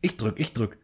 Ich 0.00 0.16
drück, 0.16 0.34
ich 0.38 0.52
drück. 0.52 0.76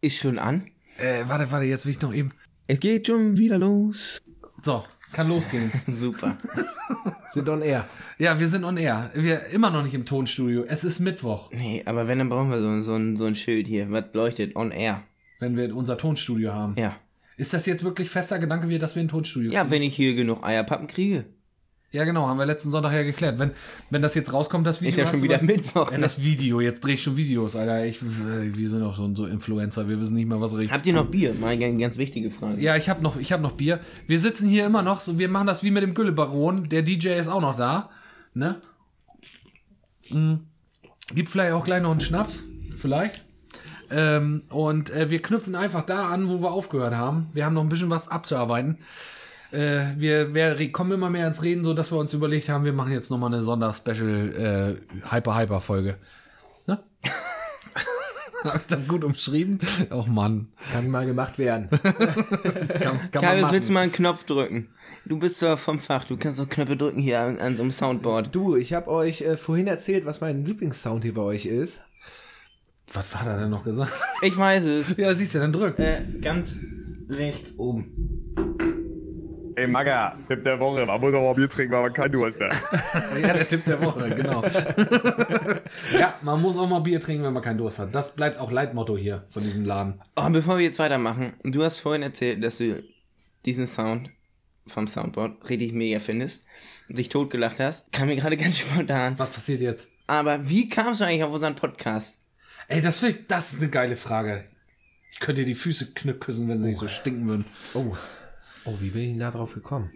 Ist 0.00 0.16
schon 0.18 0.38
an? 0.38 0.64
Äh, 0.98 1.24
warte, 1.26 1.50
warte, 1.50 1.66
jetzt 1.66 1.86
will 1.86 1.92
ich 1.92 2.00
noch 2.00 2.12
eben. 2.12 2.32
Es 2.66 2.80
geht 2.80 3.06
schon 3.06 3.36
wieder 3.36 3.58
los. 3.58 4.20
So, 4.62 4.84
kann 5.12 5.28
losgehen. 5.28 5.70
Super. 5.88 6.36
Sind 7.26 7.48
on 7.48 7.62
air. 7.62 7.88
ja, 8.18 8.38
wir 8.38 8.46
sind 8.48 8.64
on 8.64 8.76
air. 8.76 9.10
Wir 9.14 9.46
immer 9.46 9.70
noch 9.70 9.82
nicht 9.82 9.94
im 9.94 10.04
Tonstudio. 10.04 10.64
Es 10.64 10.84
ist 10.84 11.00
Mittwoch, 11.00 11.50
Nee, 11.52 11.82
aber 11.86 12.06
wenn, 12.06 12.18
dann 12.18 12.28
brauchen 12.28 12.50
wir 12.50 12.60
so, 12.60 12.80
so, 12.82 12.94
ein, 12.94 13.16
so 13.16 13.24
ein 13.24 13.34
Schild 13.34 13.66
hier. 13.66 13.90
Was 13.90 14.04
leuchtet? 14.12 14.54
On 14.54 14.70
air. 14.70 15.02
wenn 15.40 15.56
wir 15.56 15.74
unser 15.74 15.96
Tonstudio 15.96 16.52
haben. 16.52 16.74
Ja. 16.76 16.94
Ist 17.38 17.54
das 17.54 17.64
jetzt 17.64 17.82
wirklich 17.84 18.10
fester 18.10 18.38
Gedanke, 18.38 18.68
wie 18.68 18.78
dass 18.78 18.94
wir 18.94 19.02
ein 19.02 19.08
Tonstudio 19.08 19.50
Ja, 19.50 19.60
kriegen? 19.60 19.70
wenn 19.70 19.82
ich 19.82 19.96
hier 19.96 20.14
genug 20.14 20.44
Eierpappen 20.44 20.86
kriege. 20.88 21.24
Ja, 21.92 22.04
genau, 22.04 22.26
haben 22.26 22.38
wir 22.38 22.46
letzten 22.46 22.70
Sonntag 22.70 22.92
ja 22.94 23.02
geklärt. 23.02 23.38
Wenn, 23.38 23.50
wenn 23.90 24.00
das 24.00 24.14
jetzt 24.14 24.32
rauskommt, 24.32 24.66
das 24.66 24.80
Video. 24.80 24.88
Ist 24.90 24.96
ja 24.96 25.06
schon 25.06 25.22
wieder 25.22 25.36
was- 25.36 25.42
Mittwoch. 25.42 25.90
Ja, 25.90 25.98
ne? 25.98 26.02
das 26.02 26.22
Video, 26.22 26.60
jetzt 26.60 26.80
drehe 26.80 26.94
ich 26.94 27.02
schon 27.02 27.18
Videos, 27.18 27.54
Alter. 27.54 27.84
Ich, 27.84 28.00
wir 28.02 28.68
sind 28.70 28.82
auch 28.82 28.96
schon 28.96 29.14
so 29.14 29.26
Influencer, 29.26 29.88
wir 29.88 30.00
wissen 30.00 30.14
nicht 30.14 30.26
mal, 30.26 30.40
was 30.40 30.54
richtig. 30.54 30.72
Habt 30.72 30.86
ihr 30.86 30.94
noch 30.94 31.06
Bier? 31.06 31.34
Mal 31.34 31.48
eine 31.50 31.76
ganz 31.76 31.98
wichtige 31.98 32.30
Frage. 32.30 32.60
Ja, 32.62 32.76
ich 32.76 32.88
habe 32.88 33.02
noch, 33.02 33.16
ich 33.16 33.30
hab 33.30 33.42
noch 33.42 33.52
Bier. 33.52 33.78
Wir 34.06 34.18
sitzen 34.18 34.48
hier 34.48 34.64
immer 34.64 34.82
noch, 34.82 35.02
so, 35.02 35.18
wir 35.18 35.28
machen 35.28 35.46
das 35.46 35.62
wie 35.62 35.70
mit 35.70 35.82
dem 35.82 35.92
Güllebaron. 35.92 36.68
Der 36.70 36.80
DJ 36.82 37.08
ist 37.18 37.28
auch 37.28 37.42
noch 37.42 37.56
da. 37.56 37.90
Ne? 38.32 38.62
Mhm. 40.10 40.40
Gibt 41.14 41.28
vielleicht 41.28 41.52
auch 41.52 41.64
gleich 41.64 41.82
noch 41.82 41.90
einen 41.90 42.00
Schnaps. 42.00 42.42
Vielleicht. 42.74 43.22
Ähm, 43.90 44.44
und 44.48 44.88
äh, 44.90 45.10
wir 45.10 45.20
knüpfen 45.20 45.54
einfach 45.54 45.84
da 45.84 46.08
an, 46.08 46.30
wo 46.30 46.40
wir 46.40 46.52
aufgehört 46.52 46.94
haben. 46.94 47.26
Wir 47.34 47.44
haben 47.44 47.52
noch 47.52 47.62
ein 47.62 47.68
bisschen 47.68 47.90
was 47.90 48.08
abzuarbeiten. 48.08 48.78
Äh, 49.52 49.94
wir, 49.96 50.34
wir 50.34 50.72
kommen 50.72 50.92
immer 50.92 51.10
mehr 51.10 51.26
ins 51.26 51.42
Reden, 51.42 51.62
so 51.62 51.74
dass 51.74 51.92
wir 51.92 51.98
uns 51.98 52.14
überlegt 52.14 52.48
haben, 52.48 52.64
wir 52.64 52.72
machen 52.72 52.92
jetzt 52.92 53.10
nochmal 53.10 53.32
eine 53.32 53.42
Sonder-Special 53.42 54.78
äh, 54.80 55.10
Hyper-Hyper-Folge. 55.14 55.96
Ne? 56.66 56.82
Habe 58.44 58.58
ich 58.58 58.66
das 58.66 58.88
gut 58.88 59.04
umschrieben? 59.04 59.60
Och 59.90 60.06
Mann. 60.06 60.48
Kann 60.72 60.88
mal 60.88 61.06
gemacht 61.06 61.38
werden. 61.38 61.68
Kann, 63.12 63.40
machen. 63.42 63.52
willst 63.52 63.68
du 63.68 63.72
mal 63.74 63.80
einen 63.80 63.92
Knopf 63.92 64.24
drücken? 64.24 64.68
Du 65.04 65.18
bist 65.18 65.42
doch 65.42 65.58
vom 65.58 65.78
Fach, 65.78 66.04
du 66.04 66.16
kannst 66.16 66.38
doch 66.38 66.48
Knöpfe 66.48 66.76
drücken 66.76 67.00
hier 67.00 67.20
an, 67.20 67.38
an 67.38 67.56
so 67.56 67.62
einem 67.62 67.72
Soundboard. 67.72 68.34
Du, 68.34 68.56
ich 68.56 68.72
habe 68.72 68.88
euch 68.88 69.20
äh, 69.20 69.36
vorhin 69.36 69.66
erzählt, 69.66 70.06
was 70.06 70.20
mein 70.20 70.44
Lieblingssound 70.44 71.04
hier 71.04 71.14
bei 71.14 71.22
euch 71.22 71.44
ist. 71.44 71.84
Was 72.94 73.14
hat 73.14 73.26
er 73.26 73.38
denn 73.38 73.50
noch 73.50 73.64
gesagt? 73.64 73.92
Ich 74.22 74.36
weiß 74.36 74.64
es. 74.64 74.96
Ja, 74.96 75.12
siehst 75.14 75.34
du, 75.34 75.40
dann 75.40 75.52
drück. 75.52 75.78
Äh, 75.78 76.04
ganz 76.20 76.60
rechts 77.08 77.58
oben. 77.58 78.51
Ey, 79.56 79.66
Magga, 79.66 80.16
Tipp 80.28 80.44
der 80.44 80.58
Woche. 80.58 80.86
Man 80.86 81.00
muss 81.00 81.14
auch 81.14 81.22
mal 81.22 81.34
Bier 81.34 81.48
trinken, 81.48 81.72
weil 81.72 81.82
man 81.82 81.92
kein 81.92 82.12
Durst 82.12 82.40
hat. 82.40 82.52
Ja, 83.20 83.32
der 83.32 83.48
Tipp 83.48 83.64
der 83.64 83.82
Woche, 83.82 84.10
genau. 84.14 84.42
ja, 85.98 86.14
man 86.22 86.40
muss 86.40 86.56
auch 86.56 86.68
mal 86.68 86.80
Bier 86.80 87.00
trinken, 87.00 87.24
wenn 87.24 87.32
man 87.32 87.42
keinen 87.42 87.58
Durst 87.58 87.78
hat. 87.78 87.94
Das 87.94 88.14
bleibt 88.14 88.38
auch 88.38 88.50
Leitmotto 88.50 88.96
hier 88.96 89.24
von 89.28 89.42
diesem 89.42 89.64
Laden. 89.64 90.00
Oh, 90.16 90.28
bevor 90.30 90.58
wir 90.58 90.64
jetzt 90.64 90.78
weitermachen, 90.78 91.34
du 91.42 91.62
hast 91.62 91.78
vorhin 91.78 92.02
erzählt, 92.02 92.42
dass 92.42 92.58
du 92.58 92.82
diesen 93.44 93.66
Sound 93.66 94.10
vom 94.66 94.86
Soundboard 94.86 95.48
richtig 95.48 95.72
mega 95.72 95.98
findest 95.98 96.44
und 96.88 96.98
dich 96.98 97.08
totgelacht 97.08 97.58
hast. 97.60 97.90
Kam 97.92 98.08
mir 98.08 98.16
gerade 98.16 98.36
ganz 98.36 98.58
spontan. 98.58 99.18
Was 99.18 99.30
passiert 99.30 99.60
jetzt? 99.60 99.90
Aber 100.06 100.48
wie 100.48 100.68
kamst 100.68 101.00
du 101.00 101.04
eigentlich 101.04 101.24
auf 101.24 101.32
unseren 101.32 101.54
Podcast? 101.54 102.20
Ey, 102.68 102.80
das, 102.80 103.02
ich, 103.02 103.26
das 103.26 103.52
ist 103.52 103.60
eine 103.60 103.70
geile 103.70 103.96
Frage. 103.96 104.44
Ich 105.10 105.20
könnte 105.20 105.42
dir 105.42 105.46
die 105.46 105.54
Füße 105.54 105.92
knick 105.94 106.20
küssen, 106.20 106.48
wenn 106.48 106.60
sie 106.60 106.68
nicht 106.68 106.78
so 106.78 106.88
stinken 106.88 107.26
würden. 107.26 107.44
Oh. 107.74 107.96
Oh, 108.64 108.74
wie 108.80 108.90
bin 108.90 109.02
ich 109.02 109.08
denn 109.10 109.20
da 109.20 109.30
drauf 109.30 109.54
gekommen? 109.54 109.90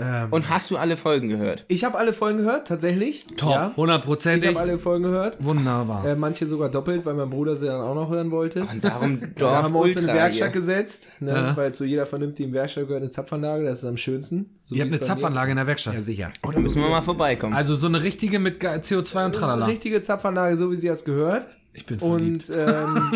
Ähm, 0.00 0.28
Und 0.32 0.48
hast 0.48 0.70
du 0.70 0.76
alle 0.76 0.96
Folgen 0.96 1.28
gehört? 1.28 1.64
ich 1.66 1.82
habe 1.82 1.98
alle 1.98 2.12
Folgen 2.12 2.38
gehört, 2.38 2.68
tatsächlich. 2.68 3.26
Top, 3.36 3.50
Ja, 3.50 3.68
ich 3.72 3.76
hundertprozentig. 3.76 4.48
habe 4.50 4.60
alle 4.60 4.78
Folgen 4.78 5.02
gehört. 5.02 5.42
Wunderbar. 5.42 6.06
Äh, 6.06 6.14
manche 6.14 6.46
sogar 6.46 6.68
doppelt, 6.68 7.04
weil 7.04 7.14
mein 7.14 7.28
Bruder 7.30 7.56
sie 7.56 7.66
dann 7.66 7.80
auch 7.80 7.96
noch 7.96 8.08
hören 8.08 8.30
wollte. 8.30 8.62
Und 8.62 8.84
darum 8.84 9.20
Da 9.34 9.60
haben 9.64 9.74
wir 9.74 9.80
uns 9.80 9.96
in 9.96 10.08
eine 10.08 10.16
Werkstatt 10.16 10.52
hier. 10.52 10.60
gesetzt, 10.60 11.10
ne? 11.18 11.32
Ja. 11.32 11.56
weil 11.56 11.74
zu 11.74 11.84
jeder 11.84 12.06
vernünftigen 12.06 12.52
Werkstatt 12.52 12.86
gehört 12.86 13.02
eine 13.02 13.10
Zapfanlage, 13.10 13.64
das 13.64 13.80
ist 13.80 13.86
am 13.86 13.96
schönsten. 13.96 14.50
So 14.62 14.76
Ihr 14.76 14.82
habt 14.82 14.92
eine 14.92 15.00
Zapfanlage 15.00 15.50
in 15.50 15.56
der. 15.56 15.66
Werkstatt. 15.66 15.94
Ja, 15.94 16.02
sicher. 16.02 16.30
Oh, 16.46 16.52
da 16.52 16.60
müssen 16.60 16.80
wir 16.80 16.88
mal 16.88 17.02
vorbeikommen. 17.02 17.54
Also 17.54 17.74
so 17.74 17.88
eine 17.88 18.00
richtige 18.04 18.38
mit 18.38 18.60
Ge- 18.60 18.70
CO2 18.78 19.24
und 19.26 19.32
Tralala. 19.34 19.64
Eine 19.64 19.72
richtige 19.72 20.00
Zapfanlage, 20.00 20.56
so 20.56 20.70
wie 20.70 20.76
sie 20.76 20.86
das 20.86 21.04
gehört. 21.04 21.48
Ich 21.78 21.86
bin 21.86 22.00
verliebt. 22.00 22.50
Und 22.50 22.56
ähm, 22.56 23.12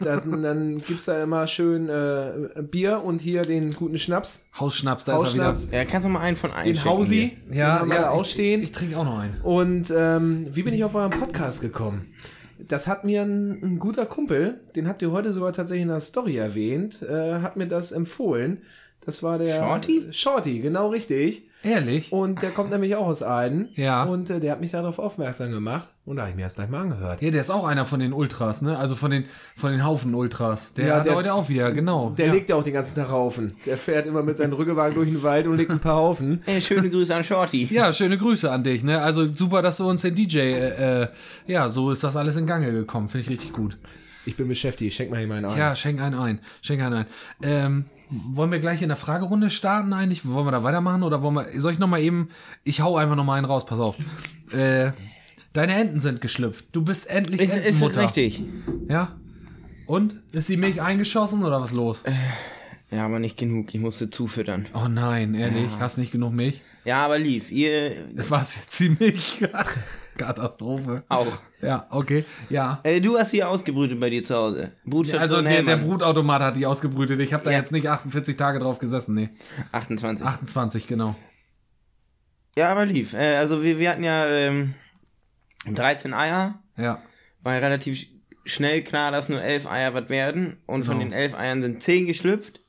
das, 0.00 0.24
dann 0.24 0.78
gibt's 0.78 1.04
da 1.04 1.22
immer 1.22 1.46
schön 1.46 1.88
äh, 1.90 2.62
Bier 2.62 3.02
und 3.04 3.20
hier 3.20 3.42
den 3.42 3.72
guten 3.72 3.98
Schnaps. 3.98 4.46
Hausschnaps, 4.58 5.04
da 5.04 5.16
ist 5.16 5.18
er 5.18 5.26
Hausschnaps, 5.26 5.68
wieder. 5.68 5.76
ja, 5.76 5.84
kannst 5.84 6.06
du 6.06 6.08
mal 6.08 6.20
einen 6.20 6.36
von 6.36 6.50
den 6.50 6.56
einschenken 6.58 6.90
Hausi, 6.90 7.36
hier? 7.50 7.78
den 7.82 7.90
da 7.90 8.10
auch 8.10 8.24
ich. 8.24 8.38
Ich 8.38 8.72
trinke 8.72 8.96
auch 8.98 9.04
noch 9.04 9.18
einen. 9.18 9.38
Und 9.42 9.92
ähm, 9.94 10.48
wie 10.50 10.62
bin 10.62 10.72
ich 10.72 10.82
auf 10.82 10.94
euren 10.94 11.10
Podcast 11.10 11.60
gekommen? 11.60 12.10
Das 12.58 12.86
hat 12.86 13.04
mir 13.04 13.20
ein, 13.20 13.62
ein 13.62 13.78
guter 13.78 14.06
Kumpel, 14.06 14.60
den 14.74 14.88
habt 14.88 15.02
ihr 15.02 15.12
heute 15.12 15.32
sogar 15.32 15.52
tatsächlich 15.52 15.82
in 15.82 15.88
der 15.88 16.00
Story 16.00 16.38
erwähnt, 16.38 17.02
äh, 17.02 17.40
hat 17.40 17.56
mir 17.58 17.68
das 17.68 17.92
empfohlen. 17.92 18.60
Das 19.04 19.22
war 19.22 19.38
der 19.38 19.56
Shorty? 19.56 20.06
Shorty, 20.10 20.60
genau 20.60 20.88
richtig. 20.88 21.45
Ehrlich? 21.62 22.12
Und 22.12 22.42
der 22.42 22.50
kommt 22.50 22.70
nämlich 22.70 22.94
auch 22.94 23.06
aus 23.06 23.22
Aalen. 23.24 23.70
Ja. 23.74 24.04
Und 24.04 24.30
äh, 24.30 24.38
der 24.38 24.52
hat 24.52 24.60
mich 24.60 24.70
darauf 24.70 24.98
aufmerksam 25.00 25.50
gemacht. 25.50 25.88
Und 26.04 26.16
da 26.16 26.22
habe 26.22 26.30
ich 26.30 26.36
mir 26.36 26.44
das 26.44 26.54
gleich 26.54 26.68
mal 26.68 26.82
angehört. 26.82 27.20
Ja, 27.22 27.30
der 27.32 27.40
ist 27.40 27.50
auch 27.50 27.66
einer 27.66 27.84
von 27.84 27.98
den 27.98 28.12
Ultras, 28.12 28.62
ne? 28.62 28.78
Also 28.78 28.94
von 28.94 29.10
den, 29.10 29.24
von 29.56 29.72
den 29.72 29.84
Haufen 29.84 30.14
Ultras. 30.14 30.74
Der 30.74 30.86
Ja, 30.86 30.96
hat 30.98 31.06
der- 31.06 31.14
heute 31.16 31.34
auch 31.34 31.48
wieder, 31.48 31.72
genau. 31.72 32.10
Der 32.10 32.26
ja. 32.26 32.32
legt 32.32 32.50
ja 32.50 32.54
auch 32.56 32.62
den 32.62 32.74
ganzen 32.74 32.94
Tag 32.94 33.10
Haufen. 33.10 33.56
Der 33.66 33.76
fährt 33.76 34.06
immer 34.06 34.22
mit 34.22 34.36
seinem 34.36 34.52
Rückewagen 34.52 34.94
durch 34.94 35.08
den 35.08 35.22
Wald 35.24 35.48
und 35.48 35.56
legt 35.56 35.70
ein 35.72 35.80
paar 35.80 35.96
Haufen. 35.96 36.42
Ey, 36.46 36.60
schöne 36.60 36.88
Grüße 36.88 37.12
an 37.14 37.24
Shorty. 37.24 37.64
Ja, 37.72 37.92
schöne 37.92 38.16
Grüße 38.18 38.48
an 38.50 38.62
dich, 38.62 38.84
ne? 38.84 39.00
Also 39.02 39.34
super, 39.34 39.62
dass 39.62 39.78
du 39.78 39.88
uns 39.88 40.02
den 40.02 40.14
DJ, 40.14 40.38
äh, 40.38 41.02
äh, 41.02 41.08
ja, 41.48 41.68
so 41.68 41.90
ist 41.90 42.04
das 42.04 42.14
alles 42.14 42.36
in 42.36 42.46
Gange 42.46 42.70
gekommen. 42.70 43.08
Finde 43.08 43.24
ich 43.24 43.30
richtig 43.30 43.52
gut. 43.52 43.76
Ich 44.24 44.36
bin 44.36 44.46
beschäftigt, 44.48 44.94
schenk 44.94 45.10
mal 45.10 45.18
hier 45.18 45.28
meinen 45.28 45.44
ein. 45.46 45.56
Ja, 45.58 45.74
schenk 45.74 46.00
einen 46.00 46.14
ein. 46.18 46.40
Schenk 46.62 46.82
einen 46.82 46.94
ein. 46.94 47.06
Ähm, 47.42 47.84
wollen 48.10 48.50
wir 48.52 48.58
gleich 48.58 48.82
in 48.82 48.88
der 48.88 48.96
Fragerunde 48.96 49.50
starten 49.50 49.92
eigentlich? 49.92 50.26
Wollen 50.26 50.46
wir 50.46 50.52
da 50.52 50.62
weitermachen 50.62 51.02
oder 51.02 51.22
wollen 51.22 51.34
wir, 51.34 51.60
soll 51.60 51.72
ich 51.72 51.78
noch 51.78 51.88
mal 51.88 52.00
eben, 52.00 52.30
ich 52.64 52.80
hau 52.80 52.96
einfach 52.96 53.16
noch 53.16 53.24
mal 53.24 53.34
einen 53.34 53.46
raus, 53.46 53.66
pass 53.66 53.80
auf. 53.80 53.96
Äh, 54.52 54.92
deine 55.52 55.74
Enten 55.74 56.00
sind 56.00 56.20
geschlüpft. 56.20 56.66
Du 56.72 56.82
bist 56.82 57.08
endlich 57.08 57.40
Ist, 57.40 57.56
ist 57.56 57.96
richtig? 57.96 58.42
Ja? 58.88 59.16
Und? 59.86 60.20
Ist 60.32 60.48
die 60.48 60.56
Milch 60.56 60.80
eingeschossen 60.82 61.44
oder 61.44 61.60
was 61.60 61.72
los? 61.72 62.02
Ja, 62.90 63.04
aber 63.04 63.18
nicht 63.18 63.36
genug. 63.36 63.74
Ich 63.74 63.80
musste 63.80 64.10
zufüttern. 64.10 64.66
Oh 64.74 64.88
nein, 64.88 65.34
ehrlich, 65.34 65.68
hast 65.78 65.98
nicht 65.98 66.12
genug 66.12 66.32
Milch? 66.32 66.62
Ja, 66.84 67.04
aber 67.04 67.18
lief. 67.18 67.50
Ihr 67.50 68.06
Was 68.14 68.56
jetzt 68.56 68.78
die 68.78 68.90
Milch? 68.90 69.42
Katastrophe. 70.16 71.04
auch. 71.08 71.26
Ja, 71.62 71.86
okay. 71.90 72.24
Ja. 72.50 72.80
Äh, 72.82 73.00
du 73.00 73.18
hast 73.18 73.30
hier 73.30 73.48
ausgebrütet 73.48 73.98
bei 74.00 74.10
dir 74.10 74.22
zu 74.22 74.34
Hause. 74.36 74.72
Brutstation 74.84 75.20
Also 75.22 75.42
der, 75.42 75.62
der. 75.62 75.76
Brutautomat 75.76 76.42
hat 76.42 76.56
die 76.56 76.66
ausgebrütet. 76.66 77.20
Ich 77.20 77.32
habe 77.32 77.44
da 77.44 77.50
Ja. 77.50 77.58
jetzt 77.58 77.72
nicht 77.72 77.86
48 77.88 78.36
Tage 78.36 78.58
drauf 78.58 78.78
gesessen. 78.78 79.14
Nee, 79.14 79.30
28. 79.72 80.24
28, 80.26 80.86
genau. 80.86 81.16
Ja, 82.56 82.70
aber 82.70 82.86
lief. 82.86 83.12
Äh, 83.14 83.36
also 83.36 83.62
wir, 83.62 83.78
wir 83.78 83.90
hatten 83.90 84.02
ja 84.02 84.26
ähm, 84.26 84.74
13 85.70 86.14
Eier. 86.14 86.62
Ja. 86.76 87.00
War 87.42 87.54
ja 87.54 87.58
relativ 87.60 87.96
sch- 87.96 88.08
schnell 88.44 88.82
klar, 88.82 89.10
dass 89.12 89.28
nur 89.28 89.42
11 89.42 89.66
Eier 89.66 89.94
was 89.94 90.08
werden. 90.08 90.58
Und 90.66 90.84
von 90.84 90.98
Genau. 90.98 91.10
den 91.10 91.12
11 91.18 91.34
Eiern 91.34 91.62
sind 91.62 91.82
10 91.82 92.06
geschlüpft. 92.06 92.60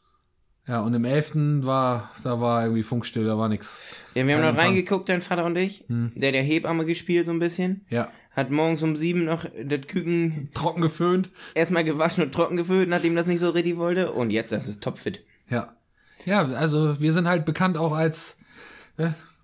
Ja, 0.68 0.82
und 0.82 0.94
im 0.94 1.06
11. 1.06 1.64
war, 1.66 2.12
da 2.24 2.42
war 2.42 2.64
irgendwie 2.64 2.84
Funkstill, 2.84 3.26
da 3.26 3.38
war 3.38 3.48
nix. 3.48 3.82
Ja, 4.16 4.28
wir 4.28 4.36
haben 4.36 4.44
noch 4.44 4.62
reingeguckt, 4.62 5.08
dein 5.08 5.22
Vater 5.22 5.46
und 5.46 5.56
ich. 5.56 5.86
Hm. 5.88 6.12
Der 6.16 6.36
ja 6.36 6.42
Hebamme 6.42 6.86
gespielt 6.86 7.28
so 7.28 7.32
ein 7.32 7.40
bisschen. 7.40 7.86
Ja. 7.90 8.10
Hat 8.32 8.52
morgens 8.52 8.84
um 8.84 8.96
7 8.96 9.24
noch 9.24 9.46
das 9.46 9.88
Küken 9.88 10.50
Trocken 10.54 10.82
geföhnt. 10.82 11.30
erstmal 11.56 11.86
gewaschen 11.86 12.24
und 12.24 12.34
trocken 12.34 12.58
gefüllt, 12.58 12.90
nachdem 12.90 13.16
das 13.16 13.28
nicht 13.28 13.40
so 13.40 13.50
richtig 13.50 13.78
wollte. 13.78 14.12
Und 14.12 14.30
jetzt, 14.30 14.52
das 14.52 14.68
ist 14.68 14.84
topfit. 14.84 15.24
Ja. 15.50 15.74
Ja, 16.26 16.44
also 16.46 17.00
wir 17.00 17.14
sind 17.14 17.28
halt 17.28 17.46
bekannt 17.46 17.78
auch 17.78 17.94
als 17.94 18.40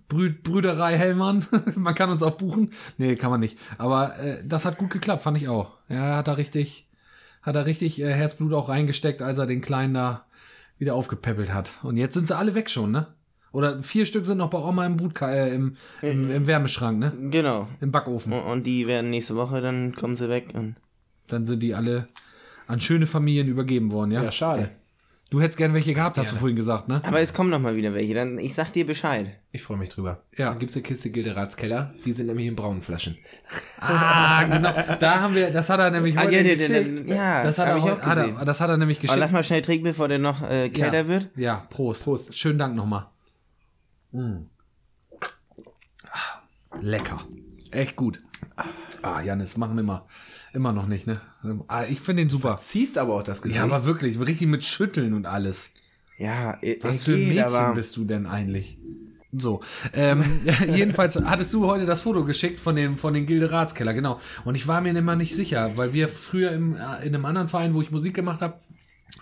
Brü 0.10 0.30
Brüderei 0.30 0.98
Hellmann. 0.98 1.46
man 1.76 1.96
kann 1.96 2.10
uns 2.10 2.22
auch 2.22 2.38
buchen. 2.38 2.72
Nee, 2.98 3.16
kann 3.16 3.32
man 3.32 3.40
nicht. 3.40 3.58
Aber 3.78 4.20
äh, 4.20 4.44
das 4.46 4.66
hat 4.66 4.78
gut 4.78 4.90
geklappt, 4.90 5.24
fand 5.24 5.38
ich 5.38 5.48
auch. 5.48 5.78
Ja, 5.88 6.18
hat 6.18 6.28
er 6.28 6.38
richtig, 6.38 6.90
hat 7.42 7.56
er 7.56 7.66
richtig 7.66 8.02
äh, 8.02 8.12
Herzblut 8.12 8.54
auch 8.54 8.68
reingesteckt, 8.68 9.22
als 9.22 9.38
er 9.38 9.48
den 9.48 9.62
Kleinen 9.62 9.94
da 9.94 10.26
wieder 10.84 10.96
aufgepäppelt 10.96 11.54
hat. 11.54 11.72
Und 11.82 11.96
jetzt 11.98 12.14
sind 12.14 12.28
sie 12.28 12.36
alle 12.36 12.54
weg 12.56 12.70
schon, 12.70 12.92
ne? 12.92 13.08
Oder 13.54 13.82
vier 13.84 14.06
Stück 14.06 14.26
sind 14.26 14.40
noch 14.40 14.50
bei 14.50 14.58
Oma 14.58 14.86
im, 14.86 14.98
Brutka 14.98 15.32
äh, 15.32 15.56
im, 15.56 15.78
im, 16.02 16.30
im 16.30 16.48
Wärmeschrank, 16.48 17.00
ne? 17.00 17.14
Genau. 17.30 17.68
Im 17.82 17.92
Backofen. 17.92 18.34
Und, 18.34 18.42
und 18.42 18.64
die 18.64 18.86
werden 18.88 19.10
nächste 19.10 19.36
Woche, 19.36 19.62
dann 19.62 19.96
kommen 19.96 20.16
sie 20.16 20.28
weg. 20.28 20.50
Und 20.54 20.76
Dann 21.28 21.46
sind 21.46 21.62
die 21.62 21.74
alle 21.74 22.08
an 22.68 22.82
schöne 22.82 23.06
Familien 23.08 23.48
übergeben 23.48 23.92
worden, 23.92 24.12
ja? 24.12 24.24
Ja, 24.24 24.32
schade. 24.32 24.72
Du 25.30 25.42
hättest 25.42 25.58
gern 25.58 25.74
welche 25.74 25.96
gehabt, 25.96 26.20
hast 26.20 26.32
du 26.32 26.36
vorhin 26.36 26.56
gesagt, 26.56 26.88
ne? 26.90 27.02
Aber 27.04 27.20
es 27.20 27.34
kommen 27.34 27.50
noch 27.50 27.60
mal 27.60 27.76
wieder 27.76 27.92
welche. 27.96 28.14
Dann, 28.14 28.38
ich 28.38 28.54
sag 28.54 28.72
dir 28.72 28.86
Bescheid. 28.86 29.32
Ich 29.52 29.64
freue 29.64 29.78
mich 29.78 29.90
drüber. 29.90 30.22
Ja. 30.38 30.50
Dann 30.52 30.60
gibt's 30.60 30.76
eine 30.76 30.84
Kiste 30.84 31.10
Gilderats 31.10 31.58
Keller. 31.58 31.92
Die 32.06 32.12
sind 32.12 32.28
nämlich 32.28 32.46
in 32.46 32.56
braunen 32.56 32.84
Flaschen. 32.84 33.18
Ah, 33.80 34.44
genau. 34.44 34.72
Da 35.00 35.22
haben 35.22 35.34
wir, 35.34 35.50
das 35.50 35.72
hat 35.72 35.80
er 35.80 35.90
nämlich 35.90 36.16
Ah, 36.20 36.24
heute 36.26 36.36
ja, 36.36 36.44
der- 36.44 36.56
geschickt. 36.56 37.10
der- 37.10 37.16
ja, 37.16 37.44
das 37.44 37.58
hat 37.58 37.68
er, 37.68 37.78
ich 37.78 37.84
heu- 37.84 37.94
auch 37.94 38.02
hat 38.02 38.18
er, 38.20 38.46
das 38.46 38.62
hat 38.62 38.70
er 38.70 38.78
nämlich 38.78 38.98
Aber 39.00 39.02
geschickt. 39.08 39.20
lass 39.20 39.32
mal 39.32 39.44
schnell 39.44 39.64
trinken, 39.64 39.86
bevor 39.86 40.08
der 40.08 40.20
noch 40.20 40.48
äh, 40.48 40.70
kälter 40.70 40.98
ja. 41.02 41.08
wird. 41.08 41.30
Ja, 41.36 41.66
Prost. 41.70 42.04
Prost. 42.04 42.38
Schönen 42.38 42.60
Dank 42.60 42.76
nochmal. 42.76 43.08
Mm. 44.12 44.44
Ah, 46.12 46.78
Lecker. 46.80 47.20
Echt 47.72 47.96
gut. 47.96 48.22
Ah, 49.02 49.22
Janis, 49.22 49.58
machen 49.58 49.76
wir 49.76 49.82
immer. 49.82 50.06
Immer 50.54 50.72
noch 50.72 50.88
nicht, 50.88 51.08
ne? 51.08 51.20
Ah, 51.68 51.86
ich 51.90 52.00
finde 52.00 52.24
den 52.24 52.30
super. 52.30 52.58
Ziehst 52.60 52.98
aber 52.98 53.16
auch 53.16 53.24
das 53.24 53.42
Gesicht. 53.42 53.58
Ja, 53.58 53.64
aber 53.64 53.86
wirklich, 53.86 54.20
richtig 54.20 54.48
mit 54.48 54.64
Schütteln 54.64 55.14
und 55.14 55.26
alles. 55.26 55.74
Ja, 56.18 56.58
er, 56.62 56.76
Was 56.82 57.04
für 57.04 57.14
ein 57.14 57.28
Mädchen 57.28 57.44
aber 57.44 57.74
bist 57.74 57.98
du 57.98 58.06
denn 58.06 58.28
eigentlich? 58.28 58.78
So, 59.36 59.62
ähm, 59.94 60.24
jedenfalls 60.76 61.16
hattest 61.16 61.54
du 61.54 61.66
heute 61.66 61.88
das 61.88 62.04
Foto 62.04 62.24
geschickt 62.24 62.60
von 62.60 62.76
dem 62.76 63.00
von 63.00 63.16
den 63.16 63.26
Gilde 63.26 63.52
Ratskeller, 63.52 63.96
genau. 63.96 64.20
Und 64.46 64.56
ich 64.56 64.68
war 64.68 64.80
mir 64.80 64.96
immer 64.96 65.16
nicht 65.16 65.36
sicher, 65.36 65.76
weil 65.76 65.94
wir 65.94 66.08
früher 66.08 66.52
im, 66.52 66.76
äh, 66.76 67.06
in 67.06 67.16
einem 67.16 67.26
anderen 67.26 67.48
Verein, 67.48 67.74
wo 67.74 67.82
ich 67.82 67.90
Musik 67.90 68.14
gemacht 68.14 68.42
habe, 68.42 68.60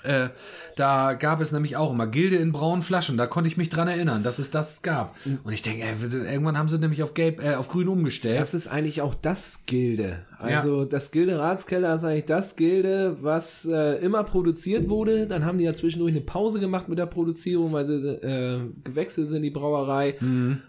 äh, 0.03 0.29
da 0.77 1.13
gab 1.13 1.41
es 1.41 1.51
nämlich 1.51 1.75
auch 1.77 1.91
immer 1.91 2.07
Gilde 2.07 2.37
in 2.37 2.51
braunen 2.51 2.81
Flaschen. 2.81 3.17
Da 3.17 3.27
konnte 3.27 3.47
ich 3.49 3.57
mich 3.57 3.69
dran 3.69 3.87
erinnern, 3.87 4.23
dass 4.23 4.39
es 4.39 4.49
das 4.49 4.81
gab. 4.81 5.15
Und 5.43 5.51
ich 5.51 5.61
denke, 5.61 5.83
ey, 5.83 5.93
irgendwann 6.31 6.57
haben 6.57 6.69
sie 6.69 6.79
nämlich 6.79 7.03
auf 7.03 7.13
gelb, 7.13 7.43
äh, 7.43 7.55
auf 7.55 7.69
grün 7.69 7.87
umgestellt. 7.87 8.39
Das 8.39 8.53
ist 8.53 8.67
eigentlich 8.67 9.01
auch 9.01 9.13
das 9.13 9.65
Gilde. 9.65 10.19
Also 10.39 10.85
das 10.85 11.11
Gilde 11.11 11.37
Ratskeller 11.37 11.93
ist 11.93 12.03
eigentlich 12.03 12.25
das 12.25 12.55
Gilde, 12.55 13.17
was 13.21 13.65
äh, 13.65 13.97
immer 14.03 14.23
produziert 14.23 14.89
wurde. 14.89 15.27
Dann 15.27 15.45
haben 15.45 15.59
die 15.59 15.65
ja 15.65 15.73
zwischendurch 15.75 16.13
eine 16.13 16.21
Pause 16.21 16.59
gemacht 16.59 16.89
mit 16.89 16.97
der 16.97 17.05
Produzierung, 17.05 17.73
weil 17.73 17.85
sie 17.85 17.93
äh, 17.93 18.59
gewechselt 18.83 19.27
sind, 19.27 19.43
die 19.43 19.51
Brauerei. 19.51 20.15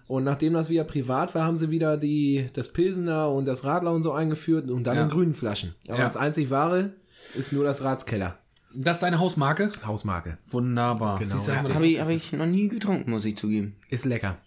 Und 0.08 0.24
nachdem 0.24 0.52
das 0.52 0.68
wieder 0.68 0.84
privat 0.84 1.34
war, 1.34 1.44
haben 1.44 1.56
sie 1.56 1.70
wieder 1.70 1.96
die, 1.96 2.48
das 2.52 2.70
Pilsener 2.70 3.30
und 3.30 3.46
das 3.46 3.64
Radler 3.64 3.92
und 3.92 4.02
so 4.02 4.12
eingeführt 4.12 4.70
und 4.70 4.84
dann 4.84 4.96
Ja. 4.96 5.04
in 5.04 5.08
grünen 5.08 5.34
Flaschen. 5.34 5.74
Aber 5.88 5.98
Ja. 5.98 6.04
das 6.04 6.18
einzig 6.18 6.50
wahre 6.50 6.90
ist 7.34 7.52
nur 7.54 7.64
das 7.64 7.82
Ratskeller. 7.82 8.36
Das 8.74 8.98
ist 8.98 9.02
deine 9.02 9.18
Hausmarke? 9.18 9.70
Hausmarke. 9.86 10.38
Wunderbar. 10.48 11.18
Genau, 11.18 11.46
wir 11.46 11.74
habe 11.74 11.86
ich, 11.86 12.00
hab 12.00 12.08
ich 12.08 12.32
noch 12.32 12.46
nie 12.46 12.68
getrunken, 12.68 13.10
muss 13.10 13.24
ich 13.24 13.36
zugeben. 13.36 13.76
Ist 13.88 14.04
lecker. 14.04 14.38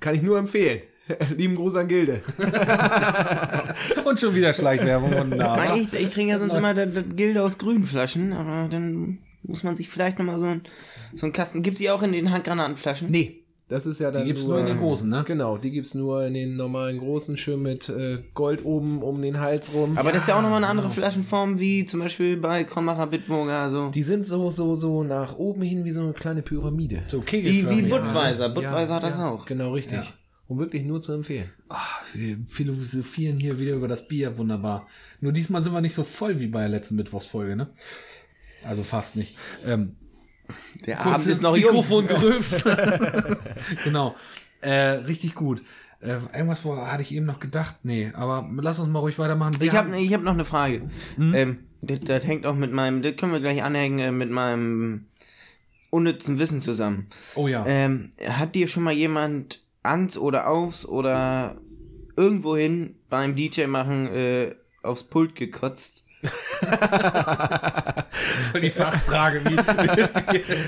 Kann 0.00 0.14
ich 0.14 0.22
nur 0.22 0.38
empfehlen. 0.38 0.80
Lieben 1.36 1.54
Gruß 1.54 1.74
an 1.76 1.88
Gilde. 1.88 2.22
Und 4.04 4.18
schon 4.18 4.34
wieder 4.34 4.54
Schleichwerbung. 4.54 5.12
Wunderbar. 5.12 5.56
Nein, 5.58 5.82
ich, 5.82 5.92
ich 5.92 6.10
trinke 6.10 6.32
ja 6.32 6.38
sonst 6.38 6.54
immer 6.54 6.72
das, 6.72 6.94
das 6.94 7.04
Gilde 7.14 7.42
aus 7.42 7.58
grünen 7.58 7.84
Flaschen, 7.84 8.32
aber 8.32 8.68
dann 8.68 9.18
muss 9.42 9.62
man 9.62 9.76
sich 9.76 9.88
vielleicht 9.88 10.18
nochmal 10.18 10.38
so 10.38 10.46
ein, 10.46 10.62
so 11.14 11.26
einen 11.26 11.32
Kasten. 11.34 11.62
Gibt's 11.62 11.78
die 11.78 11.90
auch 11.90 12.02
in 12.02 12.12
den 12.12 12.30
Handgranatenflaschen? 12.30 13.10
Nee. 13.10 13.43
Das 13.68 13.86
ist 13.86 13.98
ja 13.98 14.10
dann 14.10 14.22
Die 14.22 14.28
gibt's 14.28 14.46
nur 14.46 14.58
in 14.58 14.66
den 14.66 14.78
großen, 14.78 15.08
ne? 15.08 15.24
Genau, 15.26 15.56
die 15.56 15.70
gibt's 15.70 15.94
nur 15.94 16.26
in 16.26 16.34
den 16.34 16.56
normalen 16.56 16.98
großen, 16.98 17.38
schön 17.38 17.62
mit 17.62 17.88
äh, 17.88 18.22
Gold 18.34 18.62
oben 18.64 19.02
um 19.02 19.22
den 19.22 19.40
Hals 19.40 19.72
rum. 19.72 19.96
Aber 19.96 20.12
das 20.12 20.22
ist 20.22 20.28
ja 20.28 20.36
auch 20.36 20.42
nochmal 20.42 20.58
eine 20.58 20.66
andere 20.66 20.90
Flaschenform, 20.90 21.58
wie 21.58 21.86
zum 21.86 22.00
Beispiel 22.00 22.36
bei 22.36 22.64
Krombacher 22.64 23.06
Bitburger, 23.06 23.70
so. 23.70 23.88
die 23.88 24.02
sind 24.02 24.26
so, 24.26 24.50
so, 24.50 24.74
so 24.74 25.02
nach 25.02 25.38
oben 25.38 25.62
hin 25.62 25.84
wie 25.86 25.92
so 25.92 26.02
eine 26.02 26.12
kleine 26.12 26.42
Pyramide. 26.42 27.04
So 27.08 27.22
Wie, 27.22 27.26
kegelförmig, 27.26 27.78
wie 27.78 27.82
ne? 27.82 27.88
Budweiser. 27.88 28.50
Budweiser 28.50 28.96
hat 28.96 29.02
das 29.02 29.16
ja, 29.16 29.30
auch. 29.30 29.46
Genau, 29.46 29.72
richtig. 29.72 29.96
Ja. 29.96 30.06
Und 30.46 30.58
wirklich 30.58 30.84
nur 30.84 31.00
zu 31.00 31.14
empfehlen. 31.14 31.48
Ach, 31.70 32.02
wir 32.12 32.36
philosophieren 32.46 33.40
hier 33.40 33.58
wieder 33.58 33.76
über 33.76 33.88
das 33.88 34.06
Bier, 34.06 34.36
wunderbar. 34.36 34.86
Nur 35.20 35.32
diesmal 35.32 35.62
sind 35.62 35.72
wir 35.72 35.80
nicht 35.80 35.94
so 35.94 36.04
voll 36.04 36.38
wie 36.38 36.48
bei 36.48 36.60
der 36.60 36.68
letzten 36.68 36.96
Mittwochsfolge, 36.96 37.56
ne? 37.56 37.70
Also 38.62 38.82
fast 38.82 39.16
nicht. 39.16 39.36
Ähm, 39.64 39.96
Der 40.86 40.96
kurz 40.96 41.14
Abend 41.14 41.26
ist 41.26 41.42
noch 41.42 41.56
jung. 41.56 41.70
Mikrofon 41.70 42.06
gerülpst. 42.08 42.64
genau. 43.84 44.14
Äh, 44.60 44.72
richtig 44.72 45.34
gut. 45.34 45.62
Äh, 46.00 46.18
irgendwas 46.34 46.64
wo, 46.64 46.76
hatte 46.76 47.02
ich 47.02 47.12
eben 47.14 47.26
noch 47.26 47.40
gedacht. 47.40 47.76
Nee, 47.82 48.12
aber 48.14 48.48
lass 48.60 48.78
uns 48.78 48.88
mal 48.88 48.98
ruhig 48.98 49.18
weitermachen. 49.18 49.58
Wir 49.58 49.68
Ich 49.68 49.74
habe 49.74 49.96
ich 49.98 50.12
hab 50.12 50.22
noch 50.22 50.32
eine 50.32 50.44
Frage. 50.44 50.82
Ähm, 51.18 51.60
das, 51.80 52.00
das 52.00 52.26
hängt 52.26 52.46
auch 52.46 52.54
mit 52.54 52.72
meinem, 52.72 53.02
das 53.02 53.16
können 53.16 53.32
wir 53.32 53.40
gleich 53.40 53.62
anhängen, 53.62 53.98
äh, 53.98 54.12
mit 54.12 54.30
meinem 54.30 55.06
unnützen 55.90 56.38
Wissen 56.38 56.60
zusammen. 56.60 57.06
oh 57.36 57.46
ja. 57.46 57.64
Ähm, 57.66 58.10
hat 58.26 58.54
dir 58.54 58.68
schon 58.68 58.82
mal 58.82 58.92
jemand 58.92 59.62
ans 59.82 60.16
oder 60.18 60.48
aufs 60.48 60.84
oder 60.86 61.56
irgendwohin 62.16 62.96
beim 63.08 63.36
DJ 63.36 63.66
machen 63.66 64.08
äh, 64.08 64.54
aufs 64.82 65.04
Pult 65.04 65.36
gekotzt? 65.36 66.03
Voll 68.52 68.60
die 68.60 68.70
Fachfrage. 68.70 69.40
Wie, 69.44 69.56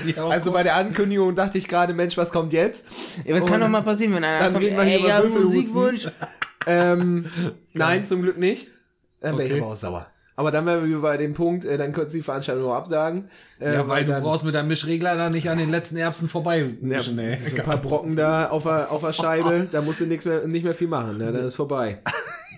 wie, 0.05 0.17
Also 0.17 0.51
bei 0.51 0.63
der 0.63 0.75
Ankündigung 0.75 1.35
dachte 1.35 1.57
ich 1.57 1.67
gerade, 1.67 1.93
Mensch, 1.93 2.17
was 2.17 2.31
kommt 2.31 2.53
jetzt? 2.53 2.85
Ja, 3.25 3.35
was 3.35 3.45
kann 3.45 3.61
doch 3.61 3.69
mal 3.69 3.81
passieren, 3.83 4.13
wenn 4.15 4.23
einer 4.23 4.39
dann 4.39 4.53
kommt, 4.53 4.65
reden 4.65 4.77
wir 4.77 4.83
hier 4.83 4.95
ey, 4.95 4.99
über 4.99 5.09
ja. 5.09 5.23
Musikwunsch. 5.23 6.07
Ähm, 6.65 7.25
nein, 7.73 8.05
zum 8.05 8.21
Glück 8.21 8.37
nicht. 8.37 8.67
Dann 9.21 9.37
wäre 9.37 9.47
Okay. 9.47 9.55
ich 9.57 9.61
aber 9.61 9.71
auch 9.71 9.75
sauer. 9.75 10.07
Aber 10.39 10.51
dann 10.51 10.67
wären 10.67 10.87
wir 10.87 11.01
bei 11.01 11.17
dem 11.17 11.33
Punkt, 11.33 11.65
äh, 11.65 11.79
dann 11.79 11.93
könntest 11.93 12.13
du 12.13 12.19
die 12.19 12.23
Veranstaltung 12.23 12.65
nur 12.65 12.75
absagen. 12.75 13.29
Äh, 13.59 13.73
ja, 13.73 13.87
weil 13.87 14.05
du 14.05 14.11
dann 14.11 14.21
brauchst 14.21 14.43
mit 14.43 14.53
deinem 14.53 14.67
Mischregler 14.67 15.15
da 15.15 15.31
nicht 15.31 15.49
an 15.49 15.57
den 15.57 15.71
letzten 15.71 15.97
Erbsen 15.97 16.29
vorbei 16.29 16.59
ja, 16.59 16.65
mischen, 16.79 17.17
ey. 17.17 17.39
so 17.43 17.55
ein 17.55 17.63
paar 17.63 17.77
Brocken 17.77 18.15
da 18.15 18.49
auf 18.49 18.61
der, 18.61 18.91
auf 18.91 19.01
der 19.01 19.13
Scheibe, 19.13 19.67
da 19.71 19.81
musst 19.81 19.99
du 19.99 20.05
nichts 20.05 20.25
mehr, 20.25 20.45
nicht 20.45 20.63
mehr 20.63 20.75
viel 20.75 20.89
machen, 20.89 21.17
ne? 21.17 21.31
dann 21.31 21.43
ist 21.43 21.55
vorbei. 21.55 21.97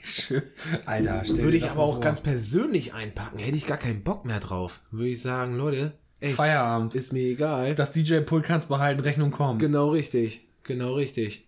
Schön. 0.04 0.44
Alter, 0.86 1.22
stell 1.24 1.38
Würde 1.38 1.52
dir 1.52 1.58
ich 1.58 1.66
aber 1.66 1.76
mal 1.76 1.82
auch 1.84 1.94
vor. 1.96 2.02
ganz 2.02 2.22
persönlich 2.22 2.94
einpacken, 2.94 3.40
hätte 3.40 3.58
ich 3.58 3.68
gar 3.68 3.78
keinen 3.78 4.04
Bock 4.04 4.26
mehr 4.26 4.40
drauf. 4.40 4.82
Würde 4.92 5.10
ich 5.10 5.22
sagen, 5.22 5.56
Leute, 5.56 5.94
ey, 6.20 6.34
Feierabend. 6.34 6.96
ist 6.96 7.14
mir 7.14 7.24
egal. 7.24 7.76
Das 7.76 7.92
DJ-Pult 7.92 8.44
kannst 8.46 8.70
behalten, 8.70 9.02
Rechnung 9.02 9.32
kommt. 9.32 9.60
Genau 9.60 9.90
richtig, 9.90 10.42
genau 10.64 10.94
richtig. 10.94 11.48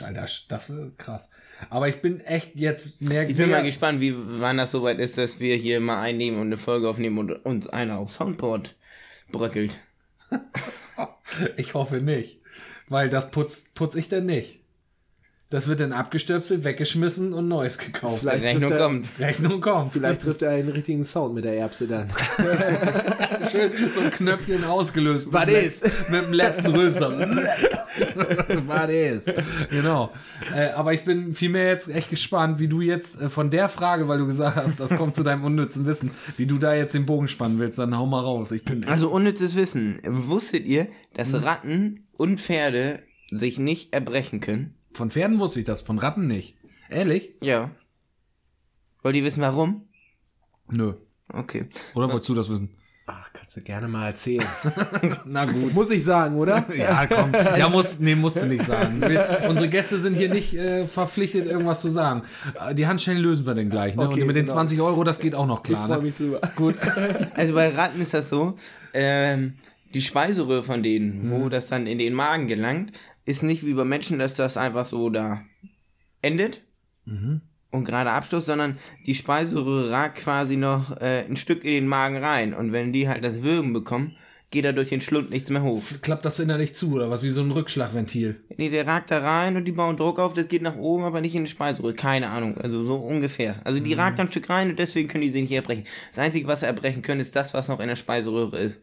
Alter, 0.00 0.26
das 0.48 0.70
wird 0.70 0.98
krass. 0.98 1.30
Aber 1.70 1.88
ich 1.88 2.00
bin 2.00 2.20
echt 2.20 2.54
jetzt 2.54 3.00
mehr 3.00 3.28
Ich 3.28 3.36
bin 3.36 3.50
mal 3.50 3.64
gespannt, 3.64 4.00
wie 4.00 4.14
wann 4.16 4.58
das 4.58 4.70
soweit 4.70 4.98
ist, 5.00 5.18
dass 5.18 5.40
wir 5.40 5.56
hier 5.56 5.80
mal 5.80 6.00
einnehmen 6.00 6.40
und 6.40 6.46
eine 6.46 6.56
Folge 6.56 6.88
aufnehmen 6.88 7.18
und 7.18 7.32
uns 7.44 7.66
einer 7.66 7.98
auf 7.98 8.12
Soundboard 8.12 8.74
bröckelt. 9.32 9.76
Ich 11.56 11.74
hoffe 11.74 11.96
nicht. 11.98 12.40
Weil 12.88 13.10
das 13.10 13.30
putz, 13.30 13.66
putz 13.74 13.94
ich 13.94 14.08
denn 14.08 14.26
nicht. 14.26 14.60
Das 15.50 15.66
wird 15.66 15.80
dann 15.80 15.92
abgestöpselt, 15.92 16.62
weggeschmissen 16.62 17.32
und 17.32 17.48
neues 17.48 17.78
gekauft. 17.78 18.18
Vielleicht 18.20 18.44
Rechnung 18.44 18.70
er- 18.70 18.78
kommt. 18.78 19.06
Rechnung 19.18 19.60
kommt. 19.62 19.92
Vielleicht 19.94 20.20
trifft 20.20 20.42
er 20.42 20.50
einen 20.50 20.68
richtigen 20.68 21.04
Sound 21.04 21.34
mit 21.34 21.44
der 21.46 21.54
Erbse 21.56 21.88
dann. 21.88 22.06
Schön 23.50 23.70
so 23.94 24.00
ein 24.00 24.10
Knöpfchen 24.10 24.64
ausgelöst. 24.64 25.28
Was 25.32 25.48
ist? 25.48 25.84
Let- 25.84 26.10
Mit 26.10 26.22
dem 26.26 26.32
letzten 26.34 26.66
Rülpser. 26.66 27.10
Was 28.66 28.90
ist? 28.90 29.32
Genau. 29.70 30.12
Äh, 30.54 30.70
aber 30.72 30.92
ich 30.92 31.04
bin 31.04 31.34
vielmehr 31.34 31.66
jetzt 31.68 31.88
echt 31.88 32.10
gespannt, 32.10 32.58
wie 32.58 32.68
du 32.68 32.80
jetzt 32.82 33.20
äh, 33.20 33.30
von 33.30 33.50
der 33.50 33.68
Frage, 33.70 34.06
weil 34.06 34.18
du 34.18 34.26
gesagt 34.26 34.56
hast, 34.56 34.78
das 34.80 34.94
kommt 34.96 35.14
zu 35.16 35.22
deinem 35.22 35.44
unnützen 35.44 35.86
Wissen, 35.86 36.10
wie 36.36 36.46
du 36.46 36.58
da 36.58 36.74
jetzt 36.74 36.94
den 36.94 37.06
Bogen 37.06 37.26
spannen 37.26 37.58
willst, 37.58 37.78
dann 37.78 37.96
hau 37.96 38.06
mal 38.06 38.20
raus. 38.20 38.52
Ich 38.52 38.64
bin 38.64 38.84
Also 38.86 39.08
unnützes 39.08 39.56
Wissen. 39.56 39.98
Wusstet 40.04 40.64
ihr, 40.66 40.88
dass 41.14 41.32
Mhm. 41.32 41.38
Ratten 41.38 42.06
und 42.12 42.40
Pferde 42.40 43.02
sich 43.30 43.58
nicht 43.58 43.92
erbrechen 43.94 44.40
können? 44.40 44.74
Von 44.92 45.10
Pferden 45.10 45.38
wusste 45.38 45.60
ich 45.60 45.66
das, 45.66 45.80
von 45.80 45.98
Ratten 45.98 46.26
nicht. 46.26 46.56
Ehrlich? 46.90 47.34
Ja. 47.42 47.70
Wollt 49.02 49.16
ihr 49.16 49.24
wissen, 49.24 49.42
warum? 49.42 49.88
Nö. 50.70 50.94
Okay. 51.32 51.66
Oder 51.94 52.10
wolltest 52.10 52.28
du 52.30 52.34
das 52.34 52.48
wissen? 52.48 52.70
Ach, 53.10 53.30
kannst 53.32 53.56
du 53.56 53.62
gerne 53.62 53.88
mal 53.88 54.06
erzählen. 54.08 54.44
Na 55.24 55.46
gut. 55.46 55.72
Muss 55.72 55.90
ich 55.90 56.04
sagen, 56.04 56.36
oder? 56.36 56.66
Ja, 56.76 57.06
komm. 57.06 57.32
Ja, 57.32 57.68
muss, 57.70 58.00
nee, 58.00 58.14
musst 58.14 58.36
du 58.42 58.46
nicht 58.46 58.62
sagen. 58.64 59.00
Wir, 59.06 59.46
unsere 59.48 59.68
Gäste 59.68 59.98
sind 59.98 60.14
hier 60.14 60.28
nicht 60.28 60.52
äh, 60.54 60.86
verpflichtet, 60.86 61.46
irgendwas 61.46 61.80
zu 61.80 61.88
sagen. 61.88 62.22
Äh, 62.68 62.74
Die 62.74 62.86
Handschellen 62.86 63.20
lösen 63.22 63.46
wir 63.46 63.54
dann 63.54 63.70
gleich. 63.70 63.96
Ne? 63.96 64.02
Okay, 64.06 64.20
Und 64.22 64.26
mit 64.26 64.36
den 64.36 64.42
in 64.44 64.48
20 64.48 64.80
Euro, 64.82 65.04
das 65.04 65.20
geht 65.20 65.34
auch 65.34 65.46
noch 65.46 65.58
Ich 65.60 65.64
klar. 65.70 65.86
freue 65.86 65.98
Ne? 65.98 66.02
mich 66.04 66.16
drüber. 66.16 66.40
Gut. 66.56 66.76
Also 67.34 67.54
bei 67.54 67.68
Ratten 67.70 68.00
ist 68.02 68.12
das 68.12 68.28
so, 68.28 68.56
ähm, 68.92 69.54
die 69.94 70.02
Speiseröhre 70.02 70.62
von 70.62 70.82
denen, 70.82 71.26
Mhm. 71.26 71.30
wo 71.30 71.48
das 71.48 71.68
dann 71.68 71.86
in 71.86 71.96
den 71.96 72.12
Magen 72.12 72.46
gelangt, 72.46 72.92
ist 73.28 73.42
nicht 73.42 73.64
wie 73.66 73.74
bei 73.74 73.84
Menschen, 73.84 74.18
dass 74.18 74.34
das 74.34 74.56
einfach 74.56 74.86
so 74.86 75.10
da 75.10 75.42
endet 76.22 76.62
Mhm. 77.04 77.40
und 77.70 77.84
gerade 77.84 78.10
Abschluss, 78.10 78.46
sondern 78.46 78.76
die 79.06 79.14
Speiseröhre 79.14 79.90
ragt 79.90 80.18
quasi 80.18 80.56
noch 80.56 80.96
äh, 81.00 81.24
ein 81.28 81.36
Stück 81.36 81.64
in 81.64 81.70
den 81.72 81.86
Magen 81.88 82.16
rein 82.16 82.52
und 82.54 82.72
wenn 82.72 82.92
die 82.92 83.08
halt 83.08 83.24
das 83.24 83.42
Würgen 83.42 83.72
bekommen, 83.72 84.14
geht 84.50 84.64
da 84.64 84.72
durch 84.72 84.88
den 84.88 85.00
Schlund 85.02 85.28
nichts 85.30 85.50
mehr 85.50 85.62
hoch. 85.62 85.82
Klappt 86.02 86.24
das 86.24 86.38
innerlich 86.40 86.74
zu 86.74 86.92
oder 86.94 87.10
was? 87.10 87.22
Wie 87.22 87.28
so 87.30 87.42
ein 87.42 87.50
Rückschlagventil. 87.50 88.40
Nee, 88.56 88.70
der 88.70 88.86
ragt 88.86 89.10
da 89.10 89.18
rein 89.18 89.56
und 89.56 89.64
die 89.66 89.72
bauen 89.72 89.96
Druck 89.98 90.18
auf, 90.18 90.32
das 90.34 90.48
geht 90.48 90.62
nach 90.62 90.76
oben, 90.76 91.04
aber 91.04 91.20
nicht 91.20 91.34
in 91.34 91.44
die 91.44 91.50
Speiseröhre. 91.50 91.92
Keine 91.94 92.28
Ahnung, 92.30 92.56
also 92.58 92.82
so 92.82 92.96
ungefähr. 92.96 93.60
Also 93.64 93.78
Mhm. 93.80 93.84
die 93.84 93.92
ragt 93.94 94.18
da 94.18 94.22
ein 94.22 94.30
Stück 94.30 94.48
rein 94.50 94.70
und 94.70 94.78
deswegen 94.78 95.08
können 95.08 95.22
die 95.22 95.28
sich 95.30 95.42
nicht 95.42 95.52
erbrechen. 95.52 95.84
Das 96.10 96.18
Einzige, 96.18 96.46
was 96.46 96.60
sie 96.60 96.66
erbrechen 96.66 97.02
können, 97.02 97.20
ist 97.20 97.36
das, 97.36 97.52
was 97.54 97.68
noch 97.68 97.80
in 97.80 97.88
der 97.88 97.96
Speiseröhre 97.96 98.58
ist. 98.58 98.80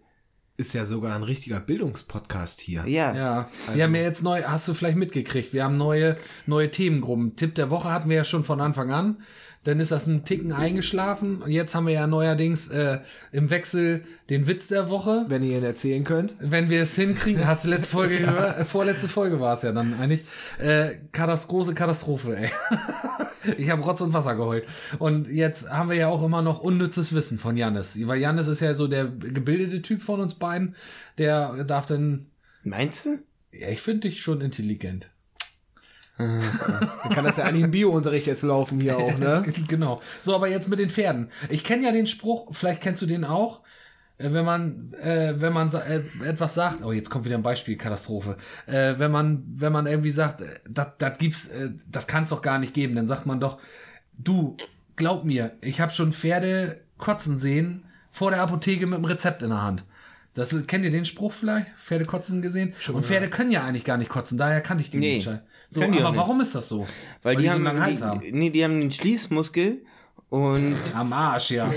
Ist 0.57 0.73
ja 0.73 0.85
sogar 0.85 1.15
ein 1.15 1.23
richtiger 1.23 1.59
Bildungspodcast 1.59 2.61
hier. 2.61 2.85
Ja. 2.87 3.13
Ja, 3.13 3.49
wir 3.73 3.83
haben 3.83 3.95
ja 3.95 4.01
jetzt 4.01 4.23
neu, 4.23 4.41
hast 4.43 4.67
du 4.67 4.73
vielleicht 4.73 4.97
mitgekriegt, 4.97 5.51
wir 5.51 5.65
haben 5.65 5.77
neue, 5.77 6.17
neue 6.45 6.71
Themengruppen. 6.71 7.35
Tipp 7.35 7.55
der 7.55 7.69
Woche 7.69 7.89
hatten 7.91 8.09
wir 8.09 8.15
ja 8.15 8.23
schon 8.23 8.45
von 8.45 8.61
Anfang 8.61 8.91
an. 8.91 9.17
Dann 9.65 9.79
ist 9.79 9.91
das 9.91 10.07
ein 10.07 10.23
Ticken 10.25 10.53
eingeschlafen. 10.53 11.41
Und 11.41 11.51
Jetzt 11.51 11.75
haben 11.75 11.87
wir 11.87 11.93
ja 11.93 12.07
neuerdings 12.07 12.69
äh, 12.69 12.99
im 13.31 13.49
Wechsel 13.49 14.05
den 14.29 14.47
Witz 14.47 14.69
der 14.69 14.89
Woche. 14.89 15.25
Wenn 15.27 15.43
ihr 15.43 15.57
ihn 15.57 15.63
erzählen 15.63 16.03
könnt. 16.03 16.35
Wenn 16.39 16.69
wir 16.69 16.81
es 16.81 16.95
hinkriegen, 16.95 17.45
hast 17.45 17.65
du 17.65 17.69
letzte 17.69 17.89
Folge 17.89 18.17
gehört, 18.19 18.59
äh, 18.59 18.63
vorletzte 18.65 19.09
Folge 19.09 19.39
war 19.39 19.55
es 19.55 19.63
ja 19.63 19.73
dann 19.73 19.93
eigentlich. 19.99 20.23
Äh, 20.59 20.95
Katast 21.11 21.49
große 21.49 21.73
Katastrophe, 21.73 22.37
ey. 22.37 22.51
ich 23.57 23.69
habe 23.69 23.81
Rotz 23.81 24.01
und 24.01 24.13
Wasser 24.13 24.35
geheult. 24.35 24.65
Und 24.99 25.27
jetzt 25.27 25.69
haben 25.69 25.89
wir 25.89 25.97
ja 25.97 26.07
auch 26.07 26.23
immer 26.23 26.41
noch 26.41 26.61
unnützes 26.61 27.13
Wissen 27.13 27.39
von 27.39 27.57
Jannis. 27.57 27.99
Weil 28.07 28.19
Jannis 28.19 28.47
ist 28.47 28.61
ja 28.61 28.73
so 28.73 28.87
der 28.87 29.05
gebildete 29.05 29.81
Typ 29.81 30.01
von 30.01 30.21
uns 30.21 30.35
beiden. 30.35 30.75
Der 31.17 31.63
darf 31.65 31.85
dann 31.85 32.27
Meinst 32.63 33.05
du? 33.05 33.19
ja, 33.51 33.69
ich 33.69 33.81
finde 33.81 34.09
dich 34.09 34.21
schon 34.21 34.41
intelligent. 34.41 35.09
Dann 36.17 37.13
kann 37.13 37.25
das 37.25 37.37
ja 37.37 37.43
eigentlich 37.43 37.65
im 37.65 37.71
Bio-Unterricht 37.71 38.27
jetzt 38.27 38.43
laufen 38.43 38.79
hier 38.79 38.97
auch, 38.97 39.17
ne? 39.17 39.43
genau. 39.67 40.01
So, 40.21 40.33
aber 40.33 40.47
jetzt 40.47 40.69
mit 40.69 40.79
den 40.79 40.89
Pferden. 40.89 41.29
Ich 41.49 41.63
kenne 41.63 41.83
ja 41.83 41.91
den 41.91 42.07
Spruch, 42.07 42.47
vielleicht 42.51 42.81
kennst 42.81 43.01
du 43.01 43.05
den 43.05 43.25
auch. 43.25 43.61
Äh, 44.17 44.31
Wenn 44.31 44.45
man, 44.45 44.93
äh, 44.93 45.33
wenn 45.37 45.51
man 45.51 45.69
äh, 45.73 46.01
etwas 46.25 46.53
sagt, 46.53 46.83
oh, 46.83 46.93
jetzt 46.93 47.09
kommt 47.09 47.25
wieder 47.25 47.35
ein 47.35 47.43
Beispiel, 47.43 47.75
Katastrophe. 47.77 48.37
Äh, 48.65 48.93
wenn 48.97 49.11
man, 49.11 49.43
wenn 49.47 49.73
man 49.73 49.87
irgendwie 49.87 50.11
sagt, 50.11 50.41
äh, 50.41 50.45
das 50.69 51.17
gibt's, 51.17 51.49
äh, 51.49 51.71
das 51.89 52.07
kann 52.07 52.23
es 52.23 52.29
doch 52.29 52.41
gar 52.41 52.59
nicht 52.59 52.73
geben, 52.73 52.95
dann 52.95 53.07
sagt 53.07 53.25
man 53.25 53.41
doch, 53.41 53.59
du, 54.17 54.55
glaub 54.95 55.25
mir, 55.25 55.51
ich 55.61 55.81
habe 55.81 55.91
schon 55.91 56.13
Pferde 56.13 56.79
kotzen 56.97 57.37
sehen 57.37 57.83
vor 58.09 58.31
der 58.31 58.41
Apotheke 58.41 58.87
mit 58.87 58.97
dem 58.97 59.05
Rezept 59.05 59.43
in 59.43 59.49
der 59.49 59.61
Hand. 59.61 59.83
Das 60.35 60.51
ist, 60.51 60.67
kennt 60.67 60.83
ihr 60.83 60.91
den 60.91 61.05
Spruch 61.05 61.31
vielleicht? 61.33 61.69
Pferde 61.77 62.05
kotzen 62.05 62.41
gesehen? 62.41 62.73
Und 62.91 63.05
Pferde 63.05 63.29
können 63.29 63.51
ja 63.51 63.63
eigentlich 63.63 63.85
gar 63.85 63.97
nicht 63.97 64.09
kotzen, 64.09 64.37
daher 64.37 64.61
kannte 64.61 64.83
ich 64.83 64.91
den 64.91 64.99
Nee, 64.99 65.15
nicht. 65.15 65.29
So, 65.69 65.79
die 65.79 65.87
aber 65.87 66.09
nicht. 66.11 66.17
warum 66.17 66.41
ist 66.41 66.53
das 66.53 66.67
so? 66.67 66.85
Weil, 67.23 67.37
die, 67.37 67.45
so 67.45 67.49
haben, 67.49 67.55
einen 67.55 67.77
langen 67.77 67.81
Hals 67.81 67.99
die, 67.99 68.05
haben. 68.05 68.21
Nee, 68.31 68.49
die 68.49 68.63
haben 68.63 68.79
den 68.79 68.91
Schließmuskel 68.91 69.83
und 70.29 70.77
Am 70.93 71.13
Arsch, 71.13 71.51
ja. 71.51 71.73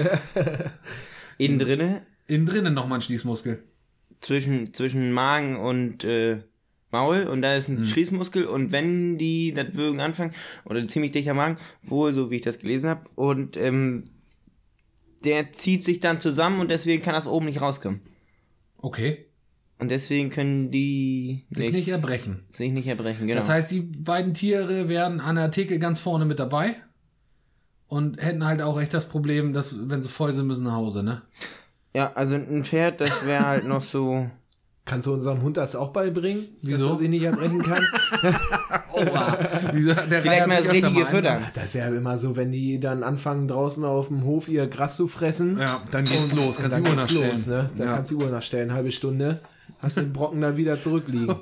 innen 1.39 1.59
drinne 1.59 2.03
Innen 2.27 2.47
drinnen 2.47 2.75
nochmal 2.75 2.99
ein 2.99 3.03
Schließmuskel. 3.03 3.63
zwischen, 4.21 4.75
zwischen 4.75 5.13
Magen 5.13 5.57
und 5.57 6.05
äh, 6.05 6.43
Maul 6.91 7.25
und 7.25 7.43
da 7.43 7.55
ist 7.55 7.69
ein 7.69 7.85
Schließmuskel 7.85 8.45
und 8.45 8.73
wenn 8.73 9.19
die 9.19 9.55
das 9.55 9.75
Würgen 9.75 10.01
anfangen, 10.01 10.35
oder 10.65 10.87
ziemlich 10.89 11.13
dichter 11.13 11.35
Magen, 11.35 11.59
wohl 11.83 12.13
so 12.13 12.31
wie 12.31 12.37
ich 12.37 12.43
das 12.43 12.59
gelesen 12.59 12.91
habe, 12.91 13.09
und 13.15 13.57
ähm, 13.57 14.05
der 15.25 15.53
zieht 15.53 15.85
sich 15.85 16.01
dann 16.01 16.21
zusammen 16.21 16.61
und 16.61 16.71
deswegen 16.71 17.03
kann 17.03 17.15
das 17.15 17.27
oben 17.27 17.47
nicht 17.47 17.61
rauskommen. 17.61 18.01
Okay. 18.79 19.27
Und 19.79 19.91
deswegen 19.91 20.31
können 20.31 20.71
die 20.71 21.45
Sich 21.51 21.67
nicht, 21.67 21.75
nicht 21.75 21.89
erbrechen. 21.89 22.45
sich 22.53 22.73
nicht 22.73 22.89
erbrechen, 22.89 23.27
genau. 23.27 23.39
Das 23.39 23.49
heißt, 23.49 23.71
die 23.71 23.81
beiden 23.81 24.35
Tiere 24.35 24.89
wären 24.89 25.21
an 25.21 25.37
der 25.37 25.51
Theke 25.53 25.79
ganz 25.79 26.01
vorne 26.01 26.25
mit 26.25 26.41
dabei 26.41 26.75
und 27.87 28.21
hätten 28.21 28.45
halt 28.45 28.61
auch 28.61 28.81
echt 28.81 28.93
das 28.93 29.09
Problem, 29.09 29.53
dass, 29.53 29.89
wenn 29.89 30.03
sie 30.03 30.09
voll 30.09 30.33
sind, 30.33 30.49
müssen 30.49 30.65
nach 30.65 30.75
Hause, 30.75 31.03
ne? 31.05 31.23
ja, 31.95 32.13
also 32.15 32.35
ein 32.37 32.65
Pferd, 32.65 33.01
das 33.01 33.25
wäre 33.25 33.47
halt 33.47 33.65
noch 33.67 33.83
so. 33.83 34.31
Kannst 34.89 35.07
du 35.07 35.13
unserem 35.13 35.43
Hund 35.43 35.59
das 35.59 35.77
auch 35.77 35.91
beibringen? 35.93 36.49
Wieso? 36.63 36.85
Dass 36.89 36.93
er 36.93 36.99
sich 37.01 37.09
nicht 37.11 37.23
erbrechen 37.23 37.63
kann? 37.63 37.85
Oha. 38.95 39.39
Wieso, 39.75 39.93
der 39.93 40.23
Vielleicht 40.23 40.47
mal 40.47 40.63
das 40.63 40.73
richtige 40.73 41.01
ein. 41.01 41.07
Füttern. 41.07 41.43
Das 41.53 41.67
ist 41.67 41.75
ja 41.75 41.89
immer 41.89 42.17
so, 42.17 42.37
wenn 42.37 42.51
die 42.51 42.81
dann 42.81 43.03
anfangen, 43.03 43.49
draußen 43.49 43.85
auf 43.85 44.09
dem 44.09 44.25
Hof 44.25 44.49
ihr 44.49 44.67
Gras 44.67 44.97
zu 44.97 45.07
fressen. 45.07 45.59
Ja, 45.59 45.85
dann 45.91 46.07
geht's 46.07 46.33
los. 46.33 46.57
Kannst 46.57 46.79
dann 46.79 46.85
die 46.85 46.91
Uhr 46.91 46.97
geht's 46.97 47.15
nachstellen. 47.15 47.31
los, 47.31 47.47
ne? 47.49 47.71
Dann 47.77 47.87
ja. 47.87 47.95
kannst 47.95 48.11
du 48.11 48.17
die 48.19 48.25
Uhr 48.25 48.31
nachstellen, 48.31 48.73
halbe 48.73 48.91
Stunde. 48.91 49.41
Hast 49.79 49.99
den 49.99 50.15
Brocken 50.15 50.41
da 50.41 50.57
wieder 50.57 50.81
zurückliegen. 50.81 51.37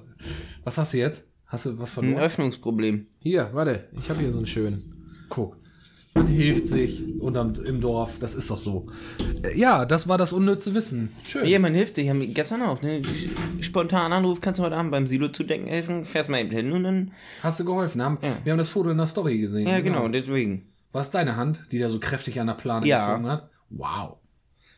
Was 0.64 0.76
hast 0.76 0.92
du 0.92 0.98
jetzt? 0.98 1.28
Hast 1.46 1.66
du 1.66 1.78
was 1.78 1.90
Ein 1.90 1.94
verloren? 1.94 2.22
Öffnungsproblem. 2.22 3.06
Hier, 3.22 3.50
warte, 3.52 3.84
ich 3.96 4.10
habe 4.10 4.20
hier 4.20 4.32
so 4.32 4.38
einen 4.38 4.46
schönen. 4.46 4.82
Guck. 5.28 5.56
Man 6.14 6.26
hilft 6.26 6.66
sich 6.66 7.20
unterm, 7.20 7.54
im 7.64 7.80
Dorf. 7.80 8.18
Das 8.18 8.34
ist 8.34 8.50
doch 8.50 8.58
so. 8.58 8.86
Äh, 9.42 9.56
Ja, 9.56 9.84
das 9.86 10.08
war 10.08 10.18
das 10.18 10.32
unnütze 10.32 10.74
Wissen. 10.74 11.10
Schön. 11.26 11.46
Ja, 11.46 11.58
man 11.58 11.72
hilft 11.72 11.96
wir 11.96 12.26
gestern 12.34 12.62
auch, 12.62 12.82
ne? 12.82 13.00
Spontan 13.60 14.12
Anruf, 14.12 14.40
kannst 14.40 14.58
du 14.58 14.64
heute 14.64 14.76
Abend 14.76 14.90
beim 14.90 15.06
Silo 15.06 15.28
zudecken 15.28 15.66
helfen? 15.68 16.02
Fährst 16.04 16.28
mal 16.28 16.40
eben 16.40 16.50
hin 16.50 16.72
und 16.72 16.82
dann. 16.84 17.12
Hast 17.42 17.60
du 17.60 17.64
geholfen? 17.64 18.02
Haben, 18.02 18.18
Ja. 18.22 18.38
Wir 18.42 18.52
haben 18.52 18.58
das 18.58 18.68
Foto 18.68 18.90
in 18.90 18.96
der 18.98 19.06
Story 19.06 19.38
gesehen. 19.38 19.68
Ja, 19.68 19.80
genau, 19.80 20.08
deswegen. 20.08 20.66
War 20.92 21.02
es 21.02 21.10
deine 21.10 21.36
Hand, 21.36 21.66
die 21.70 21.78
da 21.78 21.88
so 21.88 22.00
kräftig 22.00 22.40
an 22.40 22.48
der 22.48 22.54
Plane 22.54 22.86
Ja. 22.86 23.06
gezogen 23.06 23.28
hat? 23.30 23.48
Wow. 23.70 24.16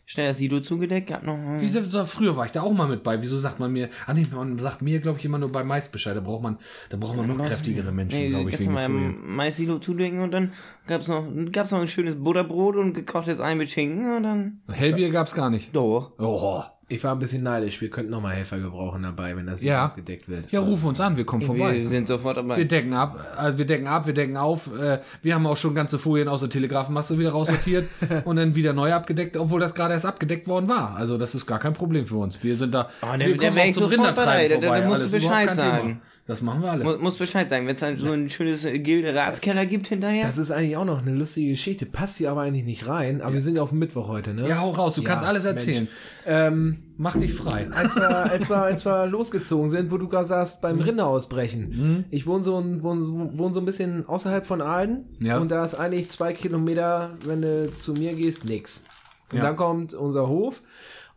Schnell 0.04 0.28
das 0.28 0.38
Silo 0.38 0.60
zugedeckt, 0.60 1.08
gab 1.08 1.22
noch. 1.22 1.38
Wie, 1.58 1.66
so- 1.66 2.04
früher 2.04 2.36
war 2.36 2.44
ich 2.44 2.52
da 2.52 2.62
auch 2.62 2.72
mal 2.72 2.88
mit 2.88 3.02
bei. 3.02 3.22
Wieso 3.22 3.38
sagt 3.38 3.60
man 3.60 3.72
mir, 3.72 3.88
ah 4.06 4.14
nee, 4.14 4.26
man 4.32 4.58
sagt 4.58 4.82
mir, 4.82 5.00
glaube 5.00 5.18
ich, 5.18 5.24
immer 5.24 5.38
nur 5.38 5.50
bei 5.52 5.62
Mais 5.64 5.88
Bescheid. 5.90 6.16
Da 6.16 6.20
braucht 6.20 6.42
man, 6.42 6.58
da 6.90 6.96
braucht 6.96 7.16
man 7.16 7.28
noch 7.28 7.38
kräftigere 7.44 7.92
Menschen, 7.92 8.18
Nee, 8.18 8.28
glaube 8.30 8.50
ich, 8.50 8.56
gestern 8.56 8.74
mal 8.74 8.86
im 8.86 9.36
Mais-Silo 9.36 9.78
zudecken 9.78 10.20
und 10.20 10.32
dann 10.32 10.52
gab's 10.86 11.08
noch, 11.08 11.24
gab's 11.52 11.70
noch 11.70 11.80
ein 11.80 11.88
schönes 11.88 12.16
Butterbrot 12.16 12.76
und 12.76 12.94
gekochtes 12.94 13.40
Ei 13.40 13.54
mit 13.54 13.70
Schinken 13.70 14.16
und 14.16 14.22
dann. 14.24 14.60
Hellbier 14.68 15.10
gab's 15.10 15.34
gar 15.34 15.50
nicht. 15.50 15.74
Doch. 15.74 16.12
Oh. 16.18 16.62
Ich 16.92 17.02
war 17.04 17.12
ein 17.12 17.18
bisschen 17.18 17.42
neidisch. 17.42 17.80
Wir 17.80 17.88
könnten 17.88 18.10
nochmal 18.10 18.34
Helfer 18.34 18.58
gebrauchen 18.58 19.02
dabei, 19.02 19.34
wenn 19.36 19.46
das 19.46 19.62
Ja. 19.62 19.84
abgedeckt 19.86 20.28
wird. 20.28 20.50
Ja, 20.52 20.60
ruf 20.60 20.84
uns 20.84 21.00
an, 21.00 21.16
wir 21.16 21.24
kommen 21.24 21.40
vorbei. 21.42 21.78
Wir 21.80 21.88
sind 21.88 22.06
sofort 22.06 22.36
Wir 22.36 22.42
dabei. 22.42 22.64
decken 22.64 22.92
ab, 22.92 23.18
äh, 23.38 23.56
wir 23.56 23.64
decken 23.64 23.86
ab, 23.86 24.06
wir 24.06 24.14
decken 24.14 24.36
auf. 24.36 24.68
Äh, 24.78 24.98
wir 25.22 25.34
haben 25.34 25.46
auch 25.46 25.56
schon 25.56 25.74
ganze 25.74 25.98
Folien 25.98 26.28
aus 26.28 26.40
der 26.40 26.50
Telegrafenmasse 26.50 27.18
wieder 27.18 27.30
raussortiert 27.30 27.88
und 28.26 28.36
dann 28.36 28.54
wieder 28.54 28.72
neu 28.74 28.92
abgedeckt, 28.92 29.36
obwohl 29.36 29.60
das 29.60 29.74
gerade 29.74 29.94
erst 29.94 30.04
abgedeckt 30.06 30.46
worden 30.48 30.68
war. 30.68 30.94
Also 30.96 31.16
das 31.16 31.34
ist 31.34 31.46
gar 31.46 31.58
kein 31.58 31.72
Problem 31.72 32.04
für 32.04 32.16
uns. 32.16 32.42
Wir 32.44 32.56
sind 32.56 32.74
da. 32.74 32.90
Oh, 33.00 33.06
dann- 33.10 33.20
wir 33.20 33.36
kommen 33.38 33.56
wär 33.56 33.64
auch 33.64 33.72
zum 33.72 33.84
Rindertreiben 33.84 34.16
dabei. 34.16 34.48
Da- 34.48 34.54
da 34.54 34.60
vorbei. 34.60 34.86
musst 34.86 35.06
du 35.06 35.10
Bescheid 35.16 35.48
kein 35.48 35.56
Thema. 35.56 35.96
Das 36.24 36.40
machen 36.40 36.62
wir 36.62 36.70
alles. 36.70 36.84
Muss, 36.84 36.98
muss 37.00 37.16
Bescheid 37.18 37.48
sagen, 37.48 37.66
wenn 37.66 37.74
es 37.74 37.80
dann 37.80 37.98
so 37.98 38.12
ein 38.12 38.28
schönes 38.28 38.64
äh, 38.64 38.78
Gilde-Ratskeller 38.78 39.66
gibt 39.66 39.88
hinterher. 39.88 40.24
Das 40.26 40.38
ist 40.38 40.52
eigentlich 40.52 40.76
auch 40.76 40.84
noch 40.84 41.02
eine 41.02 41.10
lustige 41.10 41.50
Geschichte. 41.50 41.84
Passt 41.84 42.18
hier 42.18 42.30
aber 42.30 42.42
eigentlich 42.42 42.64
nicht 42.64 42.86
rein. 42.86 43.22
Aber 43.22 43.34
wir 43.34 43.42
sind 43.42 43.56
ja 43.56 43.62
auf 43.62 43.70
dem 43.70 43.80
Mittwoch 43.80 44.06
heute, 44.06 44.32
ne? 44.32 44.48
ja, 44.48 44.60
hau 44.60 44.70
raus, 44.70 44.94
du 44.94 45.02
kannst 45.02 45.24
alles 45.26 45.44
erzählen. 45.44 45.88
Ähm, 46.24 46.78
Mach 46.96 47.16
dich 47.16 47.34
frei. 47.34 47.66
als 47.72 47.96
wir, 47.96 48.08
als 48.08 48.48
wir, 48.48 48.56
als 48.58 48.84
wir 48.86 49.06
losgezogen 49.06 49.68
sind, 49.68 49.90
wo 49.90 49.98
du 49.98 50.06
gerade 50.08 50.24
sagst, 50.26 50.62
beim 50.62 50.78
Rinder 50.78 51.08
ausbrechen. 51.08 52.04
Ich 52.10 52.24
wohne 52.26 52.44
so, 52.44 52.56
ein, 52.56 52.84
wohne, 52.84 53.02
so- 53.02 53.30
wohne 53.36 53.52
so 53.52 53.60
ein 53.60 53.66
bisschen 53.66 54.06
außerhalb 54.08 54.46
von 54.46 54.60
Aalen. 54.62 55.06
Ja. 55.18 55.38
Und 55.38 55.50
da 55.50 55.64
ist 55.64 55.74
eigentlich 55.74 56.08
zwei 56.10 56.32
Kilometer, 56.34 57.16
wenn 57.26 57.42
du 57.42 57.74
zu 57.74 57.94
mir 57.94 58.14
gehst, 58.14 58.44
nix. 58.44 58.84
Und 59.32 59.38
Ja. 59.38 59.44
dann 59.44 59.56
kommt 59.56 59.94
unser 59.94 60.28
Hof. 60.28 60.62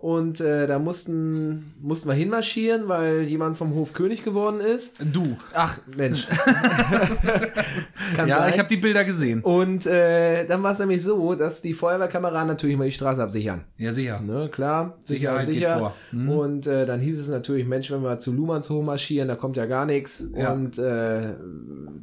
Und 0.06 0.40
äh, 0.40 0.68
da 0.68 0.78
mussten, 0.78 1.74
mussten 1.82 2.08
wir 2.08 2.14
hinmarschieren, 2.14 2.88
weil 2.88 3.24
jemand 3.24 3.58
vom 3.58 3.74
Hof 3.74 3.94
König 3.94 4.24
geworden 4.24 4.60
ist. 4.60 4.98
Du. 5.12 5.36
Ach, 5.56 5.80
Mensch. 5.98 6.28
Ja, 8.18 8.40
sein. 8.40 8.54
ich 8.54 8.60
habe 8.60 8.70
die 8.70 8.78
Bilder 8.78 9.04
gesehen. 9.04 9.42
Und 9.42 9.86
äh, 9.88 10.46
dann 10.46 10.64
war 10.64 10.72
es 10.72 10.80
nämlich 10.80 11.04
so, 11.04 11.36
dass 11.36 11.62
die 11.62 11.74
Feuerwehrkameraden 11.74 12.48
natürlich 12.48 12.78
mal 12.78 12.86
die 12.86 12.92
Straße 12.92 13.22
absichern. 13.22 13.64
Ja, 13.78 13.92
sicher. 13.92 14.22
Ne, 14.22 14.48
klar, 14.50 14.98
Sicherheit 15.02 15.48
geht 15.48 15.56
sicher. 15.56 15.80
vor. 15.80 15.96
Mhm. 16.12 16.30
Und 16.30 16.68
äh, 16.68 16.86
dann 16.86 17.00
hieß 17.00 17.20
es 17.20 17.30
natürlich, 17.30 17.66
Mensch, 17.66 17.92
wenn 17.92 18.04
wir 18.04 18.20
zu 18.20 18.32
Luhmanns 18.32 18.70
hoch 18.70 18.84
marschieren, 18.84 19.28
da 19.28 19.36
kommt 19.36 19.58
ja 19.58 19.66
gar 19.66 19.86
nichts. 19.86 20.28
Ja. 20.36 20.54
Und 20.54 20.78
äh, 20.78 21.34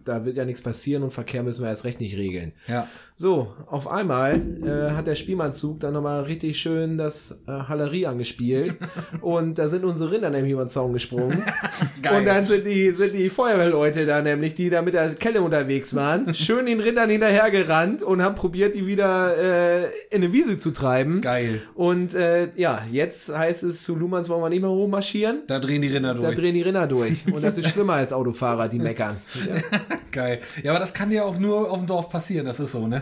da 0.05 0.25
wird 0.25 0.37
ja 0.37 0.45
nichts 0.45 0.61
passieren 0.61 1.03
und 1.03 1.13
Verkehr 1.13 1.43
müssen 1.43 1.63
wir 1.63 1.71
erst 1.71 1.85
recht 1.85 2.01
nicht 2.01 2.17
regeln. 2.17 2.53
Ja. 2.67 2.89
So, 3.15 3.53
auf 3.67 3.89
einmal 3.89 4.41
äh, 4.65 4.93
hat 4.97 5.07
der 5.07 5.15
Spielmannzug 5.15 5.81
dann 5.81 5.93
nochmal 5.93 6.23
richtig 6.23 6.59
schön 6.59 6.99
das 6.99 7.43
äh, 7.47 7.53
Hallerie 7.53 8.07
angespielt. 8.07 8.77
und 9.21 9.59
da 9.59 9.69
sind 9.69 9.85
unsere 9.85 10.11
Rinder 10.11 10.31
nämlich 10.31 10.53
über 10.53 10.65
den 10.65 10.71
Zaun 10.71 10.93
gesprungen. 10.93 11.45
Geil. 12.03 12.19
Und 12.19 12.25
dann 12.25 12.47
sind 12.47 12.67
die, 12.67 12.91
sind 12.93 13.15
die 13.15 13.29
Feuerwehrleute 13.29 14.07
da 14.07 14.23
nämlich, 14.23 14.55
die 14.55 14.71
da 14.71 14.83
mit 14.83 14.95
der 14.95 15.15
Kelle 15.15 15.43
unterwegs 15.43 15.95
waren, 15.95 16.35
schön 16.35 16.67
den 16.67 16.81
Rindern 16.81 17.11
hinterhergerannt 17.11 18.03
und 18.03 18.23
haben 18.23 18.35
probiert, 18.35 18.75
die 18.75 18.87
wieder 18.87 19.37
äh, 19.37 19.85
in 20.11 20.23
eine 20.23 20.33
Wiese 20.33 20.59
zu 20.59 20.71
treiben. 20.71 21.21
Geil. 21.21 21.61
Und 21.75 22.15
äh, 22.15 22.49
ja, 22.57 22.83
jetzt 22.91 23.37
heißt 23.37 23.63
es, 23.63 23.85
zu 23.85 23.95
Lumans 23.95 24.29
wollen 24.31 24.43
wir 24.43 24.49
nicht 24.49 24.63
mehr 24.63 24.71
hochmarschieren. 24.71 25.43
Da 25.47 25.61
drehen 25.61 25.83
die 25.83 25.89
Rinder 25.89 26.15
Da 26.15 26.21
durch. 26.23 26.37
drehen 26.37 26.55
die 26.55 26.63
Rinder 26.63 26.87
durch. 26.87 27.25
Und 27.33 27.43
das 27.45 27.59
ist 27.59 27.69
schlimmer 27.69 27.95
als 27.95 28.13
Autofahrer, 28.13 28.69
die 28.69 28.79
meckern. 28.79 29.19
Ja. 29.35 29.81
Geil. 30.11 30.41
Ja, 30.63 30.73
aber 30.73 30.81
das 30.81 30.93
kann 30.93 31.11
ja 31.13 31.25
auch 31.25 31.39
nur 31.39 31.71
auf 31.71 31.79
dem 31.79 31.87
Dorf 31.87 32.11
passieren, 32.11 32.47
das 32.47 32.59
ist 32.59 32.73
so, 32.73 32.89
ne? 32.89 33.02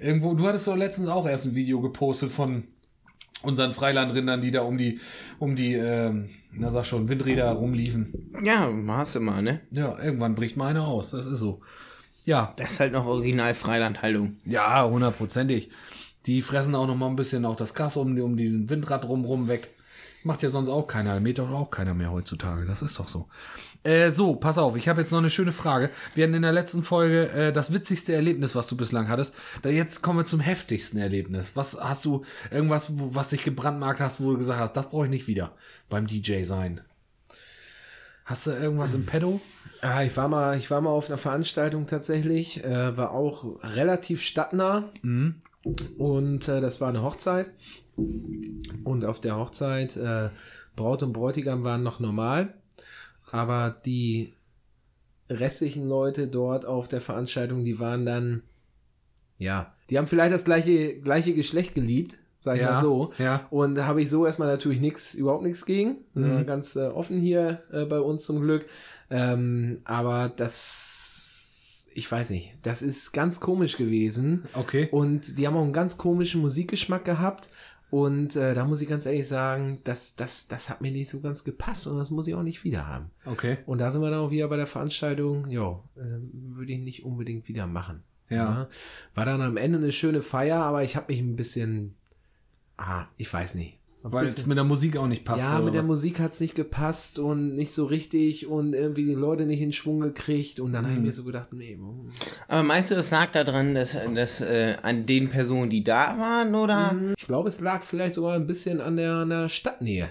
Irgendwo, 0.00 0.34
du 0.34 0.46
hattest 0.48 0.66
doch 0.66 0.76
letztens 0.76 1.08
auch 1.08 1.26
erst 1.26 1.46
ein 1.46 1.54
Video 1.54 1.80
gepostet 1.80 2.30
von 2.30 2.64
unseren 3.42 3.74
Freilandrindern, 3.74 4.40
die 4.40 4.50
da 4.50 4.62
um 4.62 4.78
die, 4.78 5.00
um 5.38 5.56
die, 5.56 5.74
ähm, 5.74 6.30
na 6.52 6.70
sag 6.70 6.84
schon, 6.86 7.08
Windräder 7.08 7.50
rumliefen. 7.52 8.32
ja, 8.42 8.70
hast 8.88 9.14
du 9.14 9.20
mal, 9.20 9.42
ne? 9.42 9.60
Ja, 9.70 9.98
irgendwann 10.02 10.34
bricht 10.34 10.56
mal 10.56 10.68
einer 10.68 10.86
aus, 10.86 11.10
das 11.10 11.26
ist 11.26 11.38
so. 11.38 11.60
Ja, 12.24 12.52
Das 12.56 12.72
ist 12.72 12.80
halt 12.80 12.92
noch 12.92 13.06
original 13.06 13.54
Freilandhaltung. 13.54 14.36
ja, 14.44 14.84
hundertprozentig. 14.88 15.70
Die 16.26 16.42
fressen 16.42 16.74
auch 16.74 16.86
noch 16.86 16.96
mal 16.96 17.08
ein 17.08 17.16
bisschen 17.16 17.46
auch 17.46 17.56
das 17.56 17.72
Gras 17.72 17.96
um, 17.96 18.18
um 18.20 18.36
diesen 18.36 18.68
Windrad 18.68 19.08
rumrum 19.08 19.48
weg. 19.48 19.68
Macht 20.22 20.42
ja 20.42 20.50
sonst 20.50 20.68
auch 20.68 20.86
keiner. 20.86 21.18
Mäht 21.20 21.38
doch 21.38 21.50
auch 21.50 21.70
keiner 21.70 21.94
mehr 21.94 22.10
heutzutage. 22.10 22.66
Das 22.66 22.82
ist 22.82 22.98
doch 22.98 23.08
so. 23.08 23.28
Äh, 23.82 24.10
so, 24.10 24.34
pass 24.34 24.58
auf, 24.58 24.76
ich 24.76 24.88
habe 24.88 25.00
jetzt 25.00 25.10
noch 25.10 25.20
eine 25.20 25.30
schöne 25.30 25.52
Frage. 25.52 25.88
Wir 26.14 26.24
hatten 26.24 26.34
in 26.34 26.42
der 26.42 26.52
letzten 26.52 26.82
Folge 26.82 27.30
äh, 27.30 27.52
das 27.52 27.72
witzigste 27.72 28.12
Erlebnis, 28.12 28.54
was 28.54 28.66
du 28.66 28.76
bislang 28.76 29.08
hattest. 29.08 29.34
Da 29.62 29.70
jetzt 29.70 30.02
kommen 30.02 30.18
wir 30.18 30.26
zum 30.26 30.40
heftigsten 30.40 30.98
Erlebnis. 30.98 31.52
Was 31.54 31.80
hast 31.80 32.04
du, 32.04 32.24
irgendwas, 32.50 32.98
wo, 32.98 33.14
was 33.14 33.30
dich 33.30 33.42
gebrandmarkt 33.42 34.00
hast, 34.00 34.22
wo 34.22 34.32
du 34.32 34.36
gesagt 34.36 34.60
hast, 34.60 34.76
das 34.76 34.90
brauche 34.90 35.06
ich 35.06 35.10
nicht 35.10 35.28
wieder 35.28 35.52
beim 35.88 36.06
DJ 36.06 36.42
sein? 36.44 36.82
Hast 38.26 38.46
du 38.46 38.50
irgendwas 38.50 38.92
im 38.92 39.06
Pedo? 39.06 39.40
Ah, 39.80 40.02
ich 40.02 40.14
war 40.14 40.28
mal, 40.28 40.58
ich 40.58 40.70
war 40.70 40.82
mal 40.82 40.90
auf 40.90 41.08
einer 41.08 41.18
Veranstaltung 41.18 41.86
tatsächlich, 41.86 42.62
äh, 42.62 42.96
war 42.96 43.12
auch 43.12 43.44
relativ 43.62 44.20
stadtnah. 44.20 44.90
Und 45.98 46.48
äh, 46.48 46.60
das 46.60 46.80
war 46.80 46.88
eine 46.88 47.02
Hochzeit. 47.02 47.50
Und 48.84 49.04
auf 49.04 49.20
der 49.20 49.36
Hochzeit, 49.36 49.96
äh, 49.96 50.30
Braut 50.76 51.02
und 51.02 51.12
Bräutigam 51.12 51.64
waren 51.64 51.82
noch 51.82 52.00
normal. 52.00 52.54
Aber 53.30 53.76
die 53.84 54.32
restlichen 55.28 55.88
Leute 55.88 56.28
dort 56.28 56.66
auf 56.66 56.88
der 56.88 57.00
Veranstaltung, 57.00 57.64
die 57.64 57.78
waren 57.78 58.04
dann, 58.06 58.42
ja, 59.38 59.72
die 59.90 59.98
haben 59.98 60.06
vielleicht 60.06 60.32
das 60.32 60.44
gleiche, 60.44 60.98
gleiche 61.00 61.34
Geschlecht 61.34 61.74
geliebt. 61.74 62.16
sag 62.40 62.56
ich 62.56 62.62
Ja, 62.62 62.72
mal 62.74 62.80
so. 62.80 63.12
ja. 63.18 63.46
Und 63.50 63.74
da 63.74 63.84
habe 63.86 64.00
ich 64.02 64.08
so 64.10 64.24
erstmal 64.24 64.48
natürlich 64.48 64.80
nichts, 64.80 65.14
überhaupt 65.14 65.44
nichts 65.44 65.66
gegen. 65.66 65.98
Mhm. 66.14 66.38
Äh, 66.38 66.44
ganz 66.44 66.74
äh, 66.76 66.86
offen 66.86 67.20
hier 67.20 67.62
äh, 67.70 67.84
bei 67.84 68.00
uns 68.00 68.24
zum 68.24 68.40
Glück. 68.40 68.64
Ähm, 69.10 69.82
aber 69.84 70.32
das, 70.34 71.19
ich 71.94 72.10
weiß 72.10 72.30
nicht, 72.30 72.54
das 72.62 72.82
ist 72.82 73.12
ganz 73.12 73.40
komisch 73.40 73.76
gewesen. 73.76 74.44
Okay. 74.54 74.88
Und 74.90 75.38
die 75.38 75.46
haben 75.46 75.56
auch 75.56 75.62
einen 75.62 75.72
ganz 75.72 75.98
komischen 75.98 76.40
Musikgeschmack 76.40 77.04
gehabt. 77.04 77.50
Und 77.90 78.36
äh, 78.36 78.54
da 78.54 78.64
muss 78.64 78.80
ich 78.80 78.88
ganz 78.88 79.04
ehrlich 79.04 79.26
sagen, 79.26 79.80
das, 79.82 80.14
das, 80.14 80.46
das 80.46 80.70
hat 80.70 80.80
mir 80.80 80.92
nicht 80.92 81.10
so 81.10 81.20
ganz 81.20 81.42
gepasst 81.42 81.88
und 81.88 81.98
das 81.98 82.10
muss 82.10 82.28
ich 82.28 82.34
auch 82.34 82.44
nicht 82.44 82.62
wieder 82.62 82.86
haben. 82.86 83.10
Okay. 83.24 83.58
Und 83.66 83.78
da 83.78 83.90
sind 83.90 84.00
wir 84.00 84.10
dann 84.10 84.20
auch 84.20 84.30
wieder 84.30 84.46
bei 84.46 84.56
der 84.56 84.68
Veranstaltung, 84.68 85.50
ja, 85.50 85.82
äh, 85.96 86.20
würde 86.32 86.72
ich 86.72 86.78
nicht 86.78 87.04
unbedingt 87.04 87.48
wieder 87.48 87.66
machen. 87.66 88.04
Ja. 88.28 88.68
War 89.16 89.24
dann 89.26 89.42
am 89.42 89.56
Ende 89.56 89.78
eine 89.78 89.90
schöne 89.90 90.22
Feier, 90.22 90.60
aber 90.62 90.84
ich 90.84 90.94
habe 90.94 91.12
mich 91.12 91.20
ein 91.20 91.34
bisschen, 91.34 91.96
ah, 92.76 93.06
ich 93.16 93.32
weiß 93.32 93.56
nicht. 93.56 93.79
Weil 94.02 94.26
es 94.26 94.46
mit 94.46 94.56
der 94.56 94.64
Musik 94.64 94.96
auch 94.96 95.06
nicht 95.06 95.24
passt. 95.26 95.52
ja, 95.52 95.58
mit 95.60 95.74
der? 95.74 95.82
Musik 95.82 96.20
hat's 96.20 96.40
nicht 96.40 96.54
gepasst 96.54 97.18
und 97.18 97.54
nicht 97.56 97.72
so 97.74 97.84
richtig 97.84 98.46
und 98.46 98.72
irgendwie 98.72 99.04
die 99.04 99.14
Leute 99.14 99.44
nicht 99.44 99.60
in 99.60 99.72
Schwung 99.74 100.00
gekriegt 100.00 100.58
und 100.58 100.72
dann 100.72 100.84
habe 100.86 100.94
Mhm. 100.94 101.00
ich 101.00 101.06
mir 101.08 101.12
so 101.12 101.24
gedacht, 101.24 101.52
nee. 101.52 101.78
Aber 102.48 102.62
meinst 102.62 102.90
du, 102.90 102.94
das 102.94 103.10
lag 103.10 103.30
daran, 103.32 103.74
dass, 103.74 103.98
dass 104.14 104.40
äh, 104.40 104.76
an 104.82 105.04
den 105.04 105.28
Personen, 105.28 105.68
die 105.70 105.84
da 105.84 106.18
waren, 106.18 106.54
oder? 106.54 106.94
ich 107.18 107.26
glaube, 107.26 107.50
es 107.50 107.60
lag 107.60 107.82
vielleicht 107.84 108.14
sogar 108.14 108.34
ein 108.34 108.46
bisschen 108.46 108.80
an 108.80 108.96
der, 108.96 109.16
an 109.16 109.28
der 109.28 109.48
Stadtnähe. 109.50 110.08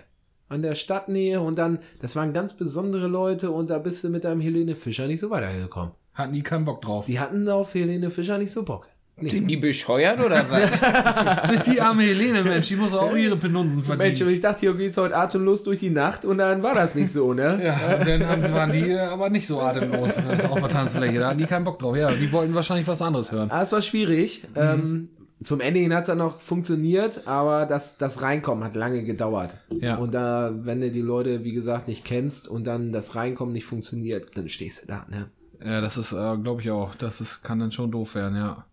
An 0.49 0.61
der 0.61 0.75
Stadtnähe 0.75 1.39
und 1.41 1.57
dann, 1.57 1.79
das 2.01 2.15
waren 2.15 2.31
ganz 2.33 2.55
besondere 2.55 3.07
Leute 3.07 3.49
und 3.51 3.69
da 3.69 3.77
bist 3.79 4.03
du 4.03 4.09
mit 4.09 4.23
deinem 4.23 4.41
Helene 4.41 4.75
Fischer 4.75 5.07
nicht 5.07 5.19
so 5.19 5.29
weitergekommen. 5.31 5.91
Hatten 6.13 6.33
die 6.33 6.43
keinen 6.43 6.65
Bock 6.65 6.81
drauf. 6.81 7.05
Die 7.05 7.19
hatten 7.19 7.47
auf 7.49 7.73
Helene 7.73 8.11
Fischer 8.11 8.37
nicht 8.37 8.51
so 8.51 8.63
Bock. 8.63 8.87
Nee. 9.21 9.29
Sind 9.29 9.47
die 9.47 9.57
bescheuert 9.57 10.23
oder 10.23 10.45
was? 10.49 11.63
die 11.63 11.81
arme 11.81 12.03
Helene, 12.03 12.43
Mensch, 12.43 12.67
die 12.67 12.75
muss 12.75 12.93
auch 12.93 13.15
ihre 13.15 13.35
Penunsen 13.35 13.83
verdienen. 13.83 14.09
Mensch, 14.09 14.21
und 14.21 14.29
ich 14.29 14.41
dachte, 14.41 14.61
hier 14.61 14.73
geht's 14.75 14.97
heute 14.97 15.15
atemlos 15.15 15.63
durch 15.63 15.79
die 15.79 15.89
Nacht 15.89 16.25
und 16.25 16.37
dann 16.37 16.63
war 16.63 16.75
das 16.75 16.95
nicht 16.95 17.11
so, 17.11 17.33
ne? 17.33 17.59
Ja, 17.69 17.97
und 17.97 18.07
dann 18.07 18.27
haben, 18.27 18.53
waren 18.53 18.71
die 18.71 18.89
äh, 18.91 18.99
aber 18.99 19.29
nicht 19.29 19.45
so 19.45 19.59
atemlos 19.59 20.17
äh, 20.17 20.47
auf 20.47 20.59
der 20.59 20.69
Tanzfläche. 20.69 21.19
Da 21.19 21.29
hatten 21.29 21.39
die 21.39 21.45
keinen 21.45 21.65
Bock 21.65 21.79
drauf. 21.79 21.95
Ja, 21.95 22.11
die 22.11 22.31
wollten 22.31 22.53
wahrscheinlich 22.55 22.87
was 22.87 23.01
anderes 23.01 23.31
hören. 23.31 23.51
Ah, 23.51 23.61
es 23.61 23.71
war 23.71 23.81
schwierig. 23.81 24.43
Ähm, 24.55 25.09
zum 25.43 25.61
Ende 25.61 25.79
hin 25.79 25.93
hat 25.93 26.01
es 26.01 26.07
dann 26.07 26.17
noch 26.17 26.41
funktioniert, 26.41 27.27
aber 27.27 27.65
das, 27.65 27.97
das 27.97 28.21
Reinkommen 28.21 28.63
hat 28.63 28.75
lange 28.75 29.03
gedauert. 29.03 29.55
Ja. 29.81 29.95
Und 29.95 30.13
da, 30.13 30.51
wenn 30.53 30.81
du 30.81 30.91
die 30.91 31.01
Leute, 31.01 31.43
wie 31.43 31.53
gesagt, 31.53 31.87
nicht 31.87 32.03
kennst 32.03 32.47
und 32.47 32.65
dann 32.65 32.91
das 32.91 33.15
Reinkommen 33.15 33.53
nicht 33.53 33.65
funktioniert, 33.65 34.35
dann 34.35 34.49
stehst 34.49 34.83
du 34.83 34.87
da, 34.87 35.05
ne? 35.09 35.29
Ja, 35.63 35.81
das 35.81 35.97
ist, 35.97 36.13
äh, 36.13 36.37
glaube 36.37 36.61
ich 36.61 36.71
auch. 36.71 36.95
Das 36.95 37.19
ist, 37.19 37.43
kann 37.43 37.59
dann 37.59 37.71
schon 37.71 37.91
doof 37.91 38.15
werden, 38.15 38.35
ja. 38.35 38.65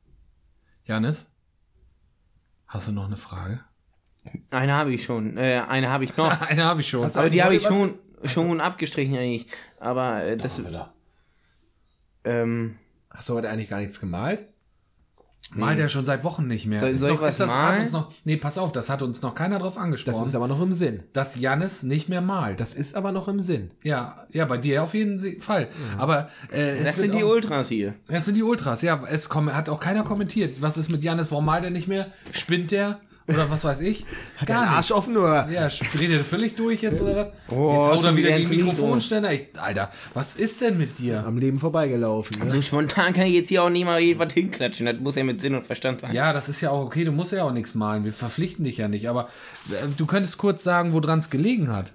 Janis? 0.87 1.27
Hast 2.67 2.89
du 2.89 2.93
noch 2.93 3.07
eine 3.07 3.17
Frage? 3.17 3.61
Eine 4.51 4.73
habe 4.75 4.93
ich 4.93 5.05
schon. 5.05 5.37
Äh, 5.37 5.63
eine 5.69 5.89
habe 5.89 6.05
ich 6.05 6.17
noch. 6.17 6.29
Eine 6.41 6.65
habe 6.65 6.81
ich 6.81 6.89
schon. 6.89 7.05
Hast 7.05 7.17
Aber 7.17 7.31
die 7.31 7.43
habe 7.43 7.55
ich 7.55 7.63
was- 7.65 7.69
schon, 7.75 7.99
schon 8.25 8.61
abgestrichen 8.61 9.17
eigentlich. 9.17 9.47
Aber 9.79 10.25
äh, 10.25 10.37
das. 10.37 10.61
Ähm, 12.25 12.77
Hast 13.11 13.29
du 13.29 13.35
heute 13.35 13.49
eigentlich 13.49 13.69
gar 13.69 13.79
nichts 13.81 14.01
gemalt? 14.01 14.47
Malt 15.55 15.79
er 15.79 15.89
schon 15.89 16.05
seit 16.05 16.25
Wochen 16.25 16.47
nicht 16.49 16.67
mehr. 16.67 16.81
Soll- 16.81 16.89
Ist 16.91 17.01
soll 17.01 17.11
ich 17.11 17.17
noch, 17.17 17.23
was 17.23 17.35
ist 17.35 17.41
das, 17.41 17.51
malen? 17.51 17.83
uns 17.83 17.93
noch, 17.93 18.13
nee, 18.25 18.37
pass 18.37 18.59
auf, 18.59 18.73
das 18.73 18.91
hat 18.91 19.01
uns 19.03 19.23
noch 19.23 19.35
keiner 19.35 19.59
drauf 19.61 19.75
Das 19.75 19.83
angesprochen. 19.83 20.27
ist 20.27 20.35
aber 20.35 20.49
noch 20.49 20.61
im 20.61 20.73
Sinn. 20.73 21.05
dass 21.13 21.37
Janis 21.37 21.83
nicht 21.85 22.09
mehr 22.09 22.21
malt. 22.21 22.59
Das 22.61 22.75
ist 22.75 22.97
aber 22.97 23.13
noch 23.13 23.29
im 23.29 23.39
Sinn. 23.41 23.71
ja, 23.85 24.27
ja, 24.33 24.45
bei 24.45 24.59
dir 24.59 24.83
auf 24.83 24.93
jeden 24.95 25.19
Fall. 25.41 25.69
Aber 25.99 26.29
äh, 26.53 26.79
es 26.79 26.89
das 26.89 26.97
sind 26.97 27.15
die 27.15 27.23
auch, 27.23 27.29
Ultras 27.31 27.69
hier. 27.69 27.95
Das 28.09 28.25
sind 28.25 28.35
die 28.35 28.43
Ultras, 28.43 28.83
ja. 28.83 29.01
Es 29.09 29.29
komm, 29.29 29.55
hat 29.55 29.69
auch 29.69 29.81
keiner 29.81 30.03
kommentiert. 30.03 30.61
Was 30.61 30.77
ist 30.77 30.91
mit 30.91 31.05
Janis? 31.05 31.31
Warum 31.31 31.45
malt 31.47 31.63
er 31.65 31.71
nicht 31.71 31.87
mehr? 31.89 32.09
Spinnt 32.33 32.71
der? 32.73 32.99
Oder 33.29 33.51
was 33.51 33.65
weiß 33.65 33.81
ich? 33.81 34.05
Hat 34.37 34.49
der 34.49 34.61
Arsch 34.61 34.93
offen 34.93 35.17
oder? 35.17 35.49
Ja, 35.51 35.69
dreht 35.69 36.11
er 36.11 36.23
völlig 36.23 36.55
durch 36.55 36.83
jetzt 36.83 37.03
oder 37.03 37.17
was? 37.17 37.53
Oh, 37.57 37.73
jetzt 37.73 37.99
haut 37.99 38.05
er 38.05 38.17
wieder 38.17 38.39
gegen. 38.39 38.49
Mikrofonständer. 38.49 39.33
Ich, 39.33 39.49
Alter, 39.57 39.91
was 40.15 40.37
ist 40.37 40.61
denn 40.61 40.79
mit 40.79 41.01
dir? 41.01 41.25
Am 41.27 41.37
Leben 41.37 41.59
vorbeigelaufen. 41.59 42.39
Ne? 42.39 42.49
So 42.49 42.63
spontan 42.63 43.13
kann 43.15 43.27
ich 43.27 43.35
jetzt 43.35 43.49
hier 43.49 43.65
auch 43.65 43.71
nicht 43.71 43.85
mal 43.85 44.01
irgendwas 44.01 44.33
hinklatschen. 44.33 44.87
Das 44.87 45.01
muss 45.01 45.17
ja 45.17 45.25
mit 45.25 45.41
Sinn 45.41 45.57
und 45.57 45.67
Verstand 45.67 46.03
sein. 46.03 46.15
Ja, 46.15 46.33
das 46.33 46.49
ist 46.49 46.61
ja 46.61 46.71
auch 46.71 46.85
okay. 46.85 47.05
Du 47.05 47.11
musst 47.11 47.33
ja 47.33 47.43
auch 47.43 47.53
nichts 47.53 47.75
malen. 47.75 48.05
Wir 48.05 48.13
verpflichten 48.13 48.65
dich 48.65 48.77
ja 48.77 48.87
nicht. 48.87 49.09
Aber 49.09 49.29
äh, 49.71 49.89
du 49.97 50.07
könntest 50.07 50.39
kurz 50.39 50.63
sagen, 50.63 50.93
woran 50.93 51.19
es 51.19 51.29
gelegen 51.29 51.73
hat. 51.73 51.93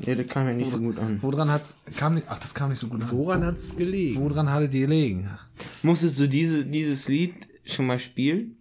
Ja, 0.00 0.14
das 0.14 0.26
kam 0.26 0.46
mir 0.46 0.54
nicht 0.54 0.72
so 0.72 0.78
gut 0.78 0.98
an. 0.98 1.18
Woran 1.20 1.50
hat's 1.50 1.76
kam 1.96 2.14
nicht? 2.14 2.26
Ach, 2.28 2.38
das 2.38 2.54
kam 2.54 2.70
nicht 2.70 2.80
so 2.80 2.88
gut 2.88 3.02
an. 3.02 3.10
Woran 3.10 3.44
hat's 3.44 3.76
gelegen? 3.76 4.20
Woran 4.20 4.50
hatte 4.50 4.68
die 4.68 4.80
gelegen? 4.80 5.30
Musstest 5.82 6.18
du 6.18 6.26
diese, 6.26 6.64
dieses 6.64 7.06
Lied 7.06 7.34
schon 7.64 7.86
mal 7.86 7.98
spielen? 7.98 8.56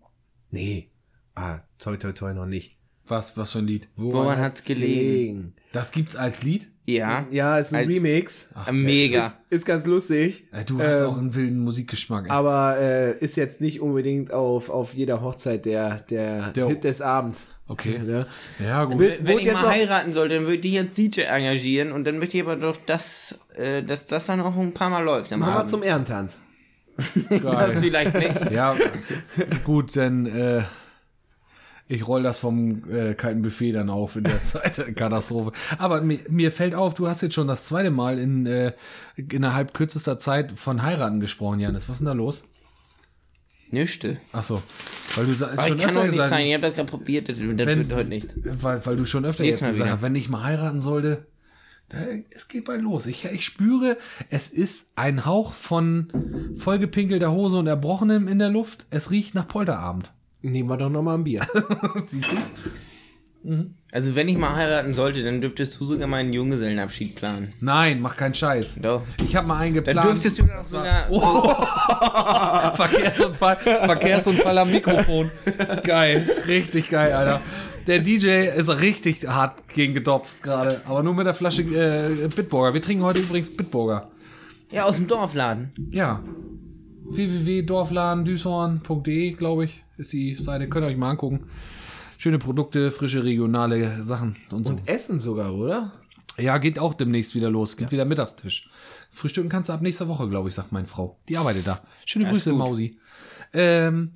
Nee. 0.51 0.89
Ah, 1.35 1.59
toi, 1.79 1.97
toi, 1.97 2.11
toi, 2.11 2.33
noch 2.33 2.45
nicht. 2.45 2.77
Was, 3.07 3.35
was 3.35 3.51
für 3.51 3.59
ein 3.59 3.67
Lied? 3.67 3.87
Woran 3.97 4.37
hat's 4.39 4.63
gelegen? 4.63 5.53
Das 5.73 5.91
gibt's 5.91 6.15
als 6.15 6.43
Lied? 6.43 6.69
Ja. 6.85 7.25
Ja, 7.31 7.57
ist 7.57 7.73
ein 7.73 7.77
Als- 7.85 7.87
Remix. 7.95 8.49
Ach, 8.53 8.71
Mega. 8.71 9.25
Ist, 9.27 9.39
ist 9.49 9.65
ganz 9.65 9.85
lustig. 9.85 10.45
Du 10.67 10.79
hast 10.81 10.99
Ähm, 10.99 11.05
auch 11.07 11.17
einen 11.17 11.33
wilden 11.35 11.59
Musikgeschmack. 11.59 12.25
ey. 12.25 12.31
Aber 12.31 12.77
äh, 12.79 13.17
ist 13.19 13.35
jetzt 13.35 13.61
nicht 13.61 13.81
unbedingt 13.81 14.31
auf, 14.31 14.69
auf 14.69 14.93
jeder 14.93 15.21
Hochzeit 15.21 15.65
der, 15.65 15.99
der, 16.09 16.51
Der- 16.51 16.67
Hit 16.67 16.83
des 16.83 17.01
Abends. 17.01 17.47
Okay. 17.67 17.99
Ne? 17.99 18.27
Ja, 18.59 18.83
gut. 18.85 18.99
Wenn 18.99 19.21
Wurde 19.27 19.39
ich 19.39 19.45
jetzt 19.45 19.61
mal 19.61 19.69
heiraten 19.69 20.13
sollte, 20.13 20.35
dann 20.35 20.45
würde 20.47 20.67
ich 20.67 20.73
jetzt 20.73 20.97
DJ 20.97 21.21
engagieren 21.21 21.91
und 21.93 22.03
dann 22.05 22.19
möchte 22.19 22.37
ich 22.37 22.43
aber 22.43 22.57
doch, 22.57 22.77
dass, 22.85 23.39
äh, 23.55 23.81
dass 23.83 24.05
das 24.05 24.25
dann 24.25 24.41
auch 24.41 24.55
ein 24.57 24.73
paar 24.73 24.89
Mal 24.89 25.03
läuft 25.03 25.31
Machen 25.31 25.53
wir 25.53 25.67
zum 25.67 25.81
Ehrentanz. 25.83 26.39
das 27.41 27.75
vielleicht 27.77 28.13
nicht. 28.13 28.51
Ja, 28.51 28.75
gut, 29.63 29.95
dann 29.97 30.25
äh, 30.25 30.63
ich 31.93 32.07
roll 32.07 32.23
das 32.23 32.39
vom 32.39 32.83
äh, 32.91 33.13
kalten 33.13 33.41
Buffet 33.41 33.71
dann 33.73 33.89
auf 33.89 34.15
in 34.15 34.23
der 34.23 34.41
Zeit. 34.43 34.95
Katastrophe. 34.95 35.51
Aber 35.77 36.01
mir, 36.01 36.19
mir 36.29 36.51
fällt 36.51 36.75
auf, 36.75 36.93
du 36.93 37.07
hast 37.07 37.21
jetzt 37.21 37.35
schon 37.35 37.47
das 37.47 37.65
zweite 37.65 37.91
Mal 37.91 38.17
in 38.19 38.45
äh, 38.45 38.73
innerhalb 39.15 39.73
kürzester 39.73 40.17
Zeit 40.17 40.51
von 40.53 40.81
heiraten 40.83 41.19
gesprochen, 41.19 41.59
Janis. 41.59 41.87
Was 41.89 41.95
ist 41.95 41.99
denn 41.99 42.07
da 42.07 42.13
los? 42.13 42.45
Nüchte. 43.71 44.17
Ach 44.33 44.43
so, 44.43 44.61
weil 45.15 45.25
du 45.25 45.33
sa- 45.33 45.47
Aber 45.51 45.67
schon 45.67 45.77
ich 45.77 45.83
kann 45.83 45.95
öfter 45.95 46.07
gesagt, 46.09 46.29
sein, 46.29 46.45
ich 46.45 46.53
habe 46.53 46.61
das 46.61 46.73
gerade 46.75 46.89
probiert, 46.89 47.27
das, 47.29 47.39
wenn, 47.39 47.57
wird 47.57 47.93
heute 47.93 48.09
nicht. 48.09 48.29
weil, 48.43 48.85
weil 48.85 48.95
du 48.95 49.05
schon 49.05 49.25
öfter 49.25 49.43
Nächstes 49.43 49.65
jetzt 49.67 49.77
gesagt 49.77 49.91
hast, 49.91 50.01
wenn 50.03 50.15
ich 50.15 50.29
mal 50.29 50.43
heiraten 50.43 50.79
sollte, 50.79 51.25
da, 51.89 51.97
es 52.29 52.47
geht 52.47 52.65
bald 52.65 52.81
los. 52.83 53.07
Ich, 53.07 53.25
ich 53.25 53.43
spüre, 53.45 53.97
es 54.29 54.49
ist 54.49 54.91
ein 54.95 55.25
Hauch 55.25 55.53
von 55.53 56.53
vollgepinkelter 56.55 57.31
Hose 57.31 57.57
und 57.57 57.65
Erbrochenem 57.67 58.27
in 58.27 58.37
der 58.39 58.49
Luft. 58.49 58.85
Es 58.91 59.09
riecht 59.09 59.33
nach 59.33 59.47
Polterabend. 59.47 60.11
Nehmen 60.43 60.69
wir 60.69 60.77
doch 60.77 60.89
nochmal 60.89 61.17
ein 61.17 61.23
Bier. 61.23 61.41
Siehst 62.05 62.31
du? 62.31 62.35
Also 63.91 64.15
wenn 64.15 64.29
ich 64.29 64.37
mal 64.37 64.55
heiraten 64.55 64.93
sollte, 64.93 65.23
dann 65.23 65.41
dürftest 65.41 65.79
du 65.79 65.85
sogar 65.85 66.07
meinen 66.07 66.31
Junggesellenabschied 66.31 67.15
planen. 67.15 67.51
Nein, 67.59 67.99
mach 67.99 68.15
keinen 68.15 68.35
Scheiß. 68.35 68.79
Doch. 68.81 69.01
Ich 69.23 69.35
habe 69.35 69.47
mal 69.47 69.57
einen 69.57 69.75
Dann 69.75 69.83
geplant. 69.83 70.09
dürftest 70.09 70.39
du 70.39 70.45
das 70.45 70.69
sogar... 70.69 71.07
Verkehrsunfall, 72.75 73.57
Verkehrsunfall 73.57 74.57
am 74.57 74.71
Mikrofon. 74.71 75.29
Geil, 75.83 76.27
richtig 76.47 76.89
geil, 76.89 77.13
Alter. 77.13 77.41
Der 77.87 77.99
DJ 77.99 78.47
ist 78.47 78.69
richtig 78.81 79.27
hart 79.27 79.67
gegen 79.73 79.93
gedopst 79.93 80.41
gerade, 80.43 80.79
aber 80.87 81.03
nur 81.03 81.13
mit 81.13 81.25
der 81.25 81.33
Flasche 81.33 81.63
äh, 81.63 82.27
Bitburger. 82.33 82.73
Wir 82.73 82.81
trinken 82.81 83.03
heute 83.03 83.19
übrigens 83.21 83.53
Bitburger. 83.55 84.09
Ja, 84.71 84.85
aus 84.85 84.95
dem 84.95 85.07
Dorfladen. 85.07 85.73
Ja. 85.91 86.23
www.dorfladendüshorn.de, 87.09 89.31
glaube 89.31 89.65
ich, 89.65 89.82
ist 89.97 90.13
die 90.13 90.35
Seite. 90.35 90.67
Könnt 90.69 90.85
ihr 90.85 90.89
euch 90.89 90.97
mal 90.97 91.11
angucken. 91.11 91.47
Schöne 92.17 92.39
Produkte, 92.39 92.91
frische 92.91 93.23
regionale 93.23 94.03
Sachen 94.03 94.37
und 94.51 94.65
so. 94.65 94.71
Und 94.73 94.87
Essen 94.87 95.19
sogar, 95.19 95.53
oder? 95.53 95.91
Ja, 96.37 96.57
geht 96.57 96.79
auch 96.79 96.93
demnächst 96.93 97.35
wieder 97.35 97.49
los. 97.49 97.77
Gibt 97.77 97.91
wieder 97.91 98.05
Mittagstisch. 98.05 98.69
Frühstücken 99.11 99.49
kannst 99.49 99.69
du 99.69 99.73
ab 99.73 99.81
nächster 99.81 100.07
Woche, 100.07 100.27
glaube 100.29 100.49
ich, 100.49 100.55
sagt 100.55 100.71
meine 100.71 100.87
Frau. 100.87 101.19
Die 101.29 101.37
arbeitet 101.37 101.67
da. 101.67 101.79
Schöne 102.05 102.29
Grüße, 102.29 102.51
gut. 102.51 102.59
Mausi. 102.59 102.97
Ähm, 103.53 104.13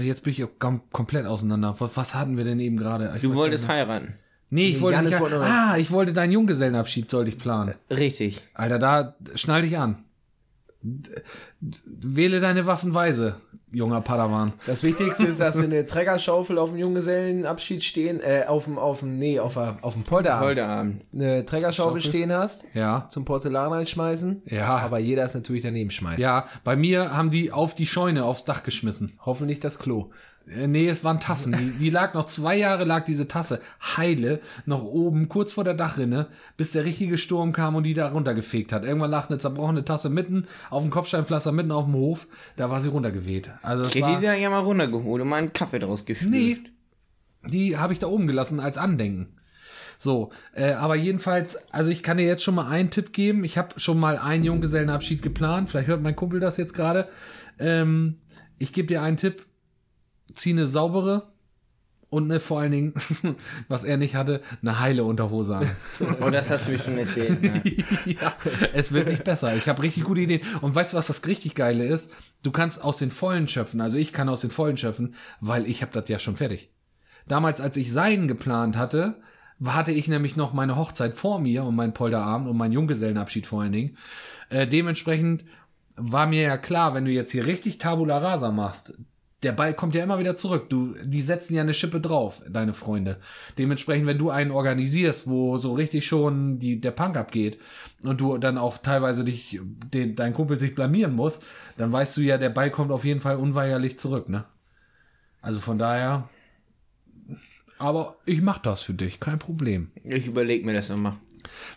jetzt 0.00 0.22
bin 0.24 0.32
ich 0.32 0.44
kom 0.58 0.82
komplett 0.90 1.26
auseinander. 1.26 1.76
Was, 1.78 1.96
was 1.96 2.14
hatten 2.14 2.36
wir 2.36 2.44
denn 2.44 2.58
eben 2.58 2.76
gerade? 2.76 3.16
Du 3.20 3.36
wolltest 3.36 3.68
heiraten. 3.68 4.14
Nee, 4.50 4.68
ich 4.68 4.76
Nee, 4.76 4.80
wollte 4.82 5.02
nicht, 5.02 5.20
wollte 5.20 5.40
Ah, 5.40 5.78
ich 5.78 5.90
wollte 5.92 6.12
deinen 6.12 6.32
Junggesellenabschied, 6.32 7.10
sollte 7.10 7.30
ich 7.30 7.38
planen. 7.38 7.74
Richtig. 7.88 8.42
Alter, 8.52 8.78
da 8.78 9.16
schnall 9.34 9.62
dich 9.62 9.78
an. 9.78 10.04
Wähle 11.84 12.40
deine 12.40 12.66
Waffen 12.66 12.92
weise, 12.92 13.36
junger 13.72 14.00
Padawan. 14.00 14.52
Das 14.66 14.82
Wichtigste 14.82 15.24
ist, 15.26 15.40
dass 15.40 15.56
du 15.56 15.64
eine 15.64 15.86
Trägerschaufel 15.86 16.58
auf 16.58 16.70
dem 16.70 16.78
Junggesellenabschied 16.78 17.82
stehen, 17.82 18.20
äh, 18.20 18.44
auf 18.46 18.64
dem, 18.64 18.78
auf 18.78 19.00
dem, 19.00 19.18
nee, 19.18 19.40
auf, 19.40 19.56
auf 19.56 19.94
dem 19.94 20.02
Polterabend. 20.04 20.44
Polterabend. 20.46 21.02
Eine 21.14 21.44
Trägerschaufel 21.44 22.00
Schaufel. 22.00 22.08
stehen 22.10 22.32
hast, 22.32 22.64
Ja. 22.74 23.06
zum 23.08 23.24
Porzellan 23.24 23.72
einschmeißen. 23.72 24.42
Ja. 24.46 24.66
Aber 24.78 24.98
jeder 24.98 25.24
ist 25.24 25.34
natürlich 25.34 25.62
daneben 25.62 25.90
schmeißt. 25.90 26.18
Ja, 26.18 26.46
bei 26.64 26.76
mir 26.76 27.16
haben 27.16 27.30
die 27.30 27.52
auf 27.52 27.74
die 27.74 27.86
Scheune, 27.86 28.24
aufs 28.24 28.44
Dach 28.44 28.62
geschmissen. 28.62 29.18
Hoffentlich 29.24 29.60
das 29.60 29.78
Klo. 29.78 30.10
Äh, 30.46 30.66
Nee, 30.66 30.88
es 30.88 31.04
waren 31.04 31.20
Tassen. 31.20 31.52
Die, 31.52 31.70
die 31.78 31.90
lag 31.90 32.14
noch 32.14 32.26
zwei 32.26 32.56
Jahre, 32.56 32.84
lag 32.84 33.04
diese 33.04 33.28
Tasse 33.28 33.60
heile 33.96 34.40
noch 34.66 34.82
oben, 34.82 35.28
kurz 35.28 35.52
vor 35.52 35.64
der 35.64 35.74
Dachrinne, 35.74 36.28
bis 36.56 36.72
der 36.72 36.84
richtige 36.84 37.18
Sturm 37.18 37.52
kam 37.52 37.74
und 37.74 37.84
die 37.84 37.94
da 37.94 38.08
runtergefegt 38.10 38.72
hat. 38.72 38.84
Irgendwann 38.84 39.10
lag 39.10 39.28
eine 39.28 39.38
zerbrochene 39.38 39.84
Tasse 39.84 40.08
mitten 40.08 40.46
auf 40.70 40.82
dem 40.82 40.90
Kopfsteinpflaster, 40.90 41.52
mitten 41.52 41.72
auf 41.72 41.84
dem 41.84 41.94
Hof. 41.94 42.26
Da 42.56 42.70
war 42.70 42.80
sie 42.80 42.88
runtergeweht. 42.88 43.50
Also 43.62 43.86
Ich 43.86 43.94
hätte 43.94 44.16
die 44.18 44.26
da 44.26 44.34
ja 44.34 44.50
mal 44.50 44.60
runtergeholt 44.60 45.22
und 45.22 45.28
mal 45.28 45.36
einen 45.36 45.52
Kaffee 45.52 45.78
draus 45.78 46.04
geschlürft. 46.04 46.32
Nee. 46.32 46.58
Die 47.44 47.76
habe 47.76 47.92
ich 47.92 47.98
da 47.98 48.06
oben 48.06 48.26
gelassen 48.26 48.60
als 48.60 48.78
Andenken. 48.78 49.34
So, 49.98 50.32
äh, 50.54 50.72
aber 50.72 50.96
jedenfalls, 50.96 51.56
also 51.72 51.90
ich 51.90 52.02
kann 52.02 52.16
dir 52.16 52.26
jetzt 52.26 52.42
schon 52.42 52.56
mal 52.56 52.66
einen 52.68 52.90
Tipp 52.90 53.12
geben. 53.12 53.44
Ich 53.44 53.56
habe 53.56 53.78
schon 53.78 54.00
mal 54.00 54.18
einen 54.18 54.42
Junggesellenabschied 54.42 55.22
geplant. 55.22 55.70
Vielleicht 55.70 55.86
hört 55.88 56.02
mein 56.02 56.16
Kumpel 56.16 56.40
das 56.40 56.56
jetzt 56.56 56.74
gerade. 56.74 57.08
Ähm, 57.60 58.16
ich 58.58 58.72
gebe 58.72 58.88
dir 58.88 59.02
einen 59.02 59.16
Tipp. 59.16 59.46
Zieh 60.34 60.50
eine 60.50 60.66
saubere 60.66 61.32
und 62.12 62.30
eine, 62.30 62.40
vor 62.40 62.60
allen 62.60 62.72
Dingen, 62.72 62.94
was 63.68 63.84
er 63.84 63.96
nicht 63.96 64.14
hatte, 64.14 64.42
eine 64.60 64.78
heile 64.78 65.04
Unterhose 65.04 65.56
an. 65.56 65.70
Oh, 66.20 66.28
das 66.28 66.50
hast 66.50 66.66
du 66.66 66.72
mir 66.72 66.78
schon 66.78 66.98
erzählt. 66.98 67.42
Ne? 67.42 67.62
ja, 68.04 68.34
es 68.74 68.92
wird 68.92 69.08
nicht 69.08 69.24
besser. 69.24 69.56
Ich 69.56 69.66
habe 69.66 69.82
richtig 69.82 70.04
gute 70.04 70.20
Ideen. 70.20 70.42
Und 70.60 70.74
weißt 70.74 70.92
du, 70.92 70.98
was 70.98 71.06
das 71.06 71.26
richtig 71.26 71.54
geile 71.54 71.86
ist? 71.86 72.12
Du 72.42 72.50
kannst 72.50 72.84
aus 72.84 72.98
den 72.98 73.10
Vollen 73.10 73.48
schöpfen. 73.48 73.80
Also 73.80 73.96
ich 73.96 74.12
kann 74.12 74.28
aus 74.28 74.42
den 74.42 74.50
Vollen 74.50 74.76
schöpfen, 74.76 75.14
weil 75.40 75.66
ich 75.66 75.80
habe 75.80 75.92
das 75.92 76.06
ja 76.10 76.18
schon 76.18 76.36
fertig. 76.36 76.70
Damals, 77.26 77.62
als 77.62 77.78
ich 77.78 77.90
seinen 77.90 78.28
geplant 78.28 78.76
hatte, 78.76 79.16
hatte 79.64 79.92
ich 79.92 80.06
nämlich 80.06 80.36
noch 80.36 80.52
meine 80.52 80.76
Hochzeit 80.76 81.14
vor 81.14 81.40
mir 81.40 81.64
und 81.64 81.76
meinen 81.76 81.94
Polterabend 81.94 82.46
und 82.46 82.58
meinen 82.58 82.72
Junggesellenabschied 82.72 83.46
vor 83.46 83.62
allen 83.62 83.72
Dingen. 83.72 83.96
Äh, 84.50 84.66
dementsprechend 84.66 85.44
war 85.96 86.26
mir 86.26 86.42
ja 86.42 86.58
klar, 86.58 86.94
wenn 86.94 87.04
du 87.04 87.10
jetzt 87.10 87.32
hier 87.32 87.46
richtig 87.46 87.78
Tabula 87.78 88.18
Rasa 88.18 88.50
machst, 88.50 88.94
der 89.42 89.52
Ball 89.52 89.74
kommt 89.74 89.94
ja 89.94 90.04
immer 90.04 90.18
wieder 90.18 90.36
zurück. 90.36 90.68
Du, 90.68 90.94
die 91.02 91.20
setzen 91.20 91.54
ja 91.54 91.62
eine 91.62 91.74
Schippe 91.74 92.00
drauf, 92.00 92.42
deine 92.48 92.74
Freunde. 92.74 93.18
Dementsprechend, 93.58 94.06
wenn 94.06 94.18
du 94.18 94.30
einen 94.30 94.52
organisierst, 94.52 95.28
wo 95.28 95.56
so 95.56 95.74
richtig 95.74 96.06
schon 96.06 96.58
die, 96.58 96.80
der 96.80 96.92
Punk 96.92 97.16
abgeht 97.16 97.58
und 98.04 98.20
du 98.20 98.38
dann 98.38 98.56
auch 98.56 98.78
teilweise 98.78 99.24
dich, 99.24 99.60
den, 99.92 100.14
dein 100.14 100.34
Kumpel 100.34 100.58
sich 100.58 100.74
blamieren 100.74 101.14
muss, 101.14 101.40
dann 101.76 101.90
weißt 101.90 102.16
du 102.16 102.20
ja, 102.20 102.38
der 102.38 102.50
Ball 102.50 102.70
kommt 102.70 102.92
auf 102.92 103.04
jeden 103.04 103.20
Fall 103.20 103.36
unweigerlich 103.36 103.98
zurück, 103.98 104.28
ne? 104.28 104.44
Also 105.40 105.58
von 105.58 105.78
daher. 105.78 106.28
Aber 107.78 108.16
ich 108.26 108.40
mach 108.40 108.58
das 108.58 108.82
für 108.82 108.94
dich, 108.94 109.18
kein 109.18 109.40
Problem. 109.40 109.90
Ich 110.04 110.28
überlege 110.28 110.64
mir 110.64 110.74
das 110.74 110.88
nochmal. 110.88 111.16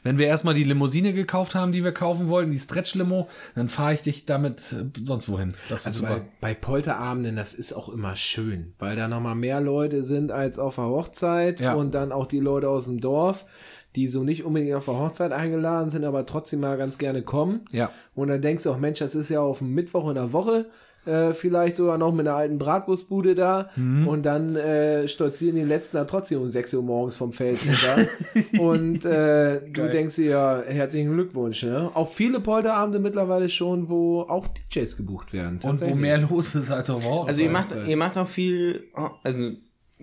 Wenn 0.04 0.18
wir 0.18 0.28
erstmal 0.28 0.54
die 0.54 0.64
Limousine 0.64 1.14
gekauft 1.14 1.56
haben, 1.56 1.72
die 1.72 1.84
wir 1.84 1.92
kaufen 1.92 2.30
wollten, 2.30 2.52
die 2.52 2.60
Stretch-Limo, 2.60 3.28
dann 3.56 3.70
fahre 3.70 3.94
ich 3.94 4.02
dich 4.04 4.26
damit 4.26 4.74
äh, 4.74 4.86
sonst 5.04 5.30
wohin. 5.30 5.56
Also 5.84 6.04
bei, 6.04 6.22
bei 6.42 6.54
Polterabenden, 6.54 7.36
das 7.36 7.54
ist 7.54 7.74
auch 7.74 7.90
immer 7.90 8.16
schön, 8.16 8.74
weil 8.80 8.96
da 8.96 9.08
nochmal 9.08 9.36
mehr 9.36 9.62
Leute 9.62 10.04
sind 10.04 10.32
als 10.32 10.60
auf 10.60 10.76
der 10.76 10.86
Hochzeit 10.86 11.60
Ja. 11.60 11.74
und 11.74 11.94
dann 11.94 12.12
auch 12.12 12.26
die 12.28 12.40
Leute 12.40 12.70
aus 12.70 12.86
dem 12.86 13.02
Dorf, 13.02 13.46
die 13.96 14.08
so 14.08 14.24
nicht 14.24 14.44
unbedingt 14.44 14.76
auf 14.76 14.86
der 14.86 15.00
Hochzeit 15.00 15.32
eingeladen 15.32 15.90
sind, 15.90 16.04
aber 16.04 16.26
trotzdem 16.26 16.60
mal 16.60 16.78
ganz 16.78 16.98
gerne 16.98 17.22
kommen. 17.22 17.62
Ja. 17.72 17.92
Und 18.14 18.28
dann 18.28 18.42
denkst 18.42 18.64
du 18.64 18.72
auch, 18.72 18.78
Mensch, 18.78 19.00
das 19.00 19.16
ist 19.16 19.30
ja 19.30 19.40
auf 19.40 19.60
dem 19.60 19.74
Mittwoch 19.74 20.10
in 20.10 20.16
der 20.16 20.34
Woche, 20.34 20.66
äh, 21.06 21.34
vielleicht 21.34 21.76
sogar 21.76 21.98
noch 21.98 22.12
mit 22.12 22.28
einer 22.28 22.36
alten 22.36 22.58
Bratwurstbude 22.58 23.36
da. 23.36 23.70
Mhm. 23.76 24.08
Und 24.08 24.24
dann 24.24 24.56
äh, 24.56 25.08
stolzieren 25.08 25.56
die 25.56 25.64
letzten 25.64 25.98
da 25.98 26.06
trotzdem 26.06 26.42
um 26.42 26.48
6 26.48 26.74
Uhr 26.74 26.84
morgens 26.84 27.16
vom 27.16 27.34
Feld 27.34 27.60
runter. 27.66 28.10
und 28.60 29.06
äh, 29.06 29.62
du 29.70 29.90
denkst 29.90 30.16
dir 30.16 30.30
ja, 30.30 30.64
herzlichen 30.68 31.14
Glückwunsch. 31.14 31.64
Ne? 31.64 31.90
Auch 31.94 32.10
viele 32.10 32.40
Polterabende 32.40 33.00
mittlerweile 33.00 33.50
schon, 33.50 33.90
wo 33.90 34.22
auch 34.22 34.48
DJs 34.48 34.98
gebucht 34.98 35.34
werden. 35.34 35.60
Und 35.64 35.82
wo 35.82 35.96
mehr 35.96 36.18
los 36.18 36.56
ist 36.56 36.72
als 36.72 36.90
auf 36.90 37.06
Hochzeit. 37.06 37.30
Also 37.30 37.42
ihr 37.42 37.50
macht, 37.50 37.76
ihr 37.88 37.98
macht 37.98 38.18
auch 38.18 38.28
viel, 38.28 38.86
also 39.24 39.52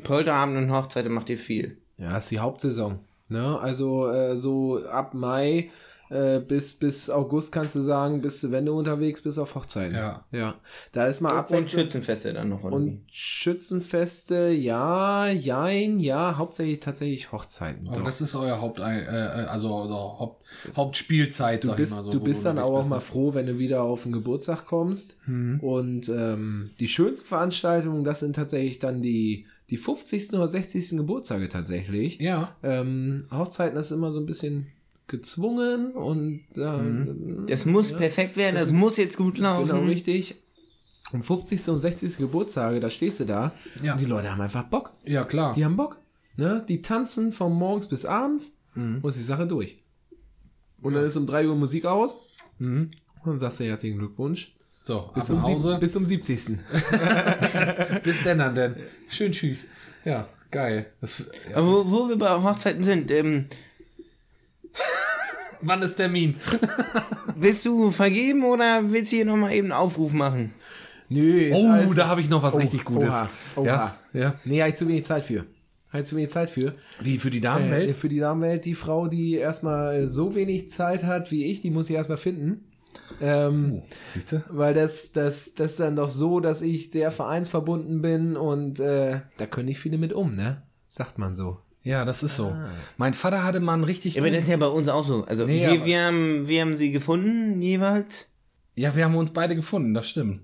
Polterabend 0.02 0.56
und 0.56 0.72
Hochzeiten 0.72 1.12
macht 1.12 1.30
ihr 1.30 1.38
viel. 1.38 1.78
Ja, 1.98 2.18
ist 2.18 2.30
die 2.30 2.38
Hauptsaison. 2.38 2.98
Ne? 3.28 3.58
Also 3.60 4.08
äh, 4.10 4.36
so 4.36 4.84
ab 4.84 5.14
Mai 5.14 5.70
äh, 6.12 6.40
bis, 6.40 6.74
bis 6.74 7.08
August 7.08 7.52
kannst 7.52 7.74
du 7.74 7.80
sagen, 7.80 8.20
bist 8.20 8.42
du, 8.42 8.50
wenn 8.50 8.66
du 8.66 8.78
unterwegs 8.78 9.22
bist, 9.22 9.38
auf 9.38 9.54
Hochzeiten. 9.54 9.94
Ja. 9.94 10.24
ja. 10.30 10.56
Da 10.92 11.06
ist 11.06 11.20
mal 11.20 11.30
Und 11.30 11.38
Abwechslung. 11.38 11.84
Schützenfeste 11.84 12.34
dann 12.34 12.50
noch. 12.50 12.64
oder 12.64 12.78
wie? 12.78 12.82
Und 12.82 13.02
Schützenfeste, 13.10 14.50
ja, 14.50 15.28
jein, 15.28 15.98
ja, 16.00 16.36
hauptsächlich 16.36 16.80
tatsächlich 16.80 17.32
Hochzeiten. 17.32 17.88
Aber 17.88 17.98
doch. 17.98 18.04
das 18.04 18.20
ist 18.20 18.34
euer 18.34 18.60
Haupt, 18.60 18.78
äh, 18.78 19.04
äh, 19.04 19.46
also, 19.46 19.74
also 19.74 19.94
Haupt, 19.94 20.44
Hauptspielzeit, 20.76 21.64
du 21.64 21.68
sag 21.68 21.76
bist, 21.76 21.92
ich 21.92 21.96
mal 21.96 22.04
so. 22.04 22.10
du 22.12 22.20
bist 22.20 22.44
dann 22.44 22.58
unterwegs 22.58 22.84
auch 22.84 22.88
mal 22.88 22.96
ne? 22.96 23.00
froh, 23.00 23.34
wenn 23.34 23.46
du 23.46 23.58
wieder 23.58 23.82
auf 23.82 24.02
den 24.02 24.12
Geburtstag 24.12 24.66
kommst. 24.66 25.16
Mhm. 25.26 25.60
Und 25.60 26.08
ähm, 26.10 26.70
die 26.78 26.88
schönsten 26.88 27.26
Veranstaltungen, 27.26 28.04
das 28.04 28.20
sind 28.20 28.36
tatsächlich 28.36 28.78
dann 28.78 29.00
die, 29.00 29.46
die 29.70 29.78
50. 29.78 30.34
oder 30.34 30.46
60. 30.46 30.90
Geburtstage 30.98 31.48
tatsächlich. 31.48 32.18
Ja. 32.18 32.54
Ähm, 32.62 33.26
Hochzeiten 33.30 33.78
ist 33.78 33.90
immer 33.90 34.12
so 34.12 34.20
ein 34.20 34.26
bisschen 34.26 34.66
gezwungen 35.08 35.92
und 35.92 36.40
äh, 36.56 37.46
Das 37.46 37.64
muss 37.66 37.92
perfekt 37.92 38.36
werden, 38.36 38.56
das, 38.56 38.72
muss 38.72 38.96
jetzt 38.96 39.16
gut 39.16 39.38
laufen. 39.38 39.68
genau 39.68 39.84
richtig. 39.84 40.36
Um 41.12 41.22
50. 41.22 41.68
und 41.68 41.78
60. 41.80 42.16
Geburtstage, 42.16 42.80
da 42.80 42.88
stehst 42.88 43.20
du 43.20 43.24
da 43.24 43.52
Ja. 43.82 43.92
und 43.92 44.00
die 44.00 44.06
Leute 44.06 44.30
haben 44.30 44.40
einfach 44.40 44.62
Bock. 44.64 44.92
Ja, 45.04 45.24
klar. 45.24 45.52
Die 45.54 45.64
haben 45.64 45.76
Bock. 45.76 45.98
Ne? 46.36 46.64
Die 46.68 46.80
tanzen 46.80 47.32
von 47.32 47.52
morgens 47.52 47.86
bis 47.86 48.06
abends 48.06 48.56
Mhm. 48.74 49.00
und 49.02 49.10
ist 49.10 49.18
die 49.18 49.22
Sache 49.22 49.46
durch. 49.46 49.78
Und 50.80 50.94
dann 50.94 51.04
ist 51.04 51.16
um 51.16 51.26
3 51.26 51.46
Uhr 51.48 51.54
Musik 51.56 51.84
aus 51.84 52.22
Mhm. 52.58 52.90
und 53.22 53.30
dann 53.30 53.38
sagst 53.38 53.60
du 53.60 53.64
herzlichen 53.64 53.98
Glückwunsch. 53.98 54.54
So, 54.84 55.10
Bis, 55.14 55.28
um, 55.30 55.42
Hause. 55.42 55.76
bis 55.78 55.92
zum 55.92 56.06
70. 56.06 56.58
Bis 58.02 58.22
denn 58.22 58.38
dann 58.38 58.54
denn. 58.54 58.74
Schön 59.08 59.30
tschüss. 59.32 59.66
Ja, 60.04 60.28
geil. 60.50 60.86
Das, 61.00 61.22
ja. 61.50 61.64
Wo, 61.64 61.88
wo 61.90 62.08
wir 62.08 62.16
bei 62.16 62.30
Hochzeiten 62.42 62.82
sind, 62.82 63.10
ähm, 63.10 63.44
Wann 65.60 65.82
ist 65.82 65.94
Termin? 65.96 66.34
willst 67.36 67.64
du 67.64 67.90
vergeben 67.90 68.44
oder 68.44 68.90
willst 68.90 69.12
du 69.12 69.16
hier 69.16 69.24
nochmal 69.24 69.52
eben 69.52 69.66
einen 69.70 69.80
Aufruf 69.80 70.12
machen? 70.12 70.52
Nö, 71.08 71.22
ist 71.50 71.62
Oh, 71.62 71.68
alles- 71.68 71.94
da 71.94 72.08
habe 72.08 72.20
ich 72.20 72.28
noch 72.30 72.42
was 72.42 72.54
Oh, 72.54 72.58
richtig 72.58 72.84
Gutes. 72.84 73.08
Oha, 73.10 73.28
oha. 73.56 73.66
Ja, 73.66 73.96
ja. 74.12 74.34
Nee, 74.44 74.60
habe 74.60 74.70
ich 74.70 74.76
zu 74.76 74.88
wenig 74.88 75.04
Zeit 75.04 75.24
für. 75.24 75.44
Habe 75.90 76.02
ich 76.02 76.08
zu 76.08 76.16
wenig 76.16 76.30
Zeit 76.30 76.50
für. 76.50 76.74
Wie 77.00 77.18
für 77.18 77.30
die 77.30 77.38
Äh, 77.38 77.42
Damenwelt? 77.42 77.96
für 77.96 78.08
die 78.08 78.18
Damenwelt, 78.18 78.64
die 78.64 78.74
Frau, 78.74 79.08
die 79.08 79.34
erstmal 79.34 80.08
so 80.08 80.34
wenig 80.34 80.70
Zeit 80.70 81.04
hat 81.04 81.30
wie 81.30 81.44
ich, 81.44 81.60
die 81.60 81.70
muss 81.70 81.90
ich 81.90 81.96
erstmal 81.96 82.18
finden. 82.18 82.64
Ähm, 83.20 83.82
Siehst 84.08 84.32
du? 84.32 84.42
Weil 84.48 84.74
das, 84.74 85.12
das, 85.12 85.54
das 85.54 85.72
ist 85.72 85.80
dann 85.80 85.96
doch 85.96 86.08
so, 86.10 86.40
dass 86.40 86.62
ich 86.62 86.90
sehr 86.90 87.10
vereinsverbunden 87.10 88.00
bin 88.02 88.36
und 88.36 88.80
äh, 88.80 89.20
da 89.36 89.46
können 89.46 89.66
nicht 89.68 89.80
viele 89.80 89.98
mit 89.98 90.12
um, 90.14 90.34
ne? 90.34 90.62
Sagt 90.88 91.18
man 91.18 91.34
so. 91.34 91.58
Ja, 91.84 92.04
das 92.04 92.22
ist 92.22 92.36
so. 92.36 92.48
Ah. 92.48 92.68
Mein 92.96 93.14
Vater 93.14 93.42
hatte 93.44 93.60
mal 93.60 93.74
einen 93.74 93.84
richtig 93.84 94.14
Ja, 94.14 94.22
aber 94.22 94.30
das 94.30 94.44
ist 94.44 94.48
ja 94.48 94.56
bei 94.56 94.66
uns 94.66 94.88
auch 94.88 95.04
so. 95.06 95.24
Also 95.24 95.46
Nee, 95.46 95.66
wir, 95.66 95.84
wir, 95.84 96.04
haben, 96.04 96.46
wir 96.46 96.60
haben 96.60 96.76
sie 96.76 96.92
gefunden 96.92 97.60
jeweils. 97.60 98.26
Ja, 98.74 98.94
wir 98.94 99.04
haben 99.04 99.16
uns 99.16 99.32
beide 99.32 99.56
gefunden, 99.56 99.92
das 99.92 100.08
stimmt. 100.08 100.42